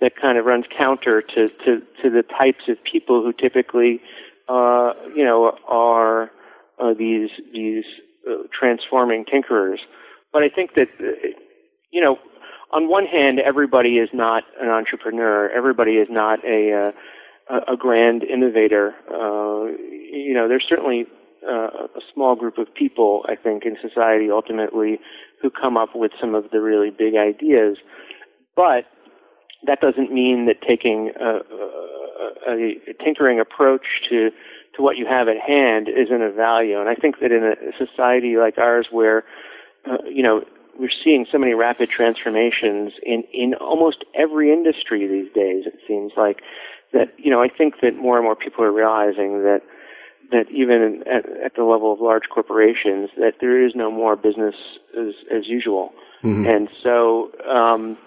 that 0.00 0.16
kind 0.20 0.38
of 0.38 0.44
runs 0.46 0.64
counter 0.76 1.22
to 1.22 1.48
to 1.48 1.80
to 2.02 2.10
the 2.10 2.22
types 2.22 2.64
of 2.68 2.76
people 2.84 3.22
who 3.22 3.32
typically 3.32 4.00
uh 4.48 4.92
you 5.14 5.24
know 5.24 5.56
are 5.68 6.30
uh, 6.80 6.94
these 6.94 7.30
these 7.52 7.84
uh, 8.28 8.34
transforming 8.58 9.24
tinkerers. 9.24 9.78
But 10.32 10.42
i 10.42 10.48
think 10.48 10.74
that 10.74 10.88
uh, 11.00 11.28
you 11.90 12.00
know 12.00 12.18
on 12.72 12.88
one 12.88 13.06
hand, 13.06 13.38
everybody 13.38 13.98
is 13.98 14.08
not 14.12 14.44
an 14.60 14.68
entrepreneur. 14.68 15.50
Everybody 15.50 15.92
is 15.92 16.08
not 16.10 16.38
a 16.44 16.92
uh, 17.50 17.60
a 17.68 17.76
grand 17.76 18.22
innovator. 18.22 18.94
Uh, 19.10 19.66
you 20.10 20.32
know, 20.32 20.48
there's 20.48 20.64
certainly 20.68 21.06
uh, 21.46 21.86
a 21.96 22.00
small 22.14 22.34
group 22.34 22.56
of 22.58 22.72
people, 22.72 23.24
I 23.28 23.34
think, 23.34 23.64
in 23.64 23.76
society 23.80 24.30
ultimately 24.30 25.00
who 25.40 25.50
come 25.50 25.76
up 25.76 25.90
with 25.94 26.12
some 26.20 26.34
of 26.34 26.50
the 26.50 26.60
really 26.60 26.90
big 26.90 27.14
ideas. 27.16 27.78
But 28.54 28.84
that 29.66 29.80
doesn't 29.80 30.12
mean 30.12 30.46
that 30.46 30.66
taking 30.66 31.10
a, 31.20 31.40
a, 32.48 32.52
a 32.88 32.94
tinkering 33.04 33.40
approach 33.40 33.86
to 34.08 34.30
to 34.76 34.82
what 34.82 34.96
you 34.96 35.06
have 35.06 35.28
at 35.28 35.36
hand 35.38 35.88
isn't 35.88 36.22
a 36.22 36.32
value. 36.32 36.80
And 36.80 36.88
I 36.88 36.94
think 36.94 37.16
that 37.20 37.30
in 37.30 37.44
a 37.44 37.56
society 37.76 38.36
like 38.38 38.56
ours, 38.56 38.86
where 38.90 39.24
uh, 39.84 39.98
you 40.08 40.22
know 40.22 40.42
we're 40.78 40.90
seeing 41.04 41.26
so 41.30 41.38
many 41.38 41.54
rapid 41.54 41.90
transformations 41.90 42.92
in 43.02 43.24
in 43.32 43.54
almost 43.54 44.04
every 44.14 44.52
industry 44.52 45.06
these 45.06 45.32
days. 45.32 45.66
It 45.66 45.78
seems 45.86 46.12
like 46.16 46.42
that 46.92 47.12
you 47.18 47.30
know 47.30 47.42
I 47.42 47.48
think 47.48 47.80
that 47.82 47.96
more 47.96 48.16
and 48.16 48.24
more 48.24 48.36
people 48.36 48.64
are 48.64 48.72
realizing 48.72 49.42
that 49.42 49.62
that 50.30 50.50
even 50.50 51.02
at, 51.06 51.28
at 51.44 51.54
the 51.56 51.64
level 51.64 51.92
of 51.92 52.00
large 52.00 52.24
corporations 52.32 53.10
that 53.16 53.34
there 53.40 53.64
is 53.64 53.72
no 53.74 53.90
more 53.90 54.16
business 54.16 54.54
as 54.98 55.14
as 55.30 55.46
usual, 55.46 55.92
mm-hmm. 56.22 56.46
and 56.46 56.68
so. 56.82 57.30
Um, 57.48 57.98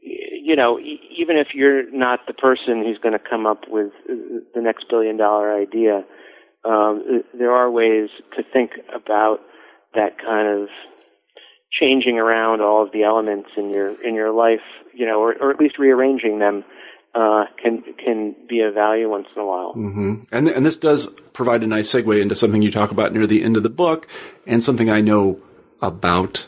you 0.00 0.56
know, 0.56 0.78
even 0.78 1.36
if 1.36 1.48
you're 1.52 1.90
not 1.90 2.20
the 2.26 2.32
person 2.32 2.82
who's 2.82 2.96
going 2.98 3.12
to 3.12 3.18
come 3.18 3.44
up 3.44 3.64
with 3.68 3.92
the 4.06 4.62
next 4.62 4.86
billion 4.88 5.18
dollar 5.18 5.52
idea, 5.52 6.04
um, 6.64 7.22
there 7.34 7.52
are 7.52 7.70
ways 7.70 8.08
to 8.36 8.42
think 8.42 8.72
about 8.94 9.40
that 9.94 10.18
kind 10.18 10.48
of 10.48 10.68
changing 11.70 12.18
around 12.18 12.60
all 12.60 12.82
of 12.82 12.92
the 12.92 13.04
elements 13.04 13.50
in 13.56 13.70
your 13.70 14.00
in 14.02 14.14
your 14.14 14.32
life, 14.32 14.64
you 14.94 15.06
know, 15.06 15.20
or, 15.20 15.34
or 15.40 15.50
at 15.50 15.60
least 15.60 15.78
rearranging 15.78 16.38
them 16.38 16.64
uh, 17.14 17.44
can 17.62 17.82
can 18.02 18.34
be 18.48 18.60
of 18.60 18.74
value 18.74 19.08
once 19.08 19.26
in 19.34 19.42
a 19.42 19.46
while. 19.46 19.74
Mm-hmm. 19.74 20.14
And 20.32 20.48
and 20.48 20.64
this 20.64 20.76
does 20.76 21.06
provide 21.32 21.62
a 21.62 21.66
nice 21.66 21.90
segue 21.90 22.20
into 22.20 22.36
something 22.36 22.62
you 22.62 22.70
talk 22.70 22.90
about 22.90 23.12
near 23.12 23.26
the 23.26 23.42
end 23.42 23.56
of 23.56 23.62
the 23.62 23.70
book, 23.70 24.06
and 24.46 24.62
something 24.62 24.90
I 24.90 25.00
know 25.00 25.40
about 25.82 26.46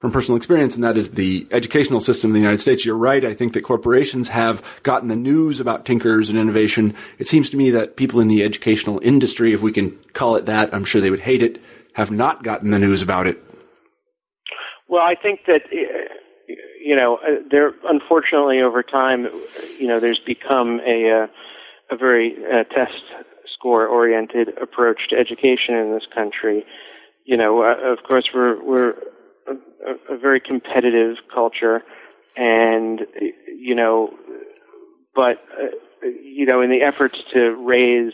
from 0.00 0.10
personal 0.10 0.36
experience, 0.36 0.74
and 0.74 0.82
that 0.82 0.98
is 0.98 1.12
the 1.12 1.46
educational 1.52 2.00
system 2.00 2.30
in 2.30 2.34
the 2.34 2.40
United 2.40 2.58
States. 2.58 2.84
You're 2.84 2.96
right. 2.96 3.24
I 3.24 3.34
think 3.34 3.52
that 3.52 3.62
corporations 3.62 4.28
have 4.28 4.60
gotten 4.82 5.08
the 5.08 5.14
news 5.14 5.60
about 5.60 5.84
tinkers 5.84 6.28
and 6.28 6.36
innovation. 6.36 6.94
It 7.20 7.28
seems 7.28 7.48
to 7.50 7.56
me 7.56 7.70
that 7.70 7.96
people 7.96 8.18
in 8.18 8.26
the 8.26 8.42
educational 8.42 8.98
industry, 9.04 9.52
if 9.52 9.62
we 9.62 9.70
can 9.70 9.96
call 10.12 10.34
it 10.34 10.46
that, 10.46 10.74
I'm 10.74 10.84
sure 10.84 11.00
they 11.00 11.10
would 11.10 11.20
hate 11.20 11.40
it, 11.40 11.62
have 11.92 12.10
not 12.10 12.42
gotten 12.42 12.70
the 12.70 12.80
news 12.80 13.00
about 13.00 13.28
it 13.28 13.40
well, 14.92 15.00
I 15.00 15.14
think 15.14 15.46
that 15.46 15.62
uh, 15.72 16.54
you 16.78 16.94
know, 16.94 17.16
uh, 17.16 17.40
there 17.50 17.72
unfortunately 17.84 18.60
over 18.60 18.82
time, 18.82 19.26
you 19.78 19.86
know, 19.86 19.98
there's 19.98 20.18
become 20.18 20.80
a 20.86 21.10
uh, 21.10 21.26
a 21.90 21.96
very 21.96 22.36
test 22.74 23.02
score 23.46 23.86
oriented 23.86 24.48
approach 24.60 25.08
to 25.08 25.16
education 25.16 25.76
in 25.76 25.92
this 25.92 26.02
country. 26.14 26.66
You 27.24 27.38
know, 27.38 27.62
of 27.62 28.02
course, 28.06 28.28
we're 28.34 28.62
we're 28.62 28.90
a, 29.48 30.14
a 30.14 30.18
very 30.18 30.40
competitive 30.40 31.16
culture, 31.32 31.82
and 32.36 33.00
you 33.46 33.74
know, 33.74 34.12
but 35.14 35.42
uh, 35.58 36.06
you 36.22 36.44
know, 36.44 36.60
in 36.60 36.68
the 36.68 36.82
efforts 36.82 37.18
to 37.32 37.54
raise 37.54 38.12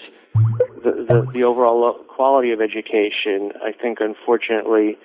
the, 0.84 0.92
the, 1.08 1.28
the 1.32 1.42
overall 1.42 1.92
quality 2.04 2.52
of 2.52 2.60
education, 2.60 3.50
I 3.64 3.72
think 3.72 3.98
unfortunately 3.98 4.96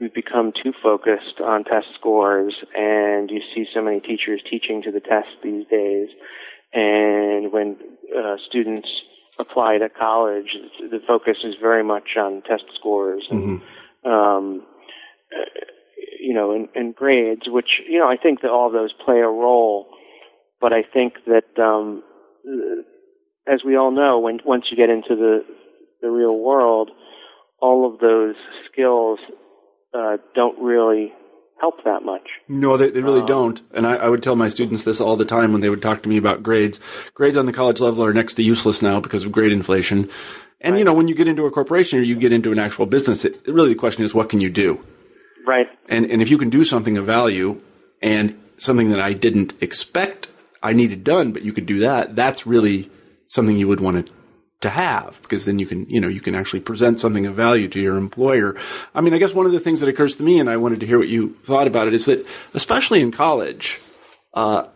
we've 0.00 0.14
become 0.14 0.52
too 0.52 0.72
focused 0.82 1.40
on 1.44 1.64
test 1.64 1.86
scores, 1.98 2.54
and 2.74 3.30
you 3.30 3.40
see 3.54 3.66
so 3.74 3.82
many 3.82 4.00
teachers 4.00 4.42
teaching 4.48 4.82
to 4.82 4.90
the 4.90 5.00
test 5.00 5.28
these 5.42 5.66
days. 5.70 6.08
And 6.72 7.52
when 7.52 7.76
uh, 8.16 8.36
students 8.48 8.88
apply 9.38 9.78
to 9.78 9.88
college, 9.88 10.56
the 10.80 11.00
focus 11.06 11.38
is 11.44 11.54
very 11.60 11.84
much 11.84 12.16
on 12.18 12.42
test 12.42 12.64
scores 12.78 13.26
and, 13.30 13.60
mm-hmm. 13.60 14.10
um, 14.10 14.66
uh, 15.32 15.44
you 16.20 16.34
know, 16.34 16.52
and, 16.52 16.68
and 16.74 16.94
grades, 16.94 17.42
which 17.46 17.80
you 17.88 17.98
know 17.98 18.08
I 18.08 18.16
think 18.16 18.42
that 18.42 18.50
all 18.50 18.66
of 18.66 18.72
those 18.72 18.92
play 19.04 19.18
a 19.18 19.28
role. 19.28 19.88
But 20.60 20.72
I 20.72 20.82
think 20.82 21.14
that, 21.26 21.62
um, 21.62 22.02
as 23.46 23.60
we 23.64 23.76
all 23.76 23.92
know, 23.92 24.18
when 24.18 24.40
once 24.44 24.64
you 24.70 24.76
get 24.76 24.90
into 24.90 25.14
the 25.14 25.44
the 26.02 26.10
real 26.10 26.36
world, 26.36 26.90
all 27.60 27.92
of 27.92 28.00
those 28.00 28.34
skills 28.70 29.20
uh, 29.94 30.16
don't 30.34 30.58
really 30.60 31.12
help 31.60 31.82
that 31.84 32.04
much. 32.04 32.28
No, 32.46 32.76
they, 32.76 32.90
they 32.90 33.00
really 33.00 33.20
um, 33.20 33.26
don't. 33.26 33.60
And 33.72 33.86
I, 33.86 33.96
I, 33.96 34.08
would 34.08 34.22
tell 34.22 34.36
my 34.36 34.48
students 34.48 34.84
this 34.84 35.00
all 35.00 35.16
the 35.16 35.24
time 35.24 35.52
when 35.52 35.60
they 35.60 35.70
would 35.70 35.82
talk 35.82 36.02
to 36.04 36.08
me 36.08 36.16
about 36.16 36.42
grades. 36.42 36.80
Grades 37.14 37.36
on 37.36 37.46
the 37.46 37.52
college 37.52 37.80
level 37.80 38.04
are 38.04 38.12
next 38.12 38.34
to 38.34 38.42
useless 38.42 38.80
now 38.80 39.00
because 39.00 39.24
of 39.24 39.32
grade 39.32 39.50
inflation. 39.50 40.08
And 40.60 40.72
right. 40.72 40.78
you 40.78 40.84
know, 40.84 40.94
when 40.94 41.08
you 41.08 41.14
get 41.14 41.28
into 41.28 41.46
a 41.46 41.50
corporation 41.50 41.98
or 41.98 42.02
you 42.02 42.16
get 42.16 42.32
into 42.32 42.52
an 42.52 42.58
actual 42.58 42.86
business, 42.86 43.24
it, 43.24 43.40
really 43.46 43.70
the 43.70 43.74
question 43.78 44.04
is, 44.04 44.14
what 44.14 44.28
can 44.28 44.40
you 44.40 44.50
do? 44.50 44.80
Right. 45.46 45.66
And 45.88 46.10
and 46.10 46.22
if 46.22 46.30
you 46.30 46.38
can 46.38 46.50
do 46.50 46.62
something 46.62 46.96
of 46.96 47.06
value 47.06 47.60
and 48.02 48.38
something 48.58 48.90
that 48.90 49.00
I 49.00 49.12
didn't 49.14 49.54
expect 49.60 50.28
I 50.62 50.72
needed 50.72 51.04
done, 51.04 51.32
but 51.32 51.42
you 51.42 51.52
could 51.52 51.66
do 51.66 51.80
that, 51.80 52.16
that's 52.16 52.46
really 52.46 52.90
something 53.28 53.56
you 53.56 53.68
would 53.68 53.80
want 53.80 54.06
to 54.06 54.12
to 54.60 54.70
have 54.70 55.20
because 55.22 55.44
then 55.44 55.58
you 55.58 55.66
can, 55.66 55.88
you 55.88 56.00
know, 56.00 56.08
you 56.08 56.20
can 56.20 56.34
actually 56.34 56.60
present 56.60 56.98
something 56.98 57.26
of 57.26 57.34
value 57.34 57.68
to 57.68 57.80
your 57.80 57.96
employer. 57.96 58.56
I 58.94 59.00
mean, 59.00 59.14
I 59.14 59.18
guess 59.18 59.32
one 59.32 59.46
of 59.46 59.52
the 59.52 59.60
things 59.60 59.80
that 59.80 59.88
occurs 59.88 60.16
to 60.16 60.22
me, 60.22 60.40
and 60.40 60.50
I 60.50 60.56
wanted 60.56 60.80
to 60.80 60.86
hear 60.86 60.98
what 60.98 61.08
you 61.08 61.36
thought 61.44 61.66
about 61.66 61.86
it, 61.86 61.94
is 61.94 62.06
that 62.06 62.26
especially 62.54 63.00
in 63.00 63.12
college, 63.12 63.80
uh, 64.34 64.66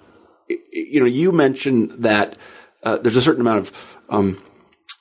you 0.48 1.00
know, 1.00 1.06
you 1.06 1.32
mentioned 1.32 1.92
that 1.98 2.36
uh, 2.82 2.98
there's 2.98 3.16
a 3.16 3.22
certain 3.22 3.40
amount 3.40 3.60
of 3.60 3.96
um, 4.08 4.42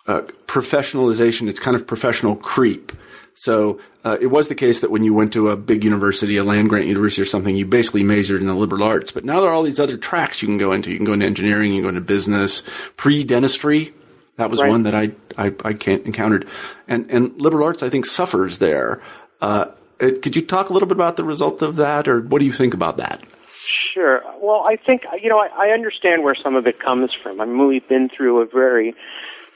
uh, 0.07 0.21
professionalization. 0.47 1.47
It's 1.47 1.59
kind 1.59 1.75
of 1.75 1.85
professional 1.85 2.35
creep. 2.35 2.91
So 3.33 3.79
uh, 4.03 4.17
it 4.19 4.27
was 4.27 4.49
the 4.49 4.55
case 4.55 4.81
that 4.81 4.91
when 4.91 5.03
you 5.03 5.13
went 5.13 5.31
to 5.33 5.49
a 5.49 5.57
big 5.57 5.83
university, 5.83 6.37
a 6.37 6.43
land 6.43 6.69
grant 6.69 6.87
university 6.87 7.21
or 7.21 7.25
something, 7.25 7.55
you 7.55 7.65
basically 7.65 8.03
majored 8.03 8.41
in 8.41 8.47
the 8.47 8.53
liberal 8.53 8.83
arts. 8.83 9.11
But 9.11 9.25
now 9.25 9.39
there 9.41 9.49
are 9.49 9.53
all 9.53 9.63
these 9.63 9.79
other 9.79 9.97
tracks 9.97 10.41
you 10.41 10.47
can 10.47 10.57
go 10.57 10.73
into. 10.73 10.91
You 10.91 10.97
can 10.97 11.05
go 11.05 11.13
into 11.13 11.25
engineering, 11.25 11.71
you 11.71 11.77
can 11.77 11.83
go 11.83 11.89
into 11.89 12.01
business, 12.01 12.61
pre 12.97 13.23
dentistry 13.23 13.93
that 14.37 14.49
was 14.49 14.61
right. 14.61 14.69
one 14.69 14.83
that 14.83 14.95
I, 14.95 15.11
I, 15.37 15.53
I 15.63 15.73
can't 15.73 16.05
encountered. 16.05 16.47
And, 16.87 17.09
and 17.11 17.39
liberal 17.41 17.65
arts, 17.65 17.83
I 17.83 17.89
think, 17.89 18.05
suffers 18.05 18.59
there. 18.59 19.01
Uh, 19.41 19.65
could 19.99 20.35
you 20.35 20.41
talk 20.41 20.69
a 20.69 20.73
little 20.73 20.87
bit 20.87 20.97
about 20.97 21.17
the 21.17 21.23
result 21.23 21.61
of 21.61 21.75
that, 21.75 22.07
or 22.07 22.21
what 22.21 22.39
do 22.39 22.45
you 22.45 22.53
think 22.53 22.73
about 22.73 22.97
that? 22.97 23.21
Sure. 23.63 24.21
Well, 24.41 24.63
I 24.65 24.75
think, 24.75 25.03
you 25.21 25.29
know, 25.29 25.37
I, 25.37 25.67
I 25.67 25.69
understand 25.69 26.23
where 26.23 26.35
some 26.35 26.55
of 26.55 26.65
it 26.65 26.79
comes 26.79 27.11
from. 27.21 27.39
I 27.39 27.45
mean, 27.45 27.67
we've 27.67 27.87
been 27.87 28.09
through 28.09 28.41
a 28.41 28.45
very 28.45 28.95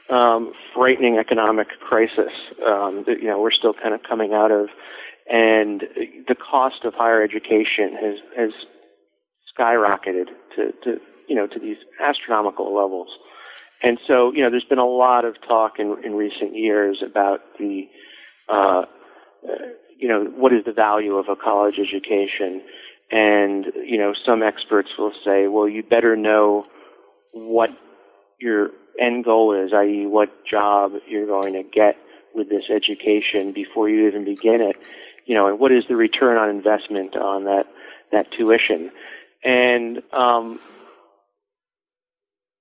um, 0.08 0.52
frightening 0.74 1.18
economic 1.18 1.68
crisis 1.80 2.30
um, 2.64 3.02
that, 3.06 3.20
you 3.20 3.26
know, 3.26 3.40
we're 3.40 3.50
still 3.50 3.74
kind 3.74 3.94
of 3.94 4.02
coming 4.04 4.32
out 4.32 4.52
of. 4.52 4.68
And 5.28 5.82
the 6.28 6.36
cost 6.36 6.84
of 6.84 6.94
higher 6.94 7.20
education 7.20 7.96
has, 8.00 8.14
has 8.36 8.50
skyrocketed 9.58 10.26
to, 10.54 10.72
to, 10.84 11.00
you 11.28 11.34
know, 11.34 11.48
to 11.48 11.58
these 11.58 11.78
astronomical 12.00 12.72
levels. 12.72 13.08
And 13.82 13.98
so, 14.06 14.32
you 14.32 14.42
know, 14.42 14.50
there's 14.50 14.64
been 14.64 14.78
a 14.78 14.86
lot 14.86 15.24
of 15.24 15.36
talk 15.46 15.78
in, 15.78 15.96
in 16.04 16.14
recent 16.14 16.56
years 16.56 17.02
about 17.04 17.40
the, 17.58 17.88
uh, 18.48 18.86
you 19.98 20.08
know, 20.08 20.24
what 20.24 20.52
is 20.52 20.64
the 20.64 20.72
value 20.72 21.16
of 21.16 21.28
a 21.28 21.36
college 21.36 21.78
education? 21.78 22.62
And, 23.10 23.66
you 23.84 23.98
know, 23.98 24.14
some 24.24 24.42
experts 24.42 24.90
will 24.98 25.12
say, 25.24 25.46
well, 25.46 25.68
you 25.68 25.82
better 25.82 26.16
know 26.16 26.66
what 27.32 27.70
your 28.40 28.70
end 28.98 29.24
goal 29.24 29.52
is, 29.52 29.72
i.e., 29.72 30.06
what 30.06 30.46
job 30.46 30.92
you're 31.06 31.26
going 31.26 31.52
to 31.52 31.62
get 31.62 31.96
with 32.34 32.48
this 32.48 32.64
education 32.70 33.52
before 33.52 33.88
you 33.88 34.08
even 34.08 34.24
begin 34.24 34.60
it. 34.60 34.76
You 35.26 35.34
know, 35.34 35.48
and 35.48 35.58
what 35.58 35.72
is 35.72 35.84
the 35.88 35.96
return 35.96 36.38
on 36.38 36.48
investment 36.50 37.16
on 37.16 37.44
that, 37.44 37.66
that 38.10 38.32
tuition? 38.32 38.90
And, 39.44 40.02
um, 40.12 40.60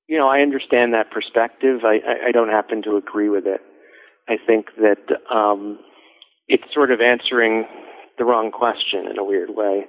you 0.08 0.18
know, 0.18 0.28
I 0.28 0.39
understand 0.39 0.93
that 0.93 1.12
perspective. 1.12 1.82
I, 1.84 1.95
I, 1.95 2.28
I 2.28 2.32
don't 2.32 2.49
happen 2.49 2.82
to 2.84 2.95
agree 2.95 3.30
with 3.30 3.45
it. 3.47 3.62
I 4.28 4.38
think 4.45 4.68
that 4.78 5.34
um, 5.34 5.80
it's 6.47 6.64
sort 6.74 6.91
of 6.91 7.01
answering 7.01 7.66
the 8.18 8.26
wrong 8.26 8.51
question 8.51 9.08
in 9.10 9.18
a 9.18 9.24
weird 9.24 9.49
way. 9.49 9.86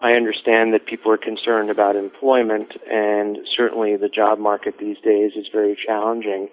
I 0.00 0.12
understand 0.12 0.72
that 0.72 0.86
people 0.86 1.12
are 1.12 1.18
concerned 1.18 1.70
about 1.70 1.94
employment, 1.94 2.72
and 2.90 3.38
certainly 3.54 3.96
the 3.96 4.08
job 4.08 4.38
market 4.38 4.78
these 4.78 4.96
days 5.04 5.32
is 5.36 5.46
very 5.52 5.76
challenging. 5.76 6.48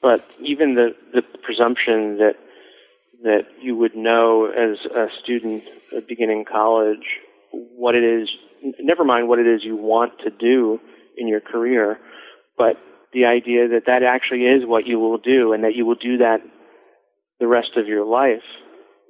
But 0.00 0.24
even 0.40 0.74
the, 0.74 0.94
the 1.12 1.22
presumption 1.42 2.18
that 2.18 2.34
that 3.22 3.46
you 3.60 3.76
would 3.76 3.94
know 3.94 4.46
as 4.46 4.78
a 4.90 5.06
student 5.22 5.62
beginning 6.08 6.44
college 6.44 7.20
what 7.52 7.94
it 7.94 8.02
is, 8.02 8.28
never 8.80 9.04
mind 9.04 9.28
what 9.28 9.38
it 9.38 9.46
is 9.46 9.62
you 9.62 9.76
want 9.76 10.18
to 10.24 10.30
do 10.30 10.80
in 11.16 11.28
your 11.28 11.40
career, 11.40 11.98
but 12.56 12.76
the 13.12 13.26
idea 13.26 13.68
that 13.68 13.86
that 13.86 14.02
actually 14.02 14.42
is 14.42 14.66
what 14.66 14.86
you 14.86 14.98
will 14.98 15.18
do 15.18 15.52
and 15.52 15.64
that 15.64 15.74
you 15.74 15.84
will 15.84 15.94
do 15.94 16.18
that 16.18 16.40
the 17.40 17.46
rest 17.46 17.76
of 17.76 17.86
your 17.86 18.04
life, 18.04 18.42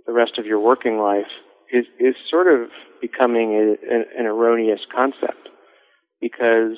the 0.07 0.13
rest 0.13 0.39
of 0.39 0.47
your 0.47 0.59
working 0.59 0.99
life, 0.99 1.31
is, 1.73 1.85
is 1.99 2.15
sort 2.31 2.49
of 2.49 2.71
becoming 3.01 3.55
a, 3.55 3.95
an, 3.95 4.05
an 4.19 4.27
erroneous 4.27 4.81
concept. 4.95 5.49
Because, 6.21 6.77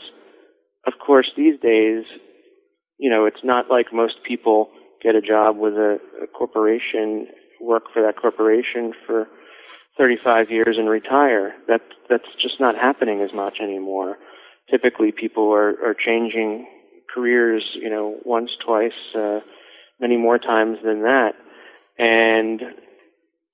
of 0.87 0.95
course, 1.05 1.31
these 1.37 1.59
days, 1.61 2.05
you 2.99 3.11
know, 3.11 3.25
it's 3.27 3.45
not 3.45 3.70
like 3.70 3.93
most 3.93 4.22
people 4.27 4.70
get 5.03 5.14
a 5.14 5.20
job 5.20 5.57
with 5.57 5.75
a, 5.75 5.99
a 6.22 6.27
corporation, 6.27 7.29
work 7.61 7.85
for 7.93 8.03
that 8.03 8.16
corporation 8.16 8.93
for 9.07 9.29
35 9.97 10.51
years 10.51 10.77
and 10.79 10.89
retire. 10.89 11.55
That, 11.68 11.83
that's 12.09 12.29
just 12.41 12.61
not 12.61 12.75
happening 12.75 13.20
as 13.20 13.33
much 13.33 13.61
anymore 13.61 14.18
typically 14.71 15.12
people 15.12 15.53
are, 15.53 15.71
are 15.85 15.95
changing 15.95 16.67
careers, 17.12 17.65
you 17.75 17.91
know, 17.91 18.19
once, 18.25 18.51
twice, 18.65 18.93
uh, 19.15 19.41
many 20.01 20.17
more 20.17 20.39
times 20.39 20.79
than 20.85 21.03
that. 21.03 21.35
And, 21.99 22.61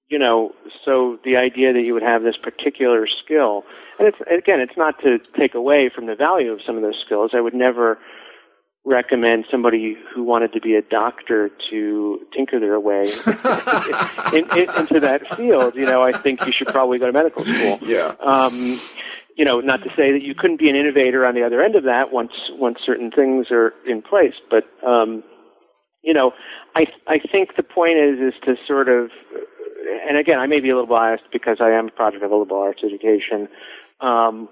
you 0.09 0.19
know, 0.19 0.53
so 0.85 1.19
the 1.25 1.37
idea 1.37 1.73
that 1.73 1.83
you 1.83 1.93
would 1.95 2.03
have 2.03 2.23
this 2.23 2.37
particular 2.37 3.07
skill, 3.07 3.65
and 3.99 4.09
it's, 4.09 4.19
again, 4.21 4.61
it's 4.61 4.77
not 4.77 4.99
to 5.03 5.19
take 5.39 5.55
away 5.55 5.91
from 5.95 6.07
the 6.07 6.15
value 6.15 6.53
of 6.53 6.61
some 6.67 6.77
of 6.77 6.83
those 6.83 7.01
skills. 7.05 7.33
I 7.35 7.41
would 7.41 7.55
never 7.55 7.99
recommend 8.85 9.45
somebody 9.51 9.97
who 10.15 10.23
wanted 10.23 10.53
to 10.55 10.61
be 10.61 10.75
a 10.75 10.83
doctor 10.83 11.51
to 11.71 12.21
tinker 12.35 12.59
their 12.59 12.81
way 12.81 13.03
in, 14.33 14.47
in, 14.57 14.71
into 14.79 15.01
that 15.01 15.23
field. 15.37 15.75
You 15.75 15.85
know, 15.85 16.03
I 16.03 16.13
think 16.13 16.47
you 16.47 16.53
should 16.53 16.69
probably 16.69 16.99
go 16.99 17.07
to 17.07 17.13
medical 17.13 17.45
school. 17.45 17.79
Yeah. 17.83 18.15
Um, 18.21 18.79
you 19.37 19.45
know, 19.45 19.61
not 19.61 19.83
to 19.85 19.91
say 19.91 20.13
that 20.13 20.23
you 20.23 20.35
couldn't 20.35 20.59
be 20.59 20.69
an 20.69 20.77
innovator 20.77 21.27
on 21.27 21.35
the 21.35 21.43
other 21.43 21.63
end 21.63 21.77
of 21.77 21.85
that 21.85 22.13
once 22.13 22.33
once 22.53 22.79
certain 22.85 23.11
things 23.11 23.47
are 23.51 23.75
in 23.87 24.03
place, 24.03 24.35
but 24.51 24.65
um, 24.87 25.23
you 26.03 26.15
know, 26.15 26.33
I 26.75 26.87
I 27.07 27.19
think 27.19 27.57
the 27.57 27.63
point 27.63 27.99
is 27.99 28.19
is 28.19 28.35
to 28.45 28.57
sort 28.67 28.89
of, 28.89 29.11
and 30.09 30.17
again, 30.17 30.39
I 30.39 30.47
may 30.47 30.61
be 30.61 30.71
a 30.71 30.75
little 30.75 30.89
biased 30.89 31.25
because 31.33 31.59
I 31.61 31.71
am 31.71 31.89
a 31.89 31.91
product 31.91 32.23
of 32.23 32.31
a 32.31 32.37
liberal 32.37 32.61
arts 32.61 32.83
education. 32.85 33.49
Um, 34.01 34.49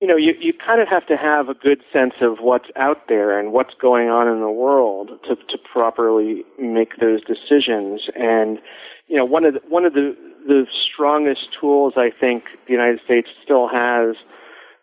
you 0.00 0.08
know, 0.08 0.16
you, 0.16 0.34
you 0.40 0.52
kind 0.52 0.80
of 0.80 0.88
have 0.88 1.06
to 1.06 1.16
have 1.16 1.48
a 1.48 1.54
good 1.54 1.80
sense 1.92 2.14
of 2.20 2.38
what's 2.40 2.68
out 2.76 3.08
there 3.08 3.38
and 3.38 3.52
what's 3.52 3.74
going 3.80 4.08
on 4.08 4.28
in 4.28 4.40
the 4.40 4.50
world 4.50 5.10
to, 5.28 5.36
to 5.36 5.58
properly 5.72 6.44
make 6.58 6.96
those 7.00 7.20
decisions. 7.24 8.02
And, 8.16 8.58
you 9.06 9.16
know, 9.16 9.24
one 9.24 9.44
of 9.44 9.54
the, 9.54 9.60
one 9.68 9.84
of 9.84 9.94
the, 9.94 10.16
the 10.46 10.66
strongest 10.92 11.48
tools 11.58 11.94
I 11.96 12.10
think 12.10 12.44
the 12.66 12.72
United 12.72 13.00
States 13.04 13.28
still 13.42 13.68
has 13.68 14.16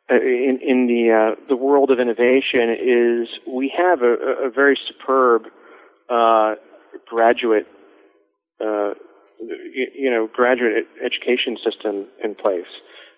uh, 0.09 0.15
in, 0.15 0.59
in 0.65 0.87
the, 0.87 1.11
uh, 1.11 1.35
the 1.47 1.55
world 1.55 1.91
of 1.91 1.99
innovation 1.99 2.69
is 2.71 3.29
we 3.47 3.71
have 3.77 4.01
a, 4.01 4.47
a 4.47 4.49
very 4.49 4.77
superb, 4.87 5.43
uh, 6.09 6.55
graduate, 7.07 7.67
uh, 8.59 8.93
you, 9.39 9.87
you 9.95 10.09
know, 10.09 10.27
graduate 10.33 10.87
education 11.03 11.57
system 11.63 12.07
in 12.23 12.35
place 12.35 12.65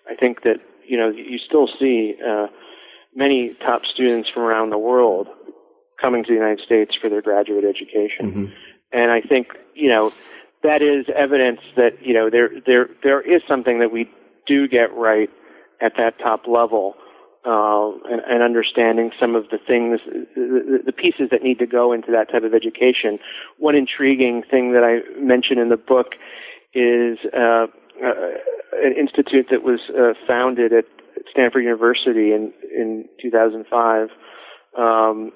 I 0.08 0.14
think 0.14 0.42
that 0.42 0.56
you 0.86 0.96
know 0.96 1.08
you 1.08 1.38
still 1.38 1.68
see 1.78 2.14
uh, 2.26 2.46
many 3.14 3.54
top 3.54 3.84
students 3.86 4.28
from 4.28 4.42
around 4.42 4.70
the 4.70 4.78
world 4.78 5.28
coming 6.00 6.24
to 6.24 6.28
the 6.28 6.34
United 6.34 6.64
States 6.64 6.94
for 7.00 7.08
their 7.08 7.22
graduate 7.22 7.64
education, 7.64 8.30
Mm-hmm. 8.30 8.46
and 8.92 9.10
I 9.10 9.20
think 9.20 9.48
you 9.74 9.88
know 9.88 10.12
that 10.62 10.82
is 10.82 11.06
evidence 11.14 11.60
that 11.76 12.04
you 12.04 12.14
know 12.14 12.30
there 12.30 12.50
there 12.66 12.88
there 13.02 13.20
is 13.20 13.42
something 13.48 13.78
that 13.80 13.92
we 13.92 14.10
do 14.46 14.68
get 14.68 14.94
right 14.94 15.30
at 15.80 15.92
that 15.96 16.18
top 16.18 16.46
level. 16.46 16.94
Uh, 17.46 17.90
and, 18.10 18.22
and 18.26 18.42
understanding 18.42 19.10
some 19.20 19.34
of 19.34 19.50
the 19.50 19.58
things, 19.58 20.00
the, 20.34 20.78
the 20.86 20.92
pieces 20.92 21.28
that 21.30 21.42
need 21.42 21.58
to 21.58 21.66
go 21.66 21.92
into 21.92 22.10
that 22.10 22.32
type 22.32 22.42
of 22.42 22.54
education. 22.54 23.18
One 23.58 23.74
intriguing 23.74 24.42
thing 24.50 24.72
that 24.72 24.82
I 24.82 25.02
mention 25.20 25.58
in 25.58 25.68
the 25.68 25.76
book 25.76 26.14
is 26.72 27.18
uh, 27.36 27.66
uh, 28.02 28.12
an 28.82 28.94
institute 28.98 29.46
that 29.50 29.62
was 29.62 29.80
uh, 29.90 30.14
founded 30.26 30.72
at 30.72 30.84
Stanford 31.30 31.64
University 31.64 32.32
in 32.32 32.52
in 32.74 33.08
2005 33.20 34.08
um, 34.76 35.32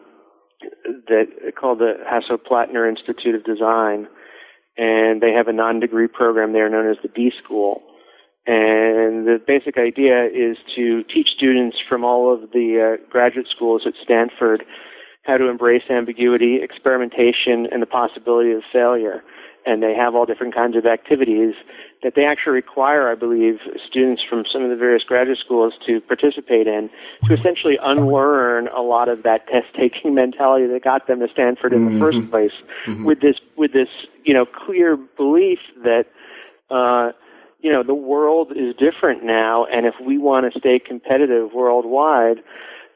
that 1.06 1.26
called 1.58 1.78
the 1.78 1.94
Hasso-Plattner 2.04 2.88
Institute 2.88 3.34
of 3.34 3.44
Design, 3.44 4.08
and 4.76 5.20
they 5.20 5.32
have 5.32 5.48
a 5.48 5.52
non-degree 5.52 6.08
program 6.08 6.52
there 6.52 6.68
known 6.68 6.90
as 6.90 6.96
the 7.02 7.08
D 7.08 7.30
School. 7.42 7.82
And 8.46 9.26
the 9.26 9.38
basic 9.46 9.76
idea 9.76 10.24
is 10.24 10.56
to 10.74 11.04
teach 11.04 11.28
students 11.36 11.76
from 11.86 12.02
all 12.02 12.32
of 12.32 12.50
the 12.52 12.96
uh, 12.96 13.10
graduate 13.10 13.46
schools 13.54 13.82
at 13.86 13.92
Stanford 14.02 14.64
how 15.24 15.36
to 15.36 15.48
embrace 15.48 15.82
ambiguity, 15.90 16.58
experimentation, 16.62 17.68
and 17.70 17.82
the 17.82 17.86
possibility 17.86 18.52
of 18.52 18.62
failure. 18.72 19.22
And 19.68 19.82
they 19.82 19.94
have 19.94 20.14
all 20.14 20.24
different 20.24 20.54
kinds 20.54 20.76
of 20.76 20.86
activities 20.86 21.54
that 22.02 22.14
they 22.14 22.24
actually 22.24 22.54
require, 22.54 23.10
I 23.10 23.14
believe, 23.14 23.58
students 23.86 24.22
from 24.28 24.44
some 24.50 24.62
of 24.62 24.70
the 24.70 24.76
various 24.76 25.02
graduate 25.02 25.38
schools 25.44 25.74
to 25.86 26.00
participate 26.00 26.66
in 26.66 26.88
to 27.26 27.34
essentially 27.34 27.76
unlearn 27.82 28.68
a 28.68 28.80
lot 28.80 29.08
of 29.08 29.24
that 29.24 29.46
test-taking 29.48 30.14
mentality 30.22 30.66
that 30.66 30.82
got 30.82 31.06
them 31.06 31.20
to 31.20 31.28
Stanford 31.28 31.72
in 31.74 31.84
the 31.84 31.98
first 32.00 32.18
place. 32.30 32.52
With 33.04 33.20
this, 33.20 33.36
with 33.56 33.72
this, 33.72 33.88
you 34.24 34.32
know, 34.32 34.46
clear 34.46 34.96
belief 34.96 35.58
that. 35.84 36.06
Uh, 36.70 37.12
you 37.60 37.72
know, 37.72 37.82
the 37.82 37.94
world 37.94 38.52
is 38.54 38.72
different 38.76 39.24
now, 39.24 39.64
and 39.64 39.84
if 39.84 39.94
we 40.00 40.16
want 40.16 40.52
to 40.52 40.58
stay 40.60 40.78
competitive 40.78 41.52
worldwide, 41.52 42.38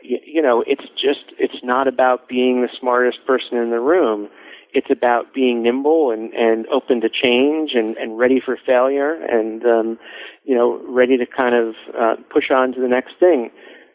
you, 0.00 0.18
you 0.24 0.42
know, 0.42 0.62
it's 0.68 0.84
just, 0.94 1.24
it's 1.38 1.64
not 1.64 1.88
about 1.88 2.28
being 2.28 2.62
the 2.62 2.68
smartest 2.78 3.26
person 3.26 3.58
in 3.58 3.70
the 3.70 3.80
room. 3.80 4.28
It's 4.72 4.90
about 4.90 5.34
being 5.34 5.62
nimble 5.62 6.10
and, 6.10 6.32
and 6.34 6.66
open 6.68 7.00
to 7.02 7.08
change 7.08 7.74
and, 7.74 7.96
and 7.96 8.18
ready 8.18 8.40
for 8.40 8.56
failure 8.56 9.12
and, 9.12 9.64
um, 9.66 9.98
you 10.44 10.54
know, 10.54 10.80
ready 10.88 11.16
to 11.18 11.26
kind 11.26 11.54
of 11.54 11.76
uh, 11.94 12.16
push 12.30 12.50
on 12.50 12.72
to 12.72 12.80
the 12.80 12.88
next 12.88 13.16
thing. 13.18 13.50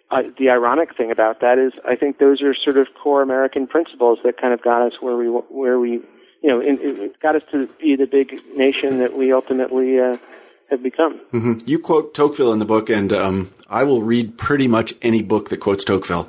Uh, 0.10 0.24
the 0.38 0.50
ironic 0.50 0.96
thing 0.96 1.12
about 1.12 1.42
that 1.42 1.58
is 1.58 1.74
I 1.84 1.96
think 1.96 2.20
those 2.20 2.42
are 2.42 2.54
sort 2.54 2.78
of 2.78 2.94
core 2.94 3.22
American 3.22 3.68
principles 3.68 4.20
that 4.24 4.40
kind 4.40 4.54
of 4.54 4.62
got 4.62 4.82
us 4.82 5.02
where 5.02 5.18
we, 5.18 5.28
where 5.28 5.80
we, 5.80 5.94
you 6.42 6.50
know, 6.50 6.62
in, 6.62 6.80
it 6.80 7.20
got 7.20 7.36
us 7.36 7.44
to 7.52 7.68
be 7.80 7.96
the 7.96 8.06
big 8.06 8.42
nation 8.56 9.00
that 9.00 9.18
we 9.18 9.34
ultimately, 9.34 10.00
uh, 10.00 10.18
have 10.70 10.84
become. 10.84 11.20
Mm-hmm. 11.34 11.54
You 11.66 11.80
quote 11.80 12.14
Tocqueville 12.14 12.54
in 12.54 12.60
the 12.60 12.66
book, 12.66 12.90
and 12.90 13.14
um, 13.14 13.54
I 13.70 13.84
will 13.84 14.02
read 14.02 14.38
pretty 14.38 14.68
much 14.68 14.94
any 15.02 15.22
book 15.22 15.50
that 15.50 15.58
quotes 15.58 15.84
Tocqueville. 15.84 16.28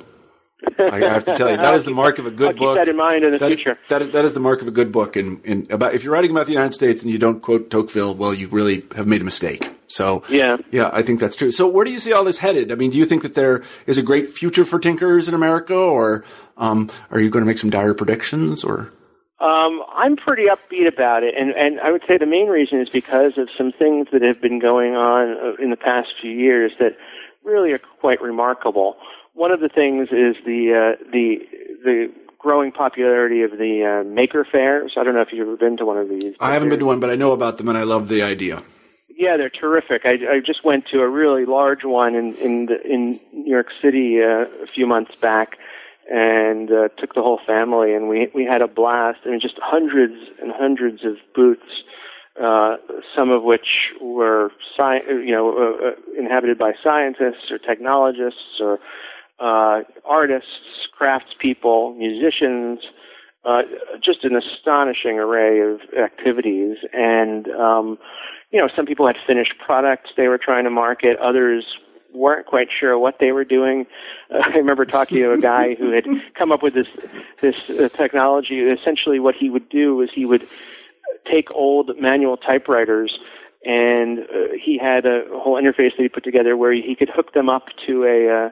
I 0.77 0.99
have 0.99 1.23
to 1.25 1.35
tell 1.35 1.49
you, 1.49 1.57
that 1.57 1.73
is 1.73 1.85
the 1.85 1.91
mark 1.91 2.19
of 2.19 2.25
a 2.25 2.31
good 2.31 2.49
I'll 2.49 2.53
book. 2.53 2.77
Keep 2.77 2.85
that 2.85 2.89
in 2.89 2.97
mind 2.97 3.23
in 3.23 3.31
the 3.31 3.37
that, 3.37 3.53
future. 3.53 3.77
That 3.87 4.01
is, 4.01 4.09
that 4.09 4.25
is 4.25 4.33
the 4.33 4.39
mark 4.39 4.61
of 4.61 4.67
a 4.67 4.71
good 4.71 4.91
book. 4.91 5.15
And, 5.15 5.41
and 5.45 5.71
about 5.71 5.93
if 5.93 6.03
you're 6.03 6.13
writing 6.13 6.31
about 6.31 6.47
the 6.47 6.51
United 6.51 6.73
States 6.73 7.01
and 7.01 7.11
you 7.11 7.17
don't 7.17 7.41
quote 7.41 7.69
Tocqueville, 7.69 8.15
well, 8.15 8.33
you 8.33 8.47
really 8.49 8.85
have 8.95 9.07
made 9.07 9.21
a 9.21 9.23
mistake. 9.23 9.75
So 9.87 10.23
yeah, 10.29 10.57
yeah, 10.71 10.89
I 10.93 11.01
think 11.01 11.19
that's 11.19 11.35
true. 11.35 11.51
So 11.51 11.67
where 11.67 11.83
do 11.83 11.91
you 11.91 11.99
see 11.99 12.13
all 12.13 12.23
this 12.23 12.37
headed? 12.37 12.71
I 12.71 12.75
mean, 12.75 12.91
do 12.91 12.97
you 12.97 13.05
think 13.05 13.23
that 13.23 13.33
there 13.33 13.63
is 13.87 13.97
a 13.97 14.03
great 14.03 14.29
future 14.29 14.63
for 14.63 14.79
tinkerers 14.79 15.27
in 15.27 15.33
America, 15.33 15.73
or 15.73 16.23
um, 16.57 16.91
are 17.09 17.19
you 17.19 17.29
going 17.29 17.41
to 17.43 17.47
make 17.47 17.57
some 17.57 17.71
dire 17.71 17.95
predictions? 17.95 18.63
Or 18.63 18.91
um, 19.39 19.81
I'm 19.95 20.15
pretty 20.15 20.45
upbeat 20.45 20.87
about 20.87 21.23
it, 21.23 21.33
and 21.35 21.51
and 21.51 21.79
I 21.79 21.91
would 21.91 22.03
say 22.07 22.19
the 22.19 22.27
main 22.27 22.47
reason 22.47 22.79
is 22.79 22.89
because 22.89 23.39
of 23.39 23.49
some 23.57 23.71
things 23.71 24.07
that 24.11 24.21
have 24.21 24.39
been 24.39 24.59
going 24.59 24.95
on 24.95 25.37
uh, 25.37 25.63
in 25.63 25.71
the 25.71 25.77
past 25.77 26.09
few 26.21 26.31
years 26.31 26.71
that 26.79 26.95
really 27.43 27.71
are 27.71 27.79
quite 27.79 28.21
remarkable. 28.21 28.95
One 29.39 29.51
of 29.51 29.61
the 29.61 29.69
things 29.69 30.09
is 30.11 30.35
the 30.43 30.61
uh, 30.75 31.03
the 31.13 31.37
the 31.85 32.11
growing 32.37 32.73
popularity 32.73 33.41
of 33.43 33.51
the 33.51 34.01
uh, 34.01 34.03
maker 34.03 34.45
fairs. 34.51 34.95
I 34.99 35.05
don't 35.05 35.13
know 35.13 35.21
if 35.21 35.29
you've 35.31 35.47
ever 35.47 35.55
been 35.55 35.77
to 35.77 35.85
one 35.85 35.97
of 35.97 36.09
these. 36.09 36.33
I 36.41 36.51
haven't 36.51 36.67
been 36.67 36.79
to 36.79 36.85
one, 36.85 36.99
but 36.99 37.09
I 37.09 37.15
know 37.15 37.31
about 37.31 37.57
them 37.57 37.69
and 37.69 37.77
I 37.77 37.83
love 37.83 38.09
the 38.09 38.21
idea. 38.21 38.61
Yeah, 39.07 39.37
they're 39.37 39.49
terrific. 39.49 40.01
I, 40.03 40.15
I 40.29 40.39
just 40.45 40.65
went 40.65 40.87
to 40.91 40.99
a 40.99 41.07
really 41.07 41.45
large 41.45 41.85
one 41.85 42.15
in 42.15 42.35
in 42.35 42.65
the, 42.65 42.81
in 42.83 43.17
New 43.31 43.49
York 43.49 43.67
City 43.81 44.19
uh, 44.21 44.43
a 44.61 44.67
few 44.67 44.85
months 44.85 45.15
back, 45.15 45.57
and 46.11 46.69
uh, 46.69 46.89
took 46.97 47.15
the 47.15 47.21
whole 47.21 47.39
family, 47.47 47.93
and 47.93 48.09
we 48.09 48.27
we 48.35 48.43
had 48.43 48.61
a 48.61 48.67
blast. 48.67 49.19
I 49.25 49.29
mean, 49.29 49.39
just 49.39 49.57
hundreds 49.61 50.19
and 50.41 50.51
hundreds 50.51 51.05
of 51.05 51.15
booths, 51.33 51.83
uh, 52.43 52.75
some 53.15 53.29
of 53.29 53.43
which 53.43 53.69
were 54.01 54.51
sci- 54.75 55.07
you 55.07 55.31
know 55.31 55.45
uh, 55.57 55.87
uh, 55.87 56.21
inhabited 56.21 56.57
by 56.57 56.73
scientists 56.83 57.49
or 57.49 57.57
technologists 57.57 58.59
or 58.59 58.79
uh, 59.39 59.81
artists, 60.05 60.49
craftspeople, 60.99 61.97
musicians. 61.97 62.79
Uh, 63.45 63.61
just 64.03 64.25
an 64.25 64.35
astonishing 64.35 65.17
array 65.17 65.61
of 65.61 65.79
activities, 65.97 66.75
and 66.91 67.47
um, 67.51 67.97
you 68.51 68.59
know, 68.59 68.67
some 68.75 68.85
people 68.85 69.07
had 69.07 69.15
finished 69.25 69.53
products 69.65 70.09
they 70.17 70.27
were 70.27 70.37
trying 70.37 70.65
to 70.65 70.69
market. 70.69 71.17
Others 71.19 71.65
weren't 72.13 72.47
quite 72.47 72.67
sure 72.77 72.97
what 72.97 73.17
they 73.19 73.31
were 73.31 73.45
doing. 73.45 73.85
Uh, 74.33 74.39
I 74.45 74.57
remember 74.57 74.85
talking 74.85 75.17
to 75.17 75.33
a 75.33 75.37
guy 75.37 75.75
who 75.75 75.91
had 75.91 76.05
come 76.37 76.51
up 76.51 76.63
with 76.63 76.73
this 76.73 76.87
this 77.41 77.55
uh, 77.69 77.89
technology. 77.89 78.59
Essentially, 78.59 79.19
what 79.19 79.35
he 79.35 79.49
would 79.49 79.69
do 79.69 80.01
is 80.01 80.09
he 80.13 80.25
would 80.25 80.47
take 81.31 81.51
old 81.51 81.91
manual 81.99 82.37
typewriters, 82.37 83.17
and 83.63 84.19
uh, 84.19 84.23
he 84.63 84.79
had 84.81 85.05
a 85.05 85.23
whole 85.33 85.61
interface 85.61 85.95
that 85.97 86.03
he 86.03 86.09
put 86.09 86.23
together 86.23 86.57
where 86.57 86.73
he 86.73 86.95
could 86.97 87.09
hook 87.09 87.33
them 87.33 87.49
up 87.49 87.65
to 87.87 88.03
a 88.03 88.47
uh, 88.47 88.49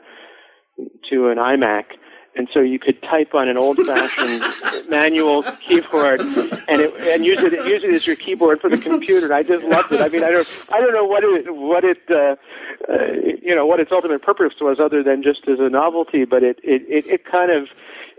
to 1.10 1.30
an 1.30 1.38
iMac. 1.38 1.86
And 2.36 2.48
so 2.54 2.60
you 2.60 2.78
could 2.78 3.02
type 3.02 3.34
on 3.34 3.50
an 3.50 3.58
old-fashioned 3.58 4.90
manual 4.90 5.42
keyboard, 5.42 6.22
and 6.22 6.82
it, 6.82 6.94
and 7.02 7.26
use 7.26 7.40
it 7.42 7.54
use 7.66 7.84
it 7.84 7.92
as 7.92 8.06
your 8.06 8.16
keyboard 8.16 8.62
for 8.62 8.70
the 8.70 8.78
computer. 8.78 9.26
And 9.26 9.34
I 9.34 9.42
just 9.42 9.66
loved 9.66 9.92
it. 9.92 10.02
I 10.02 10.08
mean, 10.10 10.24
I 10.24 10.30
don't 10.30 10.66
I 10.72 10.80
don't 10.80 10.94
know 10.94 11.04
what 11.04 11.24
it 11.24 11.52
what 11.56 11.84
it 11.84 11.98
uh, 12.12 12.36
uh, 12.88 13.12
you 13.42 13.56
know 13.56 13.66
what 13.66 13.80
its 13.80 13.92
ultimate 13.92 14.22
purpose 14.22 14.54
was, 14.62 14.78
other 14.80 15.02
than 15.02 15.24
just 15.24 15.48
as 15.48 15.58
a 15.60 15.68
novelty. 15.68 16.26
But 16.26 16.44
it 16.44 16.60
it 16.62 16.84
it, 16.88 17.08
it 17.08 17.26
kind 17.26 17.50
of 17.50 17.70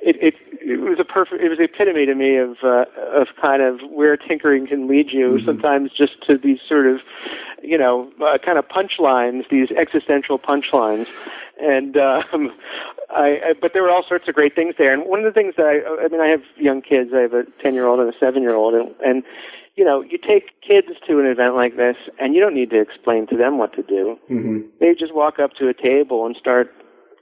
it, 0.00 0.16
it 0.22 0.34
it 0.60 0.80
was 0.80 0.98
a 1.00 1.04
perfect 1.04 1.42
it 1.42 1.48
was 1.48 1.58
the 1.58 1.64
epitome 1.64 2.06
to 2.06 2.14
me 2.14 2.36
of 2.36 2.56
uh, 2.62 2.84
of 3.14 3.28
kind 3.40 3.62
of 3.62 3.80
where 3.90 4.16
tinkering 4.16 4.66
can 4.66 4.88
lead 4.88 5.10
you. 5.12 5.26
Mm-hmm. 5.26 5.44
Sometimes 5.44 5.90
just 5.90 6.22
to 6.26 6.38
these 6.38 6.58
sort 6.68 6.86
of 6.86 7.00
you 7.62 7.78
know 7.78 8.10
uh, 8.22 8.38
kind 8.38 8.58
of 8.58 8.68
punchlines, 8.68 9.48
these 9.50 9.70
existential 9.72 10.38
punchlines, 10.38 11.06
and 11.60 11.96
um, 11.96 12.52
I, 13.10 13.40
I 13.42 13.52
but 13.60 13.72
there 13.72 13.82
were 13.82 13.90
all 13.90 14.04
sorts 14.06 14.28
of 14.28 14.34
great 14.34 14.54
things 14.54 14.76
there. 14.78 14.92
And 14.92 15.04
one 15.06 15.18
of 15.20 15.24
the 15.24 15.32
things 15.32 15.54
that 15.56 15.66
I 15.66 16.04
I 16.04 16.08
mean 16.08 16.20
I 16.20 16.28
have 16.28 16.42
young 16.56 16.82
kids. 16.82 17.10
I 17.14 17.20
have 17.20 17.34
a 17.34 17.44
ten 17.62 17.74
year 17.74 17.86
old 17.86 18.00
and 18.00 18.12
a 18.12 18.18
seven 18.18 18.42
year 18.42 18.54
old, 18.54 18.74
and 18.74 18.94
and 19.04 19.24
you 19.78 19.84
know, 19.84 20.02
you 20.02 20.18
take 20.18 20.60
kids 20.60 20.88
to 21.06 21.20
an 21.20 21.26
event 21.26 21.54
like 21.54 21.76
this, 21.76 21.96
and 22.18 22.34
you 22.34 22.40
don't 22.40 22.54
need 22.54 22.70
to 22.70 22.80
explain 22.80 23.28
to 23.28 23.36
them 23.36 23.58
what 23.58 23.72
to 23.74 23.82
do. 23.82 24.18
Mm-hmm. 24.28 24.58
They 24.80 24.92
just 24.98 25.14
walk 25.14 25.38
up 25.38 25.52
to 25.54 25.68
a 25.68 25.72
table 25.72 26.26
and 26.26 26.34
start 26.34 26.74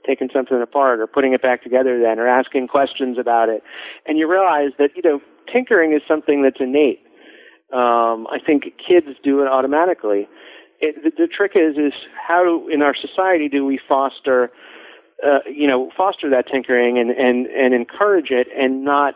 taking 0.07 0.29
something 0.33 0.61
apart 0.61 0.99
or 1.01 1.07
putting 1.07 1.33
it 1.33 1.41
back 1.41 1.61
together 1.61 1.99
then 2.01 2.17
or 2.17 2.27
asking 2.27 2.67
questions 2.67 3.17
about 3.19 3.49
it. 3.49 3.61
And 4.05 4.17
you 4.17 4.27
realize 4.27 4.71
that, 4.79 4.91
you 4.95 5.01
know, 5.03 5.19
tinkering 5.51 5.93
is 5.93 6.01
something 6.07 6.41
that's 6.41 6.59
innate. 6.59 7.01
Um, 7.73 8.27
I 8.31 8.39
think 8.43 8.63
kids 8.87 9.07
do 9.23 9.41
it 9.41 9.47
automatically. 9.47 10.27
It, 10.79 11.03
the, 11.03 11.11
the 11.17 11.27
trick 11.27 11.51
is, 11.55 11.75
is 11.77 11.93
how 12.27 12.67
in 12.69 12.81
our 12.81 12.95
society 12.95 13.49
do 13.49 13.65
we 13.65 13.79
foster, 13.87 14.49
uh, 15.25 15.39
you 15.51 15.67
know, 15.67 15.91
foster 15.97 16.29
that 16.29 16.47
tinkering 16.47 16.97
and, 16.97 17.11
and, 17.11 17.47
and 17.47 17.73
encourage 17.73 18.31
it 18.31 18.47
and 18.57 18.85
not 18.85 19.15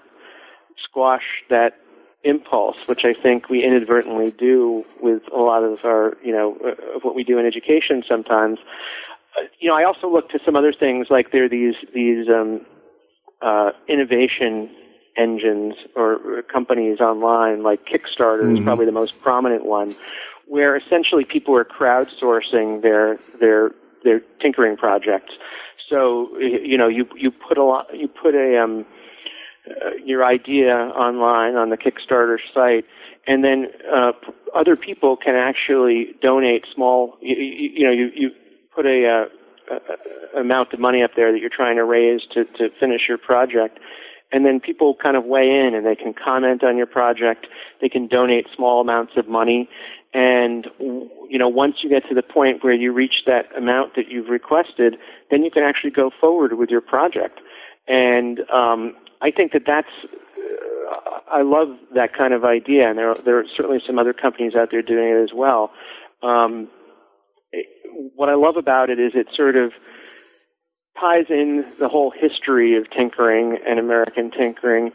squash 0.83 1.23
that 1.49 1.77
impulse, 2.23 2.87
which 2.87 3.01
I 3.03 3.13
think 3.13 3.49
we 3.49 3.63
inadvertently 3.63 4.31
do 4.31 4.83
with 5.01 5.23
a 5.33 5.37
lot 5.37 5.63
of 5.63 5.83
our, 5.85 6.17
you 6.23 6.31
know, 6.31 6.57
uh, 6.63 6.97
of 6.97 7.03
what 7.03 7.15
we 7.15 7.23
do 7.23 7.39
in 7.39 7.45
education 7.45 8.03
sometimes. 8.07 8.59
Uh, 9.37 9.43
you 9.59 9.69
know, 9.69 9.75
I 9.75 9.83
also 9.83 10.09
look 10.11 10.29
to 10.29 10.39
some 10.45 10.55
other 10.55 10.73
things 10.73 11.07
like 11.09 11.31
there 11.31 11.45
are 11.45 11.49
these 11.49 11.75
these 11.93 12.27
um, 12.29 12.65
uh, 13.41 13.71
innovation 13.87 14.69
engines 15.17 15.75
or, 15.95 16.37
or 16.37 16.41
companies 16.43 16.99
online, 16.99 17.63
like 17.63 17.81
Kickstarter 17.85 18.47
Mm-hmm. 18.47 18.57
is 18.57 18.63
probably 18.63 18.85
the 18.85 18.91
most 18.91 19.19
prominent 19.21 19.65
one, 19.65 19.95
where 20.47 20.75
essentially 20.75 21.25
people 21.25 21.55
are 21.55 21.65
crowdsourcing 21.65 22.81
their 22.81 23.19
their 23.39 23.71
their 24.03 24.21
tinkering 24.41 24.77
projects. 24.77 25.33
So 25.89 26.37
you 26.39 26.77
know, 26.77 26.87
you 26.87 27.07
you 27.15 27.31
put 27.31 27.57
a 27.57 27.63
lot, 27.63 27.87
you 27.93 28.07
put 28.07 28.35
a 28.35 28.61
um, 28.61 28.85
uh, 29.69 29.91
your 30.03 30.25
idea 30.25 30.73
online 30.73 31.55
on 31.55 31.69
the 31.69 31.77
Kickstarter 31.77 32.37
site, 32.53 32.85
and 33.27 33.43
then 33.43 33.67
uh, 33.93 34.11
p- 34.13 34.33
other 34.55 34.75
people 34.75 35.17
can 35.17 35.35
actually 35.35 36.15
donate 36.21 36.65
small. 36.73 37.17
You, 37.21 37.35
you, 37.35 37.69
you 37.75 37.85
know, 37.85 37.91
you 37.91 38.09
you 38.15 38.29
put 38.73 38.85
a, 38.85 39.27
uh, 39.71 39.75
a, 40.35 40.39
amount 40.39 40.73
of 40.73 40.79
money 40.79 41.03
up 41.03 41.11
there 41.15 41.31
that 41.31 41.39
you're 41.39 41.49
trying 41.49 41.75
to 41.75 41.83
raise 41.83 42.21
to 42.33 42.45
to 42.45 42.69
finish 42.79 43.01
your 43.07 43.17
project, 43.17 43.79
and 44.31 44.45
then 44.45 44.59
people 44.59 44.95
kind 44.95 45.17
of 45.17 45.25
weigh 45.25 45.49
in 45.49 45.75
and 45.75 45.85
they 45.85 45.95
can 45.95 46.13
comment 46.13 46.63
on 46.63 46.77
your 46.77 46.87
project. 46.87 47.47
They 47.81 47.89
can 47.89 48.07
donate 48.07 48.47
small 48.55 48.81
amounts 48.81 49.13
of 49.17 49.27
money, 49.27 49.69
and 50.13 50.67
you 50.79 51.37
know 51.37 51.49
once 51.49 51.77
you 51.83 51.89
get 51.89 52.07
to 52.09 52.15
the 52.15 52.23
point 52.23 52.63
where 52.63 52.73
you 52.73 52.91
reach 52.91 53.23
that 53.25 53.55
amount 53.57 53.95
that 53.95 54.09
you've 54.09 54.29
requested, 54.29 54.97
then 55.29 55.43
you 55.43 55.51
can 55.51 55.63
actually 55.63 55.91
go 55.91 56.11
forward 56.19 56.53
with 56.57 56.69
your 56.69 56.81
project. 56.81 57.39
And 57.87 58.39
um, 58.51 58.95
I 59.21 59.31
think 59.31 59.51
that 59.53 59.63
that's 59.65 59.89
I 61.31 61.43
love 61.43 61.77
that 61.95 62.13
kind 62.13 62.33
of 62.33 62.43
idea, 62.43 62.89
and 62.89 62.97
there 62.97 63.09
are, 63.09 63.15
there 63.15 63.39
are 63.39 63.45
certainly 63.55 63.81
some 63.85 63.97
other 63.97 64.13
companies 64.13 64.53
out 64.55 64.69
there 64.71 64.81
doing 64.81 65.09
it 65.09 65.23
as 65.23 65.33
well. 65.33 65.71
Um, 66.21 66.67
what 68.15 68.29
I 68.29 68.35
love 68.35 68.57
about 68.57 68.89
it 68.89 68.99
is 68.99 69.13
it 69.15 69.27
sort 69.35 69.55
of 69.55 69.71
ties 70.99 71.25
in 71.29 71.65
the 71.79 71.87
whole 71.87 72.11
history 72.11 72.77
of 72.77 72.89
tinkering 72.89 73.57
and 73.67 73.79
American 73.79 74.31
tinkering, 74.31 74.91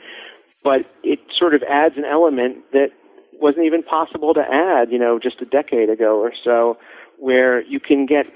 but 0.63 0.81
it 1.03 1.19
sort 1.37 1.55
of 1.55 1.63
adds 1.63 1.97
an 1.97 2.05
element 2.05 2.59
that 2.73 2.91
wasn't 3.41 3.67
even 3.67 3.83
possible 3.83 4.35
to 4.35 4.41
add, 4.41 4.91
you 4.91 4.99
know, 4.99 5.19
just 5.19 5.41
a 5.41 5.45
decade 5.45 5.91
ago 5.91 6.21
or 6.21 6.33
so, 6.45 6.79
where 7.19 7.63
you 7.63 7.81
can 7.81 8.07
get 8.07 8.27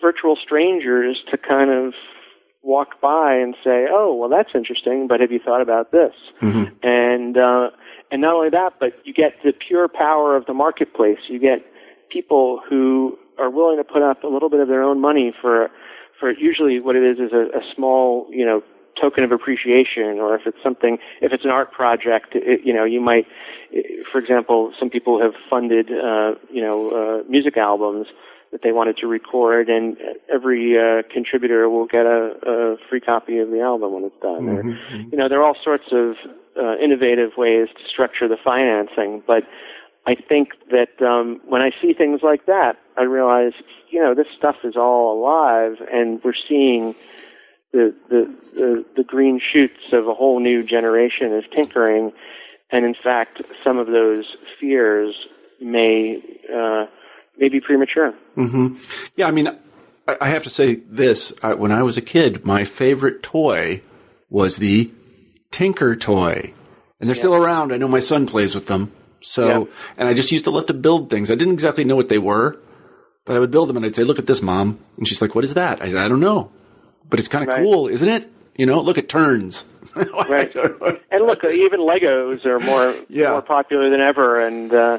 virtual 0.00 0.36
strangers 0.36 1.18
to 1.30 1.38
kind 1.38 1.70
of 1.70 1.94
walk 2.62 3.00
by 3.00 3.34
and 3.34 3.54
say, 3.64 3.86
"Oh, 3.88 4.14
well, 4.14 4.28
that's 4.28 4.50
interesting, 4.54 5.06
but 5.08 5.20
have 5.20 5.32
you 5.32 5.38
thought 5.38 5.62
about 5.62 5.92
this?" 5.92 6.12
Mm-hmm. 6.42 6.74
And 6.82 7.38
uh, 7.38 7.70
and 8.10 8.20
not 8.20 8.34
only 8.34 8.50
that, 8.50 8.74
but 8.78 8.92
you 9.04 9.14
get 9.14 9.32
the 9.44 9.52
pure 9.52 9.88
power 9.88 10.36
of 10.36 10.46
the 10.46 10.54
marketplace. 10.54 11.18
You 11.28 11.38
get 11.38 11.64
people 12.10 12.60
who 12.68 13.18
are 13.38 13.50
willing 13.50 13.76
to 13.78 13.84
put 13.84 14.02
up 14.02 14.24
a 14.24 14.28
little 14.28 14.50
bit 14.50 14.60
of 14.60 14.68
their 14.68 14.82
own 14.82 15.00
money 15.00 15.32
for 15.40 15.70
for 16.18 16.32
usually 16.32 16.80
what 16.80 16.96
it 16.96 17.02
is 17.02 17.18
is 17.18 17.32
a, 17.32 17.58
a 17.58 17.62
small, 17.74 18.26
you 18.30 18.44
know, 18.44 18.62
token 19.00 19.22
of 19.24 19.32
appreciation, 19.32 20.18
or 20.18 20.34
if 20.34 20.46
it's 20.46 20.56
something, 20.62 20.98
if 21.20 21.32
it's 21.32 21.44
an 21.44 21.50
art 21.50 21.72
project, 21.72 22.28
it, 22.34 22.60
you 22.64 22.72
know, 22.72 22.84
you 22.84 23.00
might, 23.00 23.26
for 24.10 24.18
example, 24.18 24.72
some 24.78 24.88
people 24.88 25.20
have 25.20 25.34
funded, 25.50 25.90
uh, 25.90 26.32
you 26.50 26.62
know, 26.62 26.90
uh, 26.90 27.28
music 27.28 27.56
albums 27.56 28.06
that 28.52 28.62
they 28.62 28.72
wanted 28.72 28.96
to 28.96 29.06
record, 29.06 29.68
and 29.68 29.96
every 30.32 30.78
uh, 30.78 31.02
contributor 31.12 31.68
will 31.68 31.86
get 31.86 32.06
a, 32.06 32.32
a 32.46 32.76
free 32.88 33.00
copy 33.00 33.38
of 33.38 33.50
the 33.50 33.60
album 33.60 33.92
when 33.92 34.04
it's 34.04 34.20
done. 34.22 34.46
Mm-hmm. 34.46 34.56
Or, 34.56 34.62
mm-hmm. 34.62 35.08
you 35.12 35.18
know, 35.18 35.28
there 35.28 35.40
are 35.40 35.44
all 35.44 35.58
sorts 35.62 35.92
of 35.92 36.14
uh, 36.56 36.76
innovative 36.82 37.32
ways 37.36 37.68
to 37.76 37.82
structure 37.92 38.28
the 38.28 38.38
financing, 38.42 39.22
but 39.26 39.42
I 40.06 40.14
think 40.14 40.50
that 40.70 41.04
um, 41.04 41.40
when 41.46 41.62
I 41.62 41.70
see 41.82 41.92
things 41.92 42.20
like 42.22 42.46
that, 42.46 42.78
I 42.96 43.02
realize, 43.02 43.52
you 43.90 44.00
know, 44.00 44.14
this 44.14 44.28
stuff 44.36 44.56
is 44.64 44.76
all 44.76 45.18
alive, 45.18 45.78
and 45.92 46.22
we're 46.22 46.32
seeing 46.48 46.94
the 47.72 47.94
the 48.08 48.34
the, 48.54 48.84
the 48.96 49.04
green 49.04 49.40
shoots 49.40 49.92
of 49.92 50.06
a 50.06 50.14
whole 50.14 50.40
new 50.40 50.62
generation 50.62 51.32
of 51.32 51.50
tinkering, 51.50 52.12
and 52.70 52.84
in 52.84 52.94
fact, 52.94 53.42
some 53.64 53.78
of 53.78 53.88
those 53.88 54.36
fears 54.60 55.14
may 55.60 56.22
uh, 56.54 56.86
maybe 57.36 57.60
premature. 57.60 58.14
Mm-hmm. 58.36 58.76
Yeah, 59.16 59.26
I 59.26 59.30
mean, 59.32 59.48
I, 60.06 60.16
I 60.20 60.28
have 60.28 60.44
to 60.44 60.50
say 60.50 60.76
this. 60.76 61.32
I, 61.42 61.54
when 61.54 61.72
I 61.72 61.82
was 61.82 61.96
a 61.96 62.02
kid, 62.02 62.44
my 62.44 62.64
favorite 62.64 63.22
toy 63.22 63.82
was 64.30 64.58
the 64.58 64.90
Tinker 65.50 65.96
toy. 65.96 66.52
And 66.98 67.08
they're 67.08 67.16
yeah. 67.16 67.20
still 67.20 67.34
around. 67.34 67.72
I 67.72 67.76
know 67.76 67.88
my 67.88 68.00
son 68.00 68.26
plays 68.26 68.54
with 68.54 68.66
them. 68.66 68.92
So, 69.26 69.46
yeah. 69.46 69.72
and 69.96 70.08
I 70.08 70.14
just 70.14 70.30
used 70.32 70.44
to 70.44 70.50
love 70.50 70.66
to 70.66 70.74
build 70.74 71.10
things. 71.10 71.30
I 71.30 71.34
didn't 71.34 71.54
exactly 71.54 71.84
know 71.84 71.96
what 71.96 72.08
they 72.08 72.18
were, 72.18 72.58
but 73.24 73.36
I 73.36 73.38
would 73.38 73.50
build 73.50 73.68
them 73.68 73.76
and 73.76 73.84
I'd 73.84 73.94
say, 73.94 74.04
look 74.04 74.18
at 74.18 74.26
this, 74.26 74.40
mom. 74.40 74.78
And 74.96 75.06
she's 75.06 75.20
like, 75.20 75.34
what 75.34 75.44
is 75.44 75.54
that? 75.54 75.82
I 75.82 75.88
said, 75.88 75.98
I 75.98 76.08
don't 76.08 76.20
know, 76.20 76.50
but 77.08 77.18
it's 77.18 77.28
kind 77.28 77.42
of 77.42 77.48
right. 77.48 77.62
cool, 77.62 77.88
isn't 77.88 78.08
it? 78.08 78.30
You 78.56 78.64
know, 78.64 78.80
look 78.80 78.96
at 78.96 79.08
turns. 79.08 79.64
right. 79.96 80.54
And 80.54 81.20
look, 81.26 81.44
even 81.44 81.80
Legos 81.80 82.46
are 82.46 82.58
more, 82.60 82.96
yeah. 83.08 83.32
more 83.32 83.42
popular 83.42 83.90
than 83.90 84.00
ever. 84.00 84.46
And, 84.46 84.72
uh, 84.72 84.98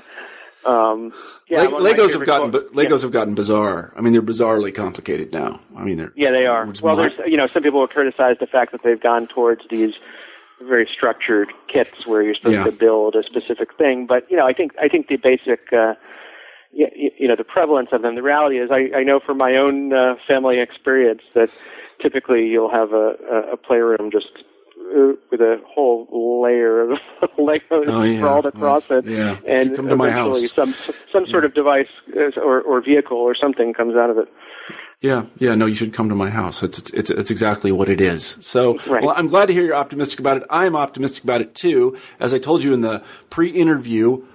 um, 0.65 1.13
yeah, 1.49 1.61
Le- 1.63 1.81
Legos 1.81 2.13
have 2.13 2.25
gotten 2.25 2.51
Legos 2.51 2.89
yeah. 2.89 2.97
have 2.99 3.11
gotten 3.11 3.33
bizarre. 3.33 3.93
I 3.95 4.01
mean, 4.01 4.11
they're 4.11 4.21
bizarrely 4.21 4.75
complicated 4.75 5.31
now. 5.31 5.61
I 5.75 5.83
mean, 5.83 5.97
they're 5.97 6.11
yeah, 6.15 6.31
they 6.31 6.45
are. 6.45 6.71
Well, 6.81 6.97
there's 6.97 7.13
you 7.25 7.37
know, 7.37 7.47
some 7.47 7.63
people 7.63 7.79
have 7.81 7.89
criticized 7.89 8.41
the 8.41 8.47
fact 8.47 8.73
that 8.73 8.83
they've 8.83 8.99
gone 8.99 9.27
towards 9.27 9.61
these 9.69 9.93
very 10.61 10.89
structured 10.91 11.53
kits 11.71 12.05
where 12.05 12.21
you're 12.21 12.35
supposed 12.35 12.55
yeah. 12.55 12.63
to 12.63 12.71
build 12.71 13.15
a 13.15 13.23
specific 13.23 13.75
thing. 13.77 14.05
But 14.07 14.29
you 14.29 14.37
know, 14.37 14.47
I 14.47 14.53
think 14.53 14.73
I 14.81 14.87
think 14.87 15.07
the 15.07 15.17
basic, 15.17 15.71
uh, 15.71 15.93
you, 16.71 16.87
you 17.17 17.27
know, 17.27 17.35
the 17.35 17.43
prevalence 17.43 17.89
of 17.91 18.01
them. 18.01 18.15
The 18.15 18.23
reality 18.23 18.57
is, 18.59 18.69
I, 18.71 18.89
I 18.97 19.03
know 19.03 19.19
from 19.19 19.37
my 19.37 19.55
own 19.55 19.93
uh, 19.93 20.15
family 20.27 20.59
experience 20.59 21.21
that 21.35 21.49
typically 22.01 22.47
you'll 22.47 22.71
have 22.71 22.93
a, 22.93 23.15
a 23.53 23.57
playroom 23.57 24.11
just 24.11 24.29
uh, 24.95 25.13
with 25.31 25.41
a 25.41 25.61
whole 25.67 26.41
layer 26.41 26.81
of 26.81 26.99
Legos 27.37 27.87
oh, 27.87 28.03
yeah. 28.03 28.19
sprawled 28.19 28.45
across 28.45 28.83
it, 28.89 29.05
yeah. 29.05 29.37
and 29.45 29.75
come 29.75 29.87
to 29.87 29.95
my 29.95 30.09
house. 30.09 30.51
some 30.51 30.73
some 31.11 31.27
sort 31.27 31.45
of 31.45 31.53
device 31.53 31.89
or 32.37 32.61
or 32.61 32.81
vehicle 32.81 33.17
or 33.17 33.35
something 33.35 33.73
comes 33.73 33.95
out 33.95 34.09
of 34.09 34.17
it. 34.17 34.27
Yeah, 35.01 35.27
yeah, 35.37 35.53
no, 35.53 35.67
you 35.67 35.75
should 35.75 35.93
come 35.93 36.09
to 36.09 36.15
my 36.15 36.31
house. 36.31 36.63
It's 36.63 36.79
it's 36.79 36.91
it's, 36.91 37.09
it's 37.11 37.31
exactly 37.31 37.71
what 37.71 37.87
it 37.87 38.01
is. 38.01 38.37
So, 38.41 38.79
right. 38.87 39.03
well, 39.03 39.13
I'm 39.15 39.27
glad 39.27 39.45
to 39.45 39.53
hear 39.53 39.63
you're 39.63 39.75
optimistic 39.75 40.19
about 40.19 40.37
it. 40.37 40.43
I'm 40.49 40.75
optimistic 40.75 41.23
about 41.23 41.41
it 41.41 41.53
too. 41.53 41.95
As 42.19 42.33
I 42.33 42.39
told 42.39 42.63
you 42.63 42.73
in 42.73 42.81
the 42.81 43.03
pre-interview, 43.29 44.25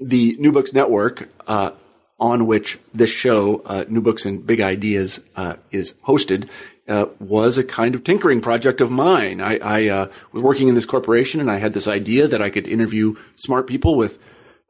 the 0.00 0.36
New 0.40 0.50
Books 0.50 0.72
Network, 0.72 1.28
uh, 1.46 1.72
on 2.18 2.46
which 2.46 2.80
this 2.92 3.10
show, 3.10 3.62
uh, 3.64 3.84
New 3.88 4.00
Books 4.00 4.26
and 4.26 4.44
Big 4.44 4.60
Ideas, 4.60 5.20
uh, 5.36 5.56
is 5.70 5.94
hosted, 6.06 6.48
uh, 6.88 7.06
was 7.20 7.56
a 7.56 7.64
kind 7.64 7.94
of 7.94 8.02
tinkering 8.02 8.40
project 8.40 8.80
of 8.80 8.90
mine. 8.90 9.40
I, 9.40 9.58
I 9.58 9.88
uh, 9.88 10.06
was 10.32 10.42
working 10.42 10.66
in 10.66 10.74
this 10.74 10.86
corporation 10.86 11.40
and 11.40 11.50
I 11.50 11.58
had 11.58 11.72
this 11.72 11.86
idea 11.86 12.26
that 12.26 12.42
I 12.42 12.50
could 12.50 12.66
interview 12.66 13.14
smart 13.36 13.68
people 13.68 13.96
with 13.96 14.18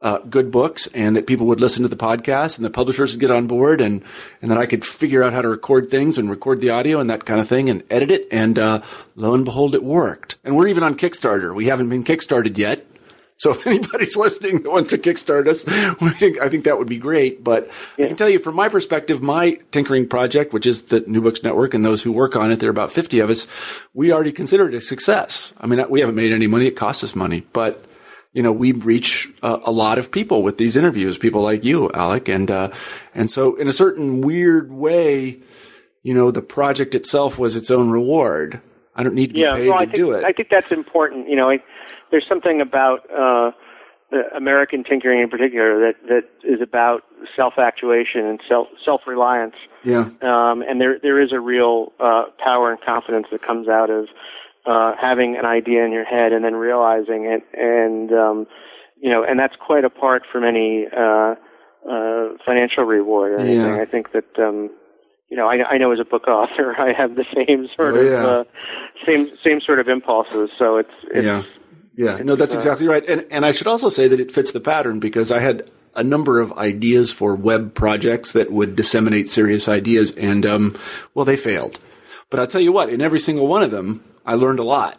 uh, 0.01 0.17
good 0.19 0.51
books 0.51 0.87
and 0.93 1.15
that 1.15 1.27
people 1.27 1.45
would 1.45 1.61
listen 1.61 1.83
to 1.83 1.89
the 1.89 1.95
podcast 1.95 2.57
and 2.57 2.65
the 2.65 2.71
publishers 2.71 3.13
would 3.13 3.19
get 3.19 3.31
on 3.31 3.47
board 3.47 3.81
and, 3.81 4.03
and 4.41 4.49
that 4.49 4.57
I 4.57 4.65
could 4.65 4.83
figure 4.83 5.23
out 5.23 5.33
how 5.33 5.41
to 5.41 5.49
record 5.49 5.89
things 5.91 6.17
and 6.17 6.29
record 6.29 6.59
the 6.59 6.71
audio 6.71 6.99
and 6.99 7.09
that 7.09 7.25
kind 7.25 7.39
of 7.39 7.47
thing 7.47 7.69
and 7.69 7.83
edit 7.89 8.09
it. 8.09 8.27
And, 8.31 8.57
uh, 8.57 8.81
lo 9.15 9.33
and 9.33 9.45
behold, 9.45 9.75
it 9.75 9.83
worked. 9.83 10.37
And 10.43 10.55
we're 10.55 10.67
even 10.67 10.83
on 10.83 10.95
Kickstarter. 10.95 11.53
We 11.53 11.67
haven't 11.67 11.89
been 11.89 12.03
kickstarted 12.03 12.57
yet. 12.57 12.87
So 13.37 13.51
if 13.51 13.65
anybody's 13.67 14.15
listening 14.15 14.61
that 14.61 14.71
wants 14.71 14.91
to 14.91 14.99
kickstart 14.99 15.47
us, 15.47 15.67
I 15.67 16.11
think, 16.11 16.39
I 16.39 16.47
think 16.47 16.65
that 16.65 16.77
would 16.77 16.89
be 16.89 16.97
great. 16.97 17.43
But 17.43 17.69
yeah. 17.97 18.05
I 18.05 18.07
can 18.07 18.17
tell 18.17 18.29
you 18.29 18.37
from 18.37 18.55
my 18.55 18.69
perspective, 18.69 19.21
my 19.21 19.57
tinkering 19.71 20.07
project, 20.07 20.53
which 20.53 20.67
is 20.67 20.83
the 20.83 21.01
New 21.01 21.21
Books 21.21 21.41
Network 21.41 21.73
and 21.73 21.83
those 21.83 22.03
who 22.03 22.11
work 22.11 22.35
on 22.35 22.51
it, 22.51 22.59
there 22.59 22.69
are 22.69 22.71
about 22.71 22.91
50 22.91 23.19
of 23.19 23.31
us. 23.31 23.47
We 23.95 24.11
already 24.11 24.31
consider 24.31 24.67
it 24.67 24.75
a 24.75 24.81
success. 24.81 25.53
I 25.59 25.65
mean, 25.65 25.83
we 25.89 26.01
haven't 26.01 26.15
made 26.15 26.31
any 26.31 26.45
money. 26.45 26.67
It 26.67 26.75
costs 26.75 27.03
us 27.03 27.15
money, 27.15 27.43
but 27.51 27.83
you 28.33 28.41
know, 28.41 28.51
we 28.51 28.71
reach 28.71 29.29
uh, 29.41 29.59
a 29.63 29.71
lot 29.71 29.97
of 29.97 30.11
people 30.11 30.41
with 30.41 30.57
these 30.57 30.77
interviews, 30.77 31.17
people 31.17 31.41
like 31.41 31.65
you, 31.65 31.91
Alec. 31.93 32.29
And, 32.29 32.49
uh, 32.49 32.69
and 33.13 33.29
so 33.29 33.55
in 33.55 33.67
a 33.67 33.73
certain 33.73 34.21
weird 34.21 34.71
way, 34.71 35.39
you 36.03 36.13
know, 36.13 36.31
the 36.31 36.41
project 36.41 36.95
itself 36.95 37.37
was 37.37 37.55
its 37.55 37.69
own 37.69 37.89
reward. 37.89 38.61
I 38.95 39.03
don't 39.03 39.15
need 39.15 39.27
to 39.27 39.33
be 39.33 39.41
yeah, 39.41 39.53
paid 39.53 39.69
well, 39.69 39.79
to 39.79 39.85
think, 39.85 39.95
do 39.95 40.11
it. 40.13 40.23
I 40.23 40.31
think 40.31 40.49
that's 40.49 40.71
important. 40.71 41.29
You 41.29 41.35
know, 41.35 41.49
I, 41.49 41.59
there's 42.09 42.25
something 42.27 42.61
about 42.61 43.09
uh, 43.11 43.51
the 44.11 44.23
American 44.35 44.83
tinkering 44.83 45.21
in 45.21 45.29
particular 45.29 45.79
that 45.79 45.95
that 46.07 46.23
is 46.43 46.61
about 46.61 47.03
self 47.35 47.53
actuation 47.57 48.25
and 48.25 48.39
self 48.47 48.67
self 48.83 49.01
reliance. 49.07 49.55
Yeah. 49.83 50.09
Um, 50.21 50.61
and 50.61 50.81
there 50.81 50.99
there 51.01 51.21
is 51.21 51.31
a 51.31 51.39
real 51.39 51.93
uh, 51.99 52.25
power 52.43 52.71
and 52.71 52.81
confidence 52.81 53.27
that 53.31 53.41
comes 53.41 53.69
out 53.69 53.89
of 53.89 54.07
uh, 54.65 54.93
having 54.99 55.35
an 55.37 55.45
idea 55.45 55.85
in 55.85 55.91
your 55.91 56.05
head 56.05 56.33
and 56.33 56.43
then 56.43 56.55
realizing 56.55 57.25
it, 57.25 57.43
and 57.53 58.11
um, 58.11 58.47
you 58.99 59.09
know, 59.09 59.23
and 59.23 59.39
that's 59.39 59.55
quite 59.55 59.85
apart 59.85 60.23
from 60.31 60.43
any 60.43 60.85
uh, 60.85 61.35
uh, 61.89 62.37
financial 62.45 62.83
reward 62.83 63.33
or 63.33 63.39
anything. 63.39 63.73
Yeah. 63.73 63.81
I 63.81 63.85
think 63.85 64.11
that. 64.13 64.39
Um, 64.39 64.69
you 65.29 65.37
know, 65.37 65.47
I, 65.47 65.63
I 65.63 65.77
know 65.77 65.93
as 65.93 65.99
a 66.01 66.03
book 66.03 66.27
author, 66.27 66.75
I 66.77 66.91
have 66.91 67.15
the 67.15 67.23
same 67.33 67.69
sort 67.77 67.95
oh, 67.95 68.01
yeah. 68.01 68.21
of 68.21 68.25
uh, 68.25 68.43
same 69.05 69.31
same 69.41 69.61
sort 69.61 69.79
of 69.79 69.87
impulses. 69.87 70.49
So 70.59 70.75
it's, 70.75 70.91
it's 71.03 71.25
yeah 71.25 71.43
yeah, 71.95 72.17
no, 72.17 72.35
that's 72.35 72.55
uh, 72.55 72.57
exactly 72.57 72.87
right. 72.87 73.07
And 73.07 73.25
and 73.29 73.45
I 73.45 73.51
should 73.51 73.67
also 73.67 73.89
say 73.89 74.07
that 74.07 74.19
it 74.19 74.31
fits 74.31 74.51
the 74.51 74.59
pattern 74.59 74.99
because 74.99 75.31
I 75.31 75.39
had 75.39 75.69
a 75.93 76.03
number 76.03 76.39
of 76.39 76.53
ideas 76.53 77.11
for 77.11 77.35
web 77.35 77.73
projects 77.73 78.31
that 78.31 78.51
would 78.51 78.75
disseminate 78.75 79.29
serious 79.29 79.67
ideas, 79.67 80.11
and 80.11 80.45
um, 80.45 80.77
well, 81.13 81.25
they 81.25 81.37
failed. 81.37 81.79
But 82.29 82.39
I'll 82.39 82.47
tell 82.47 82.61
you 82.61 82.71
what, 82.71 82.89
in 82.89 83.01
every 83.01 83.19
single 83.19 83.47
one 83.47 83.61
of 83.61 83.71
them, 83.71 84.03
I 84.25 84.35
learned 84.35 84.59
a 84.59 84.63
lot. 84.63 84.97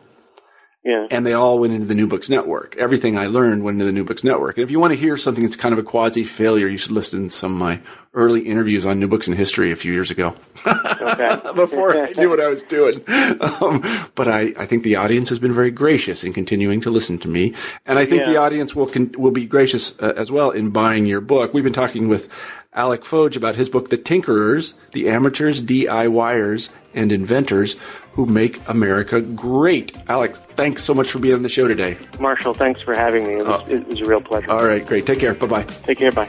Yeah. 0.85 1.07
And 1.13 1.25
they 1.25 1.33
all 1.33 1.61
went 1.61 1.73
into 1.73 1.87
the 1.87 1.95
New 1.95 2.09
Books 2.09 2.29
Network. 2.29 2.75
Everything 2.77 3.17
I 3.17 3.27
learned 3.27 3.63
went 3.63 3.77
into 3.77 3.85
the 3.85 3.93
New 3.93 4.03
Books 4.05 4.25
Network. 4.25 4.57
And 4.57 4.65
if 4.65 4.71
you 4.73 4.81
want 4.81 4.93
to 4.93 4.99
hear 4.99 5.17
something 5.17 5.45
that's 5.45 5.55
kind 5.55 5.73
of 5.73 5.79
a 5.79 5.85
quasi 5.85 6.25
failure, 6.25 6.67
you 6.67 6.77
should 6.77 6.91
listen 6.91 7.29
to 7.29 7.31
some 7.31 7.53
of 7.53 7.59
my 7.59 7.81
early 8.15 8.41
interviews 8.41 8.85
on 8.85 8.99
New 8.99 9.07
Books 9.07 9.29
in 9.29 9.35
History 9.37 9.71
a 9.71 9.77
few 9.77 9.93
years 9.93 10.11
ago. 10.11 10.35
Okay. 10.67 11.37
Before 11.55 11.97
I 11.97 12.11
knew 12.17 12.29
what 12.29 12.41
I 12.41 12.49
was 12.49 12.65
doing. 12.65 13.05
Um, 13.61 13.81
but 14.17 14.27
I, 14.29 14.53
I 14.59 14.67
think 14.67 14.83
the 14.83 14.97
audience 14.97 15.29
has 15.29 15.39
been 15.39 15.53
very 15.53 15.71
gracious 15.71 16.25
in 16.25 16.33
continuing 16.33 16.81
to 16.81 16.91
listen 16.91 17.17
to 17.19 17.29
me. 17.29 17.55
And 17.87 17.97
I 17.99 18.05
think 18.05 18.23
Yeah. 18.23 18.31
the 18.33 18.37
audience 18.39 18.75
will, 18.75 18.87
con- 18.87 19.15
will 19.17 19.31
be 19.31 19.47
gracious 19.47 19.95
uh, 20.01 20.13
as 20.17 20.33
well 20.33 20.51
in 20.51 20.71
buying 20.71 21.07
your 21.07 21.21
book. 21.21 21.55
We've 21.55 21.63
been 21.65 21.73
talking 21.73 22.09
with 22.09 22.29
Alec 22.75 23.05
Foege 23.05 23.37
about 23.37 23.55
his 23.55 23.69
book, 23.69 23.91
The 23.91 23.99
Tinkerers, 23.99 24.75
the 24.93 25.09
amateurs, 25.09 25.63
DIYers, 25.63 26.71
and 26.95 27.13
inventors 27.13 27.77
who 28.13 28.25
make 28.27 28.61
America 28.67 29.21
great. 29.21 29.95
Alex, 30.09 30.41
thanks 30.41 30.83
so 30.83 30.95
much 30.95 31.11
for 31.11 31.19
being 31.19 31.35
on 31.35 31.43
the 31.43 31.49
show 31.49 31.69
today. 31.69 31.99
Marshall, 32.19 32.55
thanks 32.55 32.83
for 32.83 32.95
having 32.95 33.27
me. 33.27 33.39
It 33.39 33.47
was, 33.47 33.69
uh, 33.69 33.75
it 33.75 33.87
was 33.89 34.01
a 34.01 34.05
real 34.05 34.21
pleasure. 34.23 34.53
All 34.53 34.65
right, 34.65 34.85
great. 34.87 35.07
Take 35.07 35.21
care. 35.21 35.35
Bye 35.35 35.47
bye. 35.47 35.63
Take 35.65 35.99
care. 35.99 36.13
Bye. 36.13 36.29